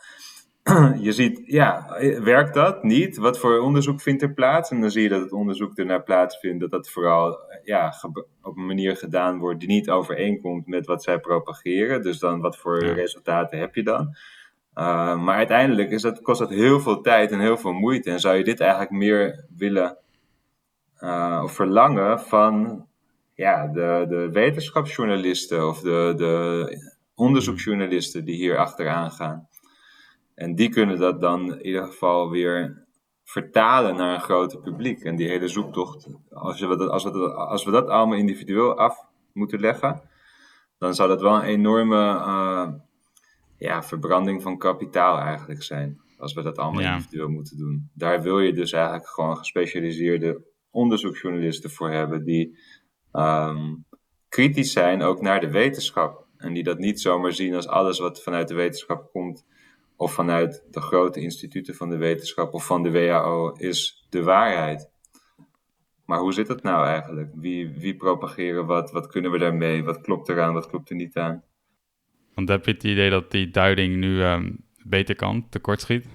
je 1.07 1.11
ziet, 1.11 1.41
ja, 1.45 1.97
werkt 2.23 2.53
dat 2.53 2.83
niet? 2.83 3.17
Wat 3.17 3.39
voor 3.39 3.59
onderzoek 3.59 4.01
vindt 4.01 4.21
er 4.21 4.33
plaats? 4.33 4.71
En 4.71 4.81
dan 4.81 4.91
zie 4.91 5.01
je 5.01 5.09
dat 5.09 5.21
het 5.21 5.31
onderzoek 5.31 5.77
ernaar 5.77 6.03
plaatsvindt, 6.03 6.59
dat 6.59 6.71
dat 6.71 6.89
vooral 6.89 7.39
ja, 7.63 7.93
op 8.41 8.57
een 8.57 8.65
manier 8.65 8.97
gedaan 8.97 9.39
wordt 9.39 9.59
die 9.59 9.69
niet 9.69 9.89
overeenkomt 9.89 10.67
met 10.67 10.85
wat 10.85 11.03
zij 11.03 11.19
propageren. 11.19 12.01
Dus 12.01 12.19
dan, 12.19 12.41
wat 12.41 12.57
voor 12.57 12.79
resultaten 12.79 13.59
heb 13.59 13.75
je 13.75 13.83
dan? 13.83 14.15
Uh, 14.77 15.23
maar 15.23 15.35
uiteindelijk 15.35 15.91
is 15.91 16.11
kost 16.21 16.39
dat 16.39 16.49
heel 16.49 16.79
veel 16.79 17.01
tijd 17.01 17.31
en 17.31 17.39
heel 17.39 17.57
veel 17.57 17.71
moeite. 17.71 18.11
En 18.11 18.19
zou 18.19 18.35
je 18.35 18.43
dit 18.43 18.59
eigenlijk 18.59 18.91
meer 18.91 19.45
willen 19.55 19.97
uh, 20.99 21.41
of 21.43 21.51
verlangen 21.51 22.19
van 22.19 22.85
ja, 23.33 23.67
de, 23.67 24.05
de 24.09 24.29
wetenschapsjournalisten 24.31 25.67
of 25.67 25.79
de, 25.79 26.13
de 26.17 26.93
onderzoeksjournalisten 27.15 28.25
die 28.25 28.35
hier 28.35 28.57
achteraan 28.57 29.11
gaan? 29.11 29.47
En 30.35 30.55
die 30.55 30.69
kunnen 30.69 30.99
dat 30.99 31.21
dan 31.21 31.53
in 31.53 31.65
ieder 31.65 31.83
geval 31.83 32.29
weer 32.29 32.85
vertalen 33.23 33.95
naar 33.95 34.13
een 34.13 34.21
groter 34.21 34.59
publiek. 34.59 35.03
En 35.03 35.15
die 35.15 35.27
hele 35.27 35.47
zoektocht, 35.47 36.07
als, 36.29 36.59
je, 36.59 36.67
als, 36.67 37.03
we, 37.03 37.11
dat, 37.11 37.33
als 37.33 37.65
we 37.65 37.71
dat 37.71 37.87
allemaal 37.87 38.17
individueel 38.17 38.77
af 38.77 39.05
moeten 39.33 39.59
leggen, 39.59 40.01
dan 40.77 40.95
zou 40.95 41.09
dat 41.09 41.21
wel 41.21 41.35
een 41.35 41.41
enorme 41.41 41.95
uh, 41.95 42.67
ja, 43.57 43.83
verbranding 43.83 44.41
van 44.41 44.57
kapitaal 44.57 45.17
eigenlijk 45.17 45.63
zijn. 45.63 46.01
Als 46.17 46.33
we 46.33 46.41
dat 46.41 46.57
allemaal 46.57 46.81
ja. 46.81 46.93
individueel 46.93 47.29
moeten 47.29 47.57
doen. 47.57 47.89
Daar 47.93 48.21
wil 48.21 48.39
je 48.39 48.53
dus 48.53 48.71
eigenlijk 48.71 49.07
gewoon 49.07 49.37
gespecialiseerde 49.37 50.41
onderzoeksjournalisten 50.71 51.69
voor 51.69 51.89
hebben 51.89 52.23
die 52.23 52.57
um, 53.13 53.85
kritisch 54.29 54.71
zijn 54.71 55.01
ook 55.01 55.21
naar 55.21 55.39
de 55.39 55.51
wetenschap. 55.51 56.25
En 56.37 56.53
die 56.53 56.63
dat 56.63 56.77
niet 56.77 57.01
zomaar 57.01 57.33
zien 57.33 57.55
als 57.55 57.67
alles 57.67 57.99
wat 57.99 58.23
vanuit 58.23 58.47
de 58.47 58.53
wetenschap 58.53 59.11
komt 59.11 59.45
of 59.95 60.13
vanuit 60.13 60.63
de 60.71 60.81
grote 60.81 61.19
instituten 61.19 61.75
van 61.75 61.89
de 61.89 61.97
wetenschap 61.97 62.53
of 62.53 62.65
van 62.65 62.83
de 62.83 62.91
WHO 62.91 63.51
is 63.51 64.05
de 64.09 64.23
waarheid. 64.23 64.89
Maar 66.05 66.19
hoe 66.19 66.33
zit 66.33 66.47
het 66.47 66.63
nou 66.63 66.85
eigenlijk? 66.85 67.31
Wie, 67.35 67.69
wie 67.69 67.95
propageren 67.95 68.65
wat? 68.65 68.91
Wat 68.91 69.07
kunnen 69.07 69.31
we 69.31 69.37
daarmee? 69.37 69.83
Wat 69.83 70.01
klopt 70.01 70.29
eraan? 70.29 70.53
Wat 70.53 70.67
klopt 70.67 70.89
er 70.89 70.95
niet 70.95 71.17
aan? 71.17 71.43
Want 72.37 72.49
heb 72.49 72.65
je 72.65 72.71
het 72.71 72.83
idee 72.83 73.09
dat 73.09 73.31
die 73.31 73.49
duiding 73.49 73.95
nu 73.95 74.23
um, 74.23 74.57
beter 74.83 75.15
kan, 75.15 75.49
tekortschiet? 75.49 76.05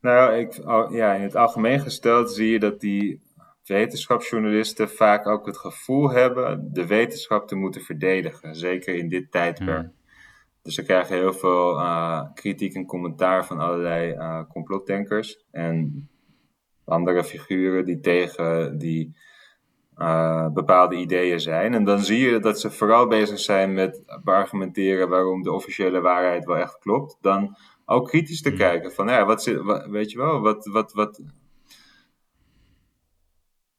Nou, 0.00 0.34
ik, 0.34 0.52
ja, 0.90 1.14
in 1.14 1.22
het 1.22 1.36
algemeen 1.36 1.80
gesteld 1.80 2.30
zie 2.30 2.50
je 2.50 2.58
dat 2.58 2.80
die 2.80 3.22
wetenschapsjournalisten 3.64 4.88
vaak 4.88 5.26
ook 5.26 5.46
het 5.46 5.56
gevoel 5.56 6.10
hebben 6.10 6.68
de 6.72 6.86
wetenschap 6.86 7.48
te 7.48 7.54
moeten 7.54 7.80
verdedigen. 7.80 8.54
Zeker 8.54 8.94
in 8.94 9.08
dit 9.08 9.30
tijdperk. 9.32 9.80
Hmm. 9.80 9.94
Dus 10.62 10.74
ze 10.74 10.82
krijgen 10.82 11.16
heel 11.16 11.32
veel 11.32 11.78
uh, 11.78 12.22
kritiek 12.34 12.74
en 12.74 12.86
commentaar 12.86 13.46
van 13.46 13.58
allerlei 13.58 14.12
uh, 14.12 14.42
complotdenkers 14.48 15.44
en 15.50 16.08
andere 16.84 17.24
figuren 17.24 17.84
die 17.84 18.00
tegen 18.00 18.78
die 18.78 19.16
uh, 19.98 20.46
bepaalde 20.48 20.96
ideeën 20.96 21.40
zijn. 21.40 21.74
En 21.74 21.84
dan 21.84 21.98
zie 21.98 22.30
je 22.30 22.38
dat 22.38 22.60
ze 22.60 22.70
vooral 22.70 23.06
bezig 23.06 23.38
zijn 23.38 23.74
met 23.74 24.18
beargumenteren 24.24 25.08
waarom 25.08 25.42
de 25.42 25.52
officiële 25.52 26.00
waarheid 26.00 26.44
wel 26.44 26.56
echt 26.56 26.78
klopt. 26.78 27.18
Dan 27.20 27.56
ook 27.84 28.08
kritisch 28.08 28.42
te 28.42 28.48
hmm. 28.48 28.58
kijken 28.58 28.92
van, 28.92 29.08
ja, 29.08 29.24
wat 29.24 29.42
zit, 29.42 29.62
wat, 29.62 29.86
weet 29.86 30.10
je 30.10 30.18
wel, 30.18 30.40
wat, 30.40 30.66
wat, 30.66 30.92
wat, 30.92 31.20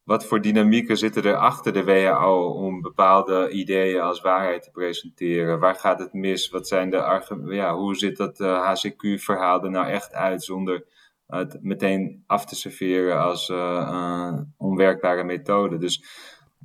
wat 0.03 0.25
voor 0.25 0.41
dynamieken 0.41 0.97
zitten 0.97 1.23
er 1.23 1.35
achter 1.35 1.73
de 1.73 1.83
WHO 1.83 2.47
om 2.47 2.81
bepaalde 2.81 3.49
ideeën 3.49 4.01
als 4.01 4.21
waarheid 4.21 4.63
te 4.63 4.71
presenteren? 4.71 5.59
Waar 5.59 5.75
gaat 5.75 5.99
het 5.99 6.13
mis? 6.13 6.49
Wat 6.49 6.67
zijn 6.67 6.89
de 6.89 7.01
argumenten? 7.01 7.55
Ja, 7.55 7.75
hoe 7.75 7.95
zit 7.95 8.17
dat 8.17 8.37
HCQ-verhaal 8.37 9.63
er 9.63 9.71
nou 9.71 9.87
echt 9.87 10.13
uit 10.13 10.43
zonder 10.43 10.85
het 11.27 11.57
meteen 11.61 12.23
af 12.25 12.45
te 12.45 12.55
serveren 12.55 13.21
als 13.21 13.49
uh, 13.49 14.39
onwerkbare 14.57 15.23
methode? 15.23 15.77
Dus 15.77 16.03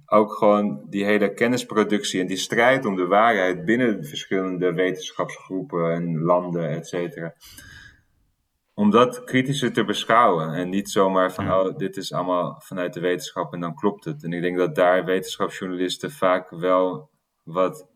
ook 0.06 0.32
gewoon 0.32 0.86
die 0.88 1.04
hele 1.04 1.34
kennisproductie 1.34 2.20
en 2.20 2.26
die 2.26 2.36
strijd 2.36 2.84
om 2.84 2.96
de 2.96 3.06
waarheid 3.06 3.64
binnen 3.64 4.04
verschillende 4.04 4.72
wetenschapsgroepen 4.72 5.92
en 5.92 6.18
landen, 6.18 6.68
et 6.68 6.86
cetera 6.86 7.34
om 8.74 8.90
dat 8.90 9.24
kritischer 9.24 9.72
te 9.72 9.84
beschouwen. 9.84 10.54
En 10.54 10.68
niet 10.68 10.90
zomaar 10.90 11.32
van, 11.32 11.52
oh, 11.52 11.76
dit 11.76 11.96
is 11.96 12.12
allemaal 12.12 12.60
vanuit 12.64 12.92
de 12.92 13.00
wetenschap 13.00 13.52
en 13.52 13.60
dan 13.60 13.74
klopt 13.74 14.04
het. 14.04 14.24
En 14.24 14.32
ik 14.32 14.42
denk 14.42 14.56
dat 14.56 14.74
daar 14.74 15.04
wetenschapsjournalisten 15.04 16.10
vaak 16.10 16.50
wel 16.50 17.10
wat 17.42 17.90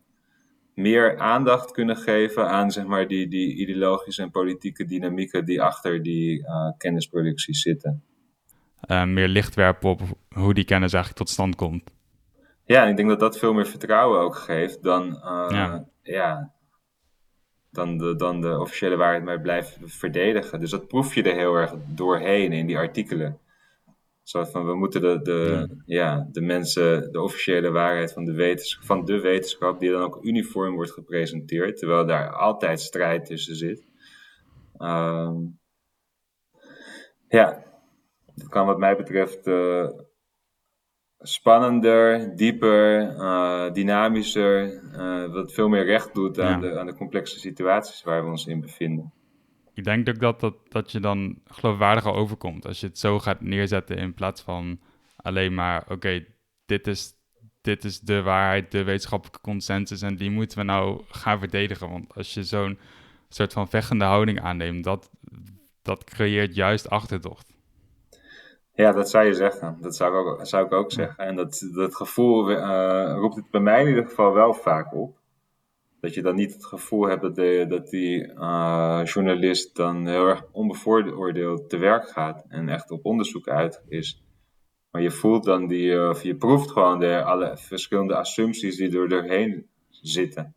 meer 0.77 1.17
aandacht 1.19 1.71
kunnen 1.71 1.97
geven 1.97 2.49
aan 2.49 2.71
zeg 2.71 2.85
maar, 2.85 3.07
die, 3.07 3.27
die 3.27 3.55
ideologische 3.55 4.21
en 4.21 4.31
politieke 4.31 4.85
dynamieken 4.85 5.45
die 5.45 5.61
achter 5.61 6.03
die 6.03 6.39
uh, 6.39 6.71
kennisproductie 6.77 7.55
zitten. 7.55 8.03
Uh, 8.91 9.05
meer 9.05 9.27
licht 9.27 9.55
werpen 9.55 9.89
op 9.89 10.01
hoe 10.29 10.53
die 10.53 10.65
kennis 10.65 10.93
eigenlijk 10.93 11.23
tot 11.23 11.33
stand 11.33 11.55
komt. 11.55 11.83
Ja, 12.65 12.83
en 12.83 12.89
ik 12.89 12.97
denk 12.97 13.09
dat 13.09 13.19
dat 13.19 13.39
veel 13.39 13.53
meer 13.53 13.65
vertrouwen 13.65 14.19
ook 14.19 14.35
geeft 14.35 14.83
dan 14.83 15.05
uh, 15.05 15.47
ja. 15.49 15.85
ja 16.01 16.53
dan 17.71 17.97
de, 17.97 18.15
dan 18.15 18.41
de 18.41 18.59
officiële 18.59 18.95
waarheid 18.95 19.23
maar 19.23 19.41
blijft 19.41 19.77
verdedigen. 19.83 20.59
Dus 20.59 20.69
dat 20.69 20.87
proef 20.87 21.15
je 21.15 21.23
er 21.23 21.35
heel 21.35 21.55
erg 21.55 21.73
doorheen 21.87 22.51
in 22.51 22.65
die 22.65 22.77
artikelen. 22.77 23.39
Zo 24.27 24.43
van, 24.43 24.65
we 24.65 24.75
moeten 24.75 25.01
de, 25.01 25.21
de, 25.21 25.69
ja. 25.85 26.27
de 26.31 26.41
mensen, 26.41 27.11
de 27.11 27.21
officiële 27.21 27.71
waarheid 27.71 28.13
van 28.13 28.25
de, 28.25 28.33
wetenschap, 28.33 28.83
van 28.83 29.05
de 29.05 29.21
wetenschap, 29.21 29.79
die 29.79 29.91
dan 29.91 30.01
ook 30.01 30.23
uniform 30.23 30.75
wordt 30.75 30.91
gepresenteerd, 30.91 31.77
terwijl 31.77 32.05
daar 32.05 32.35
altijd 32.35 32.81
strijd 32.81 33.25
tussen 33.25 33.55
zit. 33.55 33.87
Uh, 34.77 35.35
ja, 37.27 37.63
dat 38.35 38.47
kan 38.49 38.65
wat 38.65 38.77
mij 38.77 38.95
betreft 38.95 39.47
uh, 39.47 39.89
spannender, 41.19 42.35
dieper, 42.35 43.01
uh, 43.01 43.71
dynamischer, 43.71 44.83
uh, 44.93 45.33
wat 45.33 45.53
veel 45.53 45.67
meer 45.67 45.85
recht 45.85 46.13
doet 46.13 46.39
aan, 46.39 46.61
de, 46.61 46.79
aan 46.79 46.85
de 46.85 46.95
complexe 46.95 47.39
situaties 47.39 48.03
waar 48.03 48.23
we 48.23 48.29
ons 48.29 48.47
in 48.47 48.61
bevinden. 48.61 49.13
Ik 49.77 49.83
denk 49.83 50.09
ook 50.09 50.19
dat, 50.19 50.39
dat, 50.39 50.55
dat 50.69 50.91
je 50.91 50.99
dan 50.99 51.41
geloofwaardiger 51.45 52.13
overkomt 52.13 52.65
als 52.65 52.79
je 52.79 52.87
het 52.87 52.99
zo 52.99 53.19
gaat 53.19 53.41
neerzetten 53.41 53.97
in 53.97 54.13
plaats 54.13 54.41
van 54.41 54.79
alleen 55.15 55.53
maar, 55.53 55.85
oké, 55.89 56.25
dit, 56.65 56.87
is, 56.87 57.13
dit 57.61 57.83
is 57.83 57.99
de 57.99 58.21
waarheid, 58.21 58.71
de 58.71 58.83
wetenschappelijke 58.83 59.41
consensus 59.41 60.01
en 60.01 60.15
die 60.15 60.29
moeten 60.29 60.57
we 60.57 60.63
nou 60.63 61.01
gaan 61.07 61.39
verdedigen. 61.39 61.89
Want 61.89 62.15
als 62.15 62.33
je 62.33 62.43
zo'n 62.43 62.79
soort 63.29 63.53
van 63.53 63.69
vechtende 63.69 64.05
houding 64.05 64.41
aanneemt, 64.41 64.83
dat, 64.83 65.11
dat 65.81 66.03
creëert 66.03 66.55
juist 66.55 66.89
achterdocht. 66.89 67.55
Ja, 68.73 68.91
dat 68.91 69.09
zou 69.09 69.25
je 69.25 69.33
zeggen. 69.33 69.77
Dat 69.81 69.95
zou 69.95 70.11
ik 70.11 70.25
ook, 70.25 70.45
zou 70.45 70.65
ik 70.65 70.73
ook 70.73 70.91
zeggen. 70.91 71.25
En 71.25 71.35
dat, 71.35 71.69
dat 71.73 71.95
gevoel 71.95 72.51
uh, 72.51 73.13
roept 73.15 73.35
het 73.35 73.49
bij 73.51 73.61
mij 73.61 73.81
in 73.81 73.87
ieder 73.87 74.05
geval 74.05 74.33
wel 74.33 74.53
vaak 74.53 74.93
op. 74.93 75.16
Dat 75.99 76.13
je 76.13 76.21
dan 76.21 76.35
niet 76.35 76.53
het 76.53 76.65
gevoel 76.65 77.07
hebt 77.07 77.21
dat, 77.21 77.35
de, 77.35 77.65
dat 77.69 77.89
die 77.89 78.27
uh, 78.33 79.01
journalist 79.03 79.75
dan 79.75 80.07
heel 80.07 80.27
erg 80.27 80.45
onbevooroordeeld 80.51 81.69
te 81.69 81.77
werk 81.77 82.09
gaat 82.09 82.45
en 82.47 82.69
echt 82.69 82.91
op 82.91 83.05
onderzoek 83.05 83.47
uit 83.47 83.83
is. 83.87 84.23
Maar 84.91 85.01
je 85.01 85.11
voelt 85.11 85.43
dan 85.43 85.67
die, 85.67 85.91
uh, 85.91 86.09
of 86.09 86.23
je 86.23 86.35
proeft 86.35 86.71
gewoon 86.71 86.99
de, 86.99 87.23
alle 87.23 87.57
verschillende 87.57 88.15
assumpties 88.15 88.77
die 88.77 88.99
er 88.99 89.09
doorheen 89.09 89.67
zitten. 89.89 90.55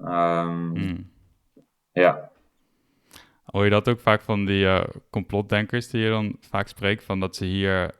Um, 0.00 0.72
mm. 0.72 1.10
Ja. 1.92 2.30
Hoor 3.44 3.64
je 3.64 3.70
dat 3.70 3.88
ook 3.88 4.00
vaak 4.00 4.20
van 4.20 4.44
die 4.44 4.64
uh, 4.64 4.84
complotdenkers 5.10 5.88
die 5.88 6.00
je 6.00 6.08
dan 6.08 6.36
vaak 6.40 6.68
spreekt, 6.68 7.04
van 7.04 7.20
dat 7.20 7.36
ze 7.36 7.44
hier, 7.44 7.94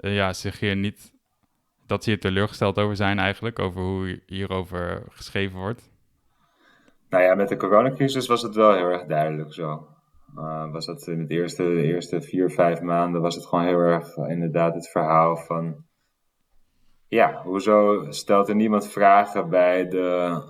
uh, 0.00 0.14
ja, 0.14 0.32
zich 0.32 0.60
hier 0.60 0.76
niet, 0.76 1.12
dat 1.90 2.04
ze 2.04 2.10
hier 2.10 2.20
teleurgesteld 2.20 2.78
over 2.78 2.96
zijn 2.96 3.18
eigenlijk, 3.18 3.58
over 3.58 3.80
hoe 3.80 4.22
hierover 4.26 5.02
geschreven 5.08 5.58
wordt? 5.58 5.90
Nou 7.08 7.24
ja, 7.24 7.34
met 7.34 7.48
de 7.48 7.56
coronacrisis 7.56 8.26
was 8.26 8.42
het 8.42 8.54
wel 8.54 8.74
heel 8.74 8.88
erg 8.88 9.06
duidelijk 9.06 9.54
zo. 9.54 9.88
Was 10.72 10.86
dat 10.86 11.06
in 11.06 11.20
het 11.20 11.30
eerste, 11.30 11.62
de 11.62 11.82
eerste 11.82 12.20
vier, 12.20 12.50
vijf 12.50 12.80
maanden 12.80 13.20
was 13.20 13.34
het 13.34 13.46
gewoon 13.46 13.64
heel 13.64 13.78
erg 13.78 14.16
inderdaad 14.16 14.74
het 14.74 14.90
verhaal 14.90 15.36
van, 15.36 15.84
ja, 17.08 17.42
hoezo 17.42 18.06
stelt 18.10 18.48
er 18.48 18.54
niemand 18.54 18.88
vragen 18.88 19.48
bij 19.48 19.88
de 19.88 20.42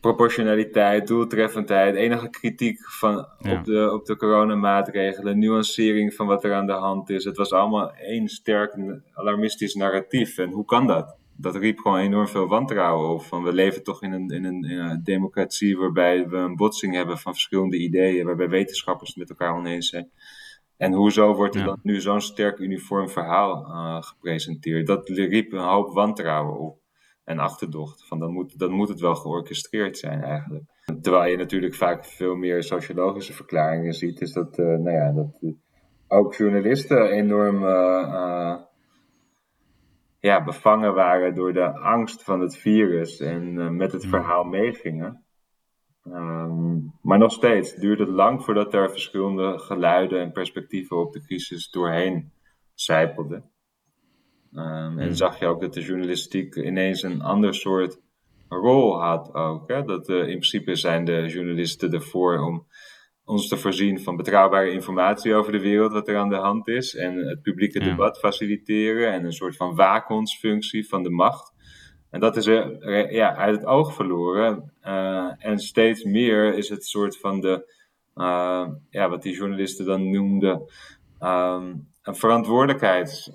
proportionaliteit, 0.00 1.06
doeltreffendheid, 1.06 1.94
enige 1.94 2.30
kritiek 2.30 2.90
van, 2.90 3.18
op, 3.38 3.64
de, 3.64 3.92
op 3.92 4.06
de 4.06 4.16
coronamaatregelen, 4.16 5.38
nuancering 5.38 6.14
van 6.14 6.26
wat 6.26 6.44
er 6.44 6.54
aan 6.54 6.66
de 6.66 6.72
hand 6.72 7.10
is. 7.10 7.24
Het 7.24 7.36
was 7.36 7.52
allemaal 7.52 7.92
één 7.92 8.28
sterk 8.28 8.74
alarmistisch 9.12 9.74
narratief. 9.74 10.38
En 10.38 10.50
hoe 10.50 10.64
kan 10.64 10.86
dat? 10.86 11.16
Dat 11.36 11.56
riep 11.56 11.78
gewoon 11.78 11.98
enorm 11.98 12.28
veel 12.28 12.46
wantrouwen 12.46 13.08
op. 13.08 13.22
Van 13.22 13.42
we 13.42 13.52
leven 13.52 13.82
toch 13.82 14.02
in 14.02 14.12
een, 14.12 14.28
in, 14.28 14.44
een, 14.44 14.62
in 14.64 14.78
een 14.78 15.00
democratie 15.04 15.78
waarbij 15.78 16.28
we 16.28 16.36
een 16.36 16.56
botsing 16.56 16.94
hebben 16.94 17.18
van 17.18 17.32
verschillende 17.32 17.78
ideeën, 17.78 18.26
waarbij 18.26 18.48
wetenschappers 18.48 19.08
het 19.08 19.18
met 19.18 19.30
elkaar 19.30 19.54
oneens 19.54 19.88
zijn. 19.88 20.10
En 20.76 20.92
hoezo 20.92 21.34
wordt 21.34 21.54
er 21.54 21.64
dan 21.64 21.80
nu 21.82 22.00
zo'n 22.00 22.20
sterk 22.20 22.58
uniform 22.58 23.08
verhaal 23.08 23.66
uh, 23.66 24.02
gepresenteerd? 24.02 24.86
Dat 24.86 25.08
riep 25.08 25.52
een 25.52 25.58
hoop 25.58 25.92
wantrouwen 25.92 26.58
op 26.58 26.78
en 27.28 27.38
achterdocht. 27.38 28.06
Van 28.06 28.18
dan, 28.18 28.32
moet, 28.32 28.58
dan 28.58 28.70
moet 28.70 28.88
het 28.88 29.00
wel 29.00 29.14
georchestreerd 29.14 29.98
zijn 29.98 30.22
eigenlijk. 30.22 30.64
Terwijl 31.00 31.30
je 31.30 31.36
natuurlijk 31.36 31.74
vaak 31.74 32.04
veel 32.04 32.34
meer 32.34 32.62
sociologische 32.62 33.32
verklaringen 33.32 33.92
ziet, 33.92 34.20
is 34.20 34.32
dat, 34.32 34.58
uh, 34.58 34.66
nou 34.66 34.90
ja, 34.90 35.12
dat 35.12 35.38
uh, 35.40 35.52
ook 36.08 36.34
journalisten 36.34 37.10
enorm 37.10 37.62
uh, 37.62 38.56
ja, 40.18 40.44
bevangen 40.44 40.94
waren 40.94 41.34
door 41.34 41.52
de 41.52 41.78
angst 41.78 42.22
van 42.22 42.40
het 42.40 42.56
virus 42.56 43.20
en 43.20 43.76
met 43.76 43.92
het 43.92 44.06
verhaal 44.06 44.44
meegingen. 44.44 45.24
Um, 46.04 46.92
maar 47.02 47.18
nog 47.18 47.32
steeds 47.32 47.74
duurt 47.74 47.98
het 47.98 48.08
lang 48.08 48.44
voordat 48.44 48.74
er 48.74 48.90
verschillende 48.90 49.58
geluiden 49.58 50.20
en 50.20 50.32
perspectieven 50.32 50.96
op 50.96 51.12
de 51.12 51.20
crisis 51.20 51.70
doorheen 51.70 52.32
zijpelden. 52.74 53.50
Um, 54.54 54.98
en 54.98 55.06
hmm. 55.06 55.14
zag 55.14 55.38
je 55.38 55.46
ook 55.46 55.60
dat 55.60 55.74
de 55.74 55.82
journalistiek 55.82 56.56
ineens 56.56 57.02
een 57.02 57.22
ander 57.22 57.54
soort 57.54 58.00
rol 58.48 59.00
had 59.00 59.34
ook. 59.34 59.68
Hè? 59.68 59.82
Dat 59.82 60.08
uh, 60.08 60.16
in 60.16 60.24
principe 60.24 60.74
zijn 60.74 61.04
de 61.04 61.26
journalisten 61.26 61.92
ervoor 61.92 62.38
om 62.38 62.66
ons 63.24 63.48
te 63.48 63.56
voorzien 63.56 64.00
van 64.00 64.16
betrouwbare 64.16 64.70
informatie 64.70 65.34
over 65.34 65.52
de 65.52 65.60
wereld, 65.60 65.92
wat 65.92 66.08
er 66.08 66.16
aan 66.16 66.28
de 66.28 66.36
hand 66.36 66.68
is. 66.68 66.94
En 66.94 67.16
het 67.16 67.42
publieke 67.42 67.78
debat 67.78 68.18
faciliteren 68.18 69.12
en 69.12 69.24
een 69.24 69.32
soort 69.32 69.56
van 69.56 69.74
waakhondsfunctie 69.74 70.88
van 70.88 71.02
de 71.02 71.10
macht. 71.10 71.52
En 72.10 72.20
dat 72.20 72.36
is 72.36 72.46
er 72.46 73.12
ja, 73.12 73.36
uit 73.36 73.56
het 73.56 73.66
oog 73.66 73.94
verloren. 73.94 74.72
Uh, 74.82 75.32
en 75.38 75.58
steeds 75.58 76.04
meer 76.04 76.54
is 76.54 76.68
het 76.68 76.84
soort 76.84 77.18
van 77.18 77.40
de, 77.40 77.72
uh, 78.14 78.68
ja, 78.90 79.08
wat 79.08 79.22
die 79.22 79.34
journalisten 79.34 79.86
dan 79.86 80.10
noemden, 80.10 80.62
um, 81.20 81.88
een 82.02 82.16
verantwoordelijkheids 82.16 83.30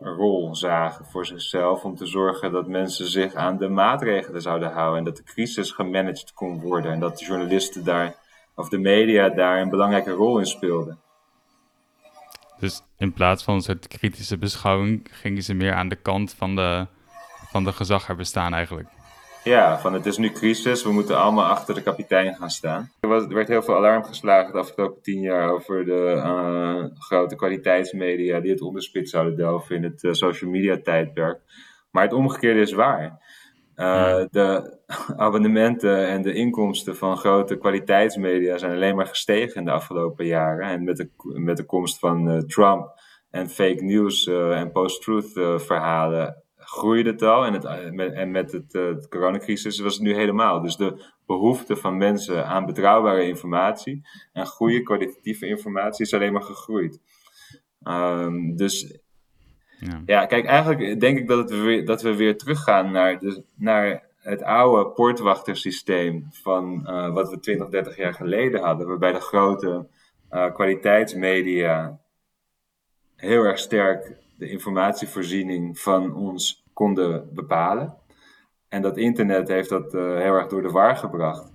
rol 0.00 0.54
zagen 0.54 1.04
voor 1.04 1.26
zichzelf 1.26 1.84
om 1.84 1.96
te 1.96 2.06
zorgen 2.06 2.52
dat 2.52 2.66
mensen 2.66 3.06
zich 3.06 3.34
aan 3.34 3.56
de 3.56 3.68
maatregelen 3.68 4.42
zouden 4.42 4.72
houden 4.72 4.98
en 4.98 5.04
dat 5.04 5.16
de 5.16 5.22
crisis 5.22 5.70
gemanaged 5.70 6.32
kon 6.32 6.60
worden 6.60 6.92
en 6.92 7.00
dat 7.00 7.18
de 7.18 7.24
journalisten 7.24 7.84
daar 7.84 8.14
of 8.54 8.68
de 8.68 8.78
media 8.78 9.28
daar 9.28 9.60
een 9.60 9.70
belangrijke 9.70 10.10
rol 10.10 10.38
in 10.38 10.46
speelden. 10.46 10.98
Dus 12.58 12.82
in 12.96 13.12
plaats 13.12 13.44
van 13.44 13.62
een 13.66 13.78
kritische 13.88 14.38
beschouwing 14.38 15.08
gingen 15.10 15.42
ze 15.42 15.54
meer 15.54 15.74
aan 15.74 15.88
de 15.88 15.96
kant 15.96 16.34
van 16.34 16.56
de, 16.56 16.86
van 17.50 17.64
de 17.64 17.72
gezaghebbers 17.72 18.28
staan 18.28 18.54
eigenlijk. 18.54 18.88
Ja, 19.44 19.78
van 19.78 19.92
het 19.92 20.06
is 20.06 20.16
nu 20.16 20.30
crisis, 20.30 20.84
we 20.84 20.92
moeten 20.92 21.18
allemaal 21.18 21.44
achter 21.44 21.74
de 21.74 21.82
kapitein 21.82 22.34
gaan 22.34 22.50
staan. 22.50 22.90
Er, 23.00 23.08
was, 23.08 23.22
er 23.22 23.34
werd 23.34 23.48
heel 23.48 23.62
veel 23.62 23.76
alarm 23.76 24.04
geslagen 24.04 24.52
de 24.52 24.58
afgelopen 24.58 25.02
tien 25.02 25.20
jaar 25.20 25.50
over 25.50 25.84
de 25.84 26.12
uh, 26.16 26.84
grote 26.98 27.36
kwaliteitsmedia 27.36 28.40
die 28.40 28.50
het 28.50 28.60
onderspit 28.60 29.08
zouden 29.08 29.36
delven 29.36 29.76
in 29.76 29.82
het 29.82 30.02
uh, 30.02 30.12
social 30.12 30.50
media 30.50 30.80
tijdperk. 30.82 31.40
Maar 31.90 32.02
het 32.02 32.12
omgekeerde 32.12 32.60
is 32.60 32.72
waar. 32.72 33.28
Uh, 33.76 34.24
de 34.30 34.78
abonnementen 35.16 36.06
en 36.06 36.22
de 36.22 36.32
inkomsten 36.32 36.96
van 36.96 37.16
grote 37.16 37.56
kwaliteitsmedia 37.56 38.58
zijn 38.58 38.72
alleen 38.72 38.96
maar 38.96 39.06
gestegen 39.06 39.56
in 39.56 39.64
de 39.64 39.70
afgelopen 39.70 40.26
jaren. 40.26 40.68
En 40.68 40.84
met 40.84 40.96
de, 40.96 41.10
met 41.34 41.56
de 41.56 41.64
komst 41.64 41.98
van 41.98 42.44
Trump 42.46 43.00
en 43.30 43.48
fake 43.48 43.84
news 43.84 44.26
en 44.26 44.72
post-truth 44.72 45.32
verhalen 45.62 46.44
groeide 46.70 47.10
het 47.10 47.22
al. 47.22 47.44
En, 47.44 47.52
het, 47.52 47.64
eh, 47.64 48.18
en 48.18 48.30
met 48.30 48.52
het, 48.52 48.74
uh, 48.74 48.94
coronacrisis 49.08 49.78
was 49.78 49.94
het 49.94 50.02
nu 50.02 50.14
helemaal. 50.14 50.60
Dus 50.60 50.76
de 50.76 51.04
behoefte 51.26 51.76
van 51.76 51.96
mensen 51.96 52.46
aan 52.46 52.66
betrouwbare 52.66 53.26
informatie 53.26 54.08
en 54.32 54.46
goede 54.46 54.82
kwalitatieve 54.82 55.46
informatie 55.46 56.04
is 56.04 56.14
alleen 56.14 56.32
maar 56.32 56.42
gegroeid. 56.42 57.00
Ehm, 57.82 58.54
dus 58.56 58.98
ja. 59.78 60.02
ja. 60.06 60.26
kijk, 60.26 60.46
eigenlijk 60.46 61.00
denk 61.00 61.18
ik 61.18 61.28
dat, 61.28 61.38
het 61.38 61.62
weer, 61.62 61.86
dat 61.86 62.02
we 62.02 62.16
weer 62.16 62.36
teruggaan 62.38 62.92
naar, 62.92 63.18
de, 63.18 63.44
naar 63.56 64.08
het 64.18 64.42
oude 64.42 64.90
poortwachtersysteem 64.90 66.26
van 66.30 66.86
uh, 66.86 67.12
wat 67.12 67.30
we 67.30 67.40
20, 67.40 67.68
30 67.68 67.96
jaar 67.96 68.14
geleden 68.14 68.60
hadden, 68.62 68.86
waarbij 68.86 69.12
de 69.12 69.20
grote 69.20 69.86
uh, 70.30 70.52
kwaliteitsmedia 70.54 72.00
heel 73.16 73.44
erg 73.44 73.58
sterk 73.58 74.18
de 74.40 74.50
informatievoorziening 74.50 75.78
van 75.78 76.14
ons 76.14 76.64
konden 76.72 77.34
bepalen. 77.34 77.94
En 78.68 78.82
dat 78.82 78.96
internet 78.96 79.48
heeft 79.48 79.68
dat 79.68 79.94
uh, 79.94 80.00
heel 80.00 80.34
erg 80.34 80.46
door 80.46 80.62
de 80.62 80.70
war 80.70 80.96
gebracht. 80.96 81.52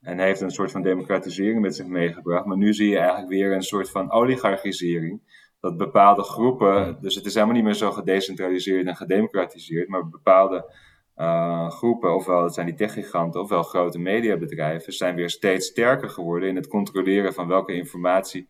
En 0.00 0.18
heeft 0.18 0.40
een 0.40 0.50
soort 0.50 0.70
van 0.70 0.82
democratisering 0.82 1.60
met 1.60 1.74
zich 1.74 1.86
meegebracht. 1.86 2.44
Maar 2.46 2.56
nu 2.56 2.74
zie 2.74 2.88
je 2.88 2.98
eigenlijk 2.98 3.28
weer 3.28 3.52
een 3.52 3.62
soort 3.62 3.90
van 3.90 4.10
oligarchisering. 4.10 5.20
Dat 5.60 5.76
bepaalde 5.76 6.22
groepen, 6.22 6.98
dus 7.00 7.14
het 7.14 7.26
is 7.26 7.34
helemaal 7.34 7.54
niet 7.54 7.64
meer 7.64 7.74
zo 7.74 7.90
gedecentraliseerd 7.90 8.86
en 8.86 8.96
gedemocratiseerd, 8.96 9.88
maar 9.88 10.08
bepaalde 10.08 10.74
uh, 11.16 11.70
groepen, 11.70 12.14
ofwel 12.14 12.42
het 12.42 12.54
zijn 12.54 12.66
die 12.66 12.74
techgiganten, 12.74 13.40
ofwel 13.40 13.62
grote 13.62 13.98
mediabedrijven, 13.98 14.92
zijn 14.92 15.14
weer 15.14 15.30
steeds 15.30 15.66
sterker 15.66 16.08
geworden 16.08 16.48
in 16.48 16.56
het 16.56 16.68
controleren 16.68 17.34
van 17.34 17.48
welke 17.48 17.72
informatie 17.72 18.48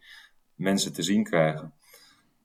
mensen 0.55 0.93
te 0.93 1.03
zien 1.03 1.25
krijgen. 1.25 1.75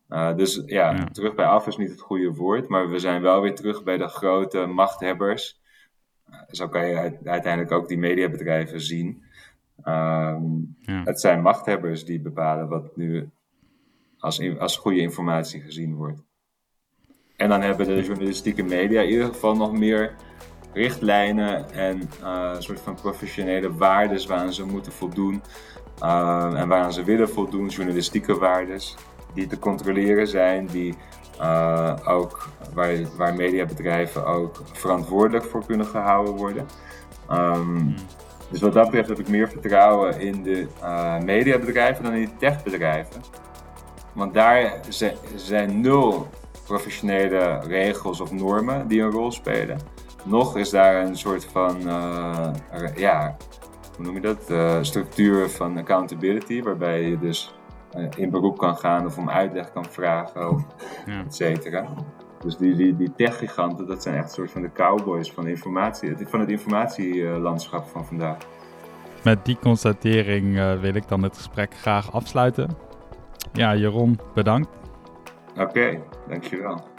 Uh, 0.10 0.36
dus 0.36 0.62
ja, 0.66 1.04
terug 1.04 1.36
bij 1.36 1.46
af 1.46 1.68
is 1.68 1.78
niet 1.78 1.90
het 1.90 2.02
goede 2.02 2.34
woord, 2.34 2.68
maar 2.68 2.90
we 2.90 3.00
zijn 3.00 3.22
wel 3.22 3.42
weer 3.42 3.56
terug 3.56 3.84
bij 3.84 3.98
de 3.98 4.08
grote 4.08 4.66
machthebbers. 4.66 5.62
Uh, 6.30 6.36
zo 6.52 6.68
kan 6.68 6.88
je 6.88 7.18
uiteindelijk 7.24 7.72
ook 7.72 7.88
die 7.88 7.98
mediabedrijven 7.98 8.82
zien. 8.82 9.24
Um, 9.86 10.76
ja. 10.80 11.02
Het 11.04 11.20
zijn 11.20 11.42
machthebbers 11.42 12.06
die 12.06 12.20
bepalen 12.20 12.68
wat 12.68 12.96
nu 12.96 13.30
als, 14.20 14.58
als 14.60 14.78
goede 14.78 15.00
informatie 15.00 15.62
gezien 15.62 15.96
wordt. 15.96 16.22
En 17.36 17.50
dan 17.50 17.62
hebben 17.62 17.88
de 17.88 18.04
journalistieke 18.04 18.64
media 18.64 19.02
in 19.02 19.10
ieder 19.10 19.26
geval 19.26 19.56
nog 19.56 19.72
meer 19.72 20.16
richtlijnen 20.74 21.72
en 21.72 22.10
uh, 22.22 22.52
een 22.56 22.64
soort 22.64 22.80
van 22.80 22.96
professionele 22.96 23.74
waarden 23.74 24.28
waaraan 24.28 24.54
ze 24.54 24.66
moeten 24.66 24.92
voldoen. 24.92 25.42
En 26.00 26.68
waaraan 26.68 26.94
ze 26.94 27.04
willen 27.04 27.30
voldoen, 27.30 27.68
journalistieke 27.68 28.38
waarden, 28.38 28.80
die 29.38 29.48
te 29.48 29.60
controleren 29.60 30.28
zijn, 30.28 30.66
die 30.66 30.96
uh, 31.42 31.94
ook, 32.06 32.50
waar, 32.74 32.96
waar 33.18 33.34
mediabedrijven 33.34 34.26
ook 34.26 34.62
verantwoordelijk 34.74 35.46
voor 35.46 35.66
kunnen 35.66 35.86
gehouden 35.86 36.34
worden. 36.34 36.66
Um, 37.32 37.96
dus 38.50 38.62
wat 38.62 38.74
dat 38.74 38.86
betreft 38.86 39.10
heb 39.10 39.20
ik 39.20 39.28
meer 39.28 39.50
vertrouwen 39.50 40.20
in 40.20 40.44
de 40.44 40.68
mediabedrijven 41.24 42.04
dan 42.04 42.14
in 42.14 42.26
de 42.26 42.38
techbedrijven. 42.38 43.22
Want 44.14 44.34
daar 44.34 44.80
zijn 45.36 45.82
nul 45.82 46.28
professionele 46.66 47.60
regels 47.68 48.22
of 48.22 48.32
normen 48.32 48.88
die 48.88 49.02
een 49.02 49.12
rol 49.12 49.32
spelen. 49.32 49.80
Nog 50.24 50.58
is 50.58 50.70
daar 50.70 51.06
een 51.06 51.18
soort 51.18 51.46
van, 51.46 51.78
uh, 51.88 52.50
ja, 52.96 53.38
hoe 53.96 54.06
noem 54.06 54.16
je 54.16 54.22
dat? 54.22 54.50
Uh, 54.50 54.78
structuur 54.82 55.50
van 55.50 55.78
accountability, 55.78 56.64
waarbij 56.64 57.02
je 57.02 57.20
dus 57.20 57.54
in 58.16 58.30
beroep 58.30 58.58
kan 58.58 58.78
gaan 58.78 59.06
of 59.06 59.18
om 59.18 59.30
uitleg 59.30 59.72
kan 59.72 59.86
vragen, 59.86 60.50
of 60.50 60.66
ja. 61.06 61.24
et 61.26 61.36
cetera. 61.36 61.88
Dus 62.40 62.58
die, 62.58 62.76
die, 62.76 62.96
die 62.96 63.14
techgiganten, 63.16 63.88
dat 63.88 64.04
zijn 64.04 64.16
echt 64.16 64.24
een 64.24 64.34
soort 64.34 64.52
van 64.52 64.62
de 64.62 64.72
cowboys 64.72 65.32
van, 65.32 65.48
informatie, 65.48 66.16
van 66.28 66.40
het 66.40 66.50
informatielandschap 66.50 67.88
van 67.88 68.06
vandaag. 68.06 68.38
Met 69.24 69.46
die 69.46 69.58
constatering 69.62 70.56
wil 70.80 70.94
ik 70.94 71.08
dan 71.08 71.24
het 71.24 71.36
gesprek 71.36 71.74
graag 71.74 72.12
afsluiten. 72.14 72.70
Ja, 73.54 73.76
Jeroen, 73.76 74.20
bedankt. 74.34 74.70
Oké, 75.52 75.62
okay, 75.62 76.02
dankjewel. 76.28 76.96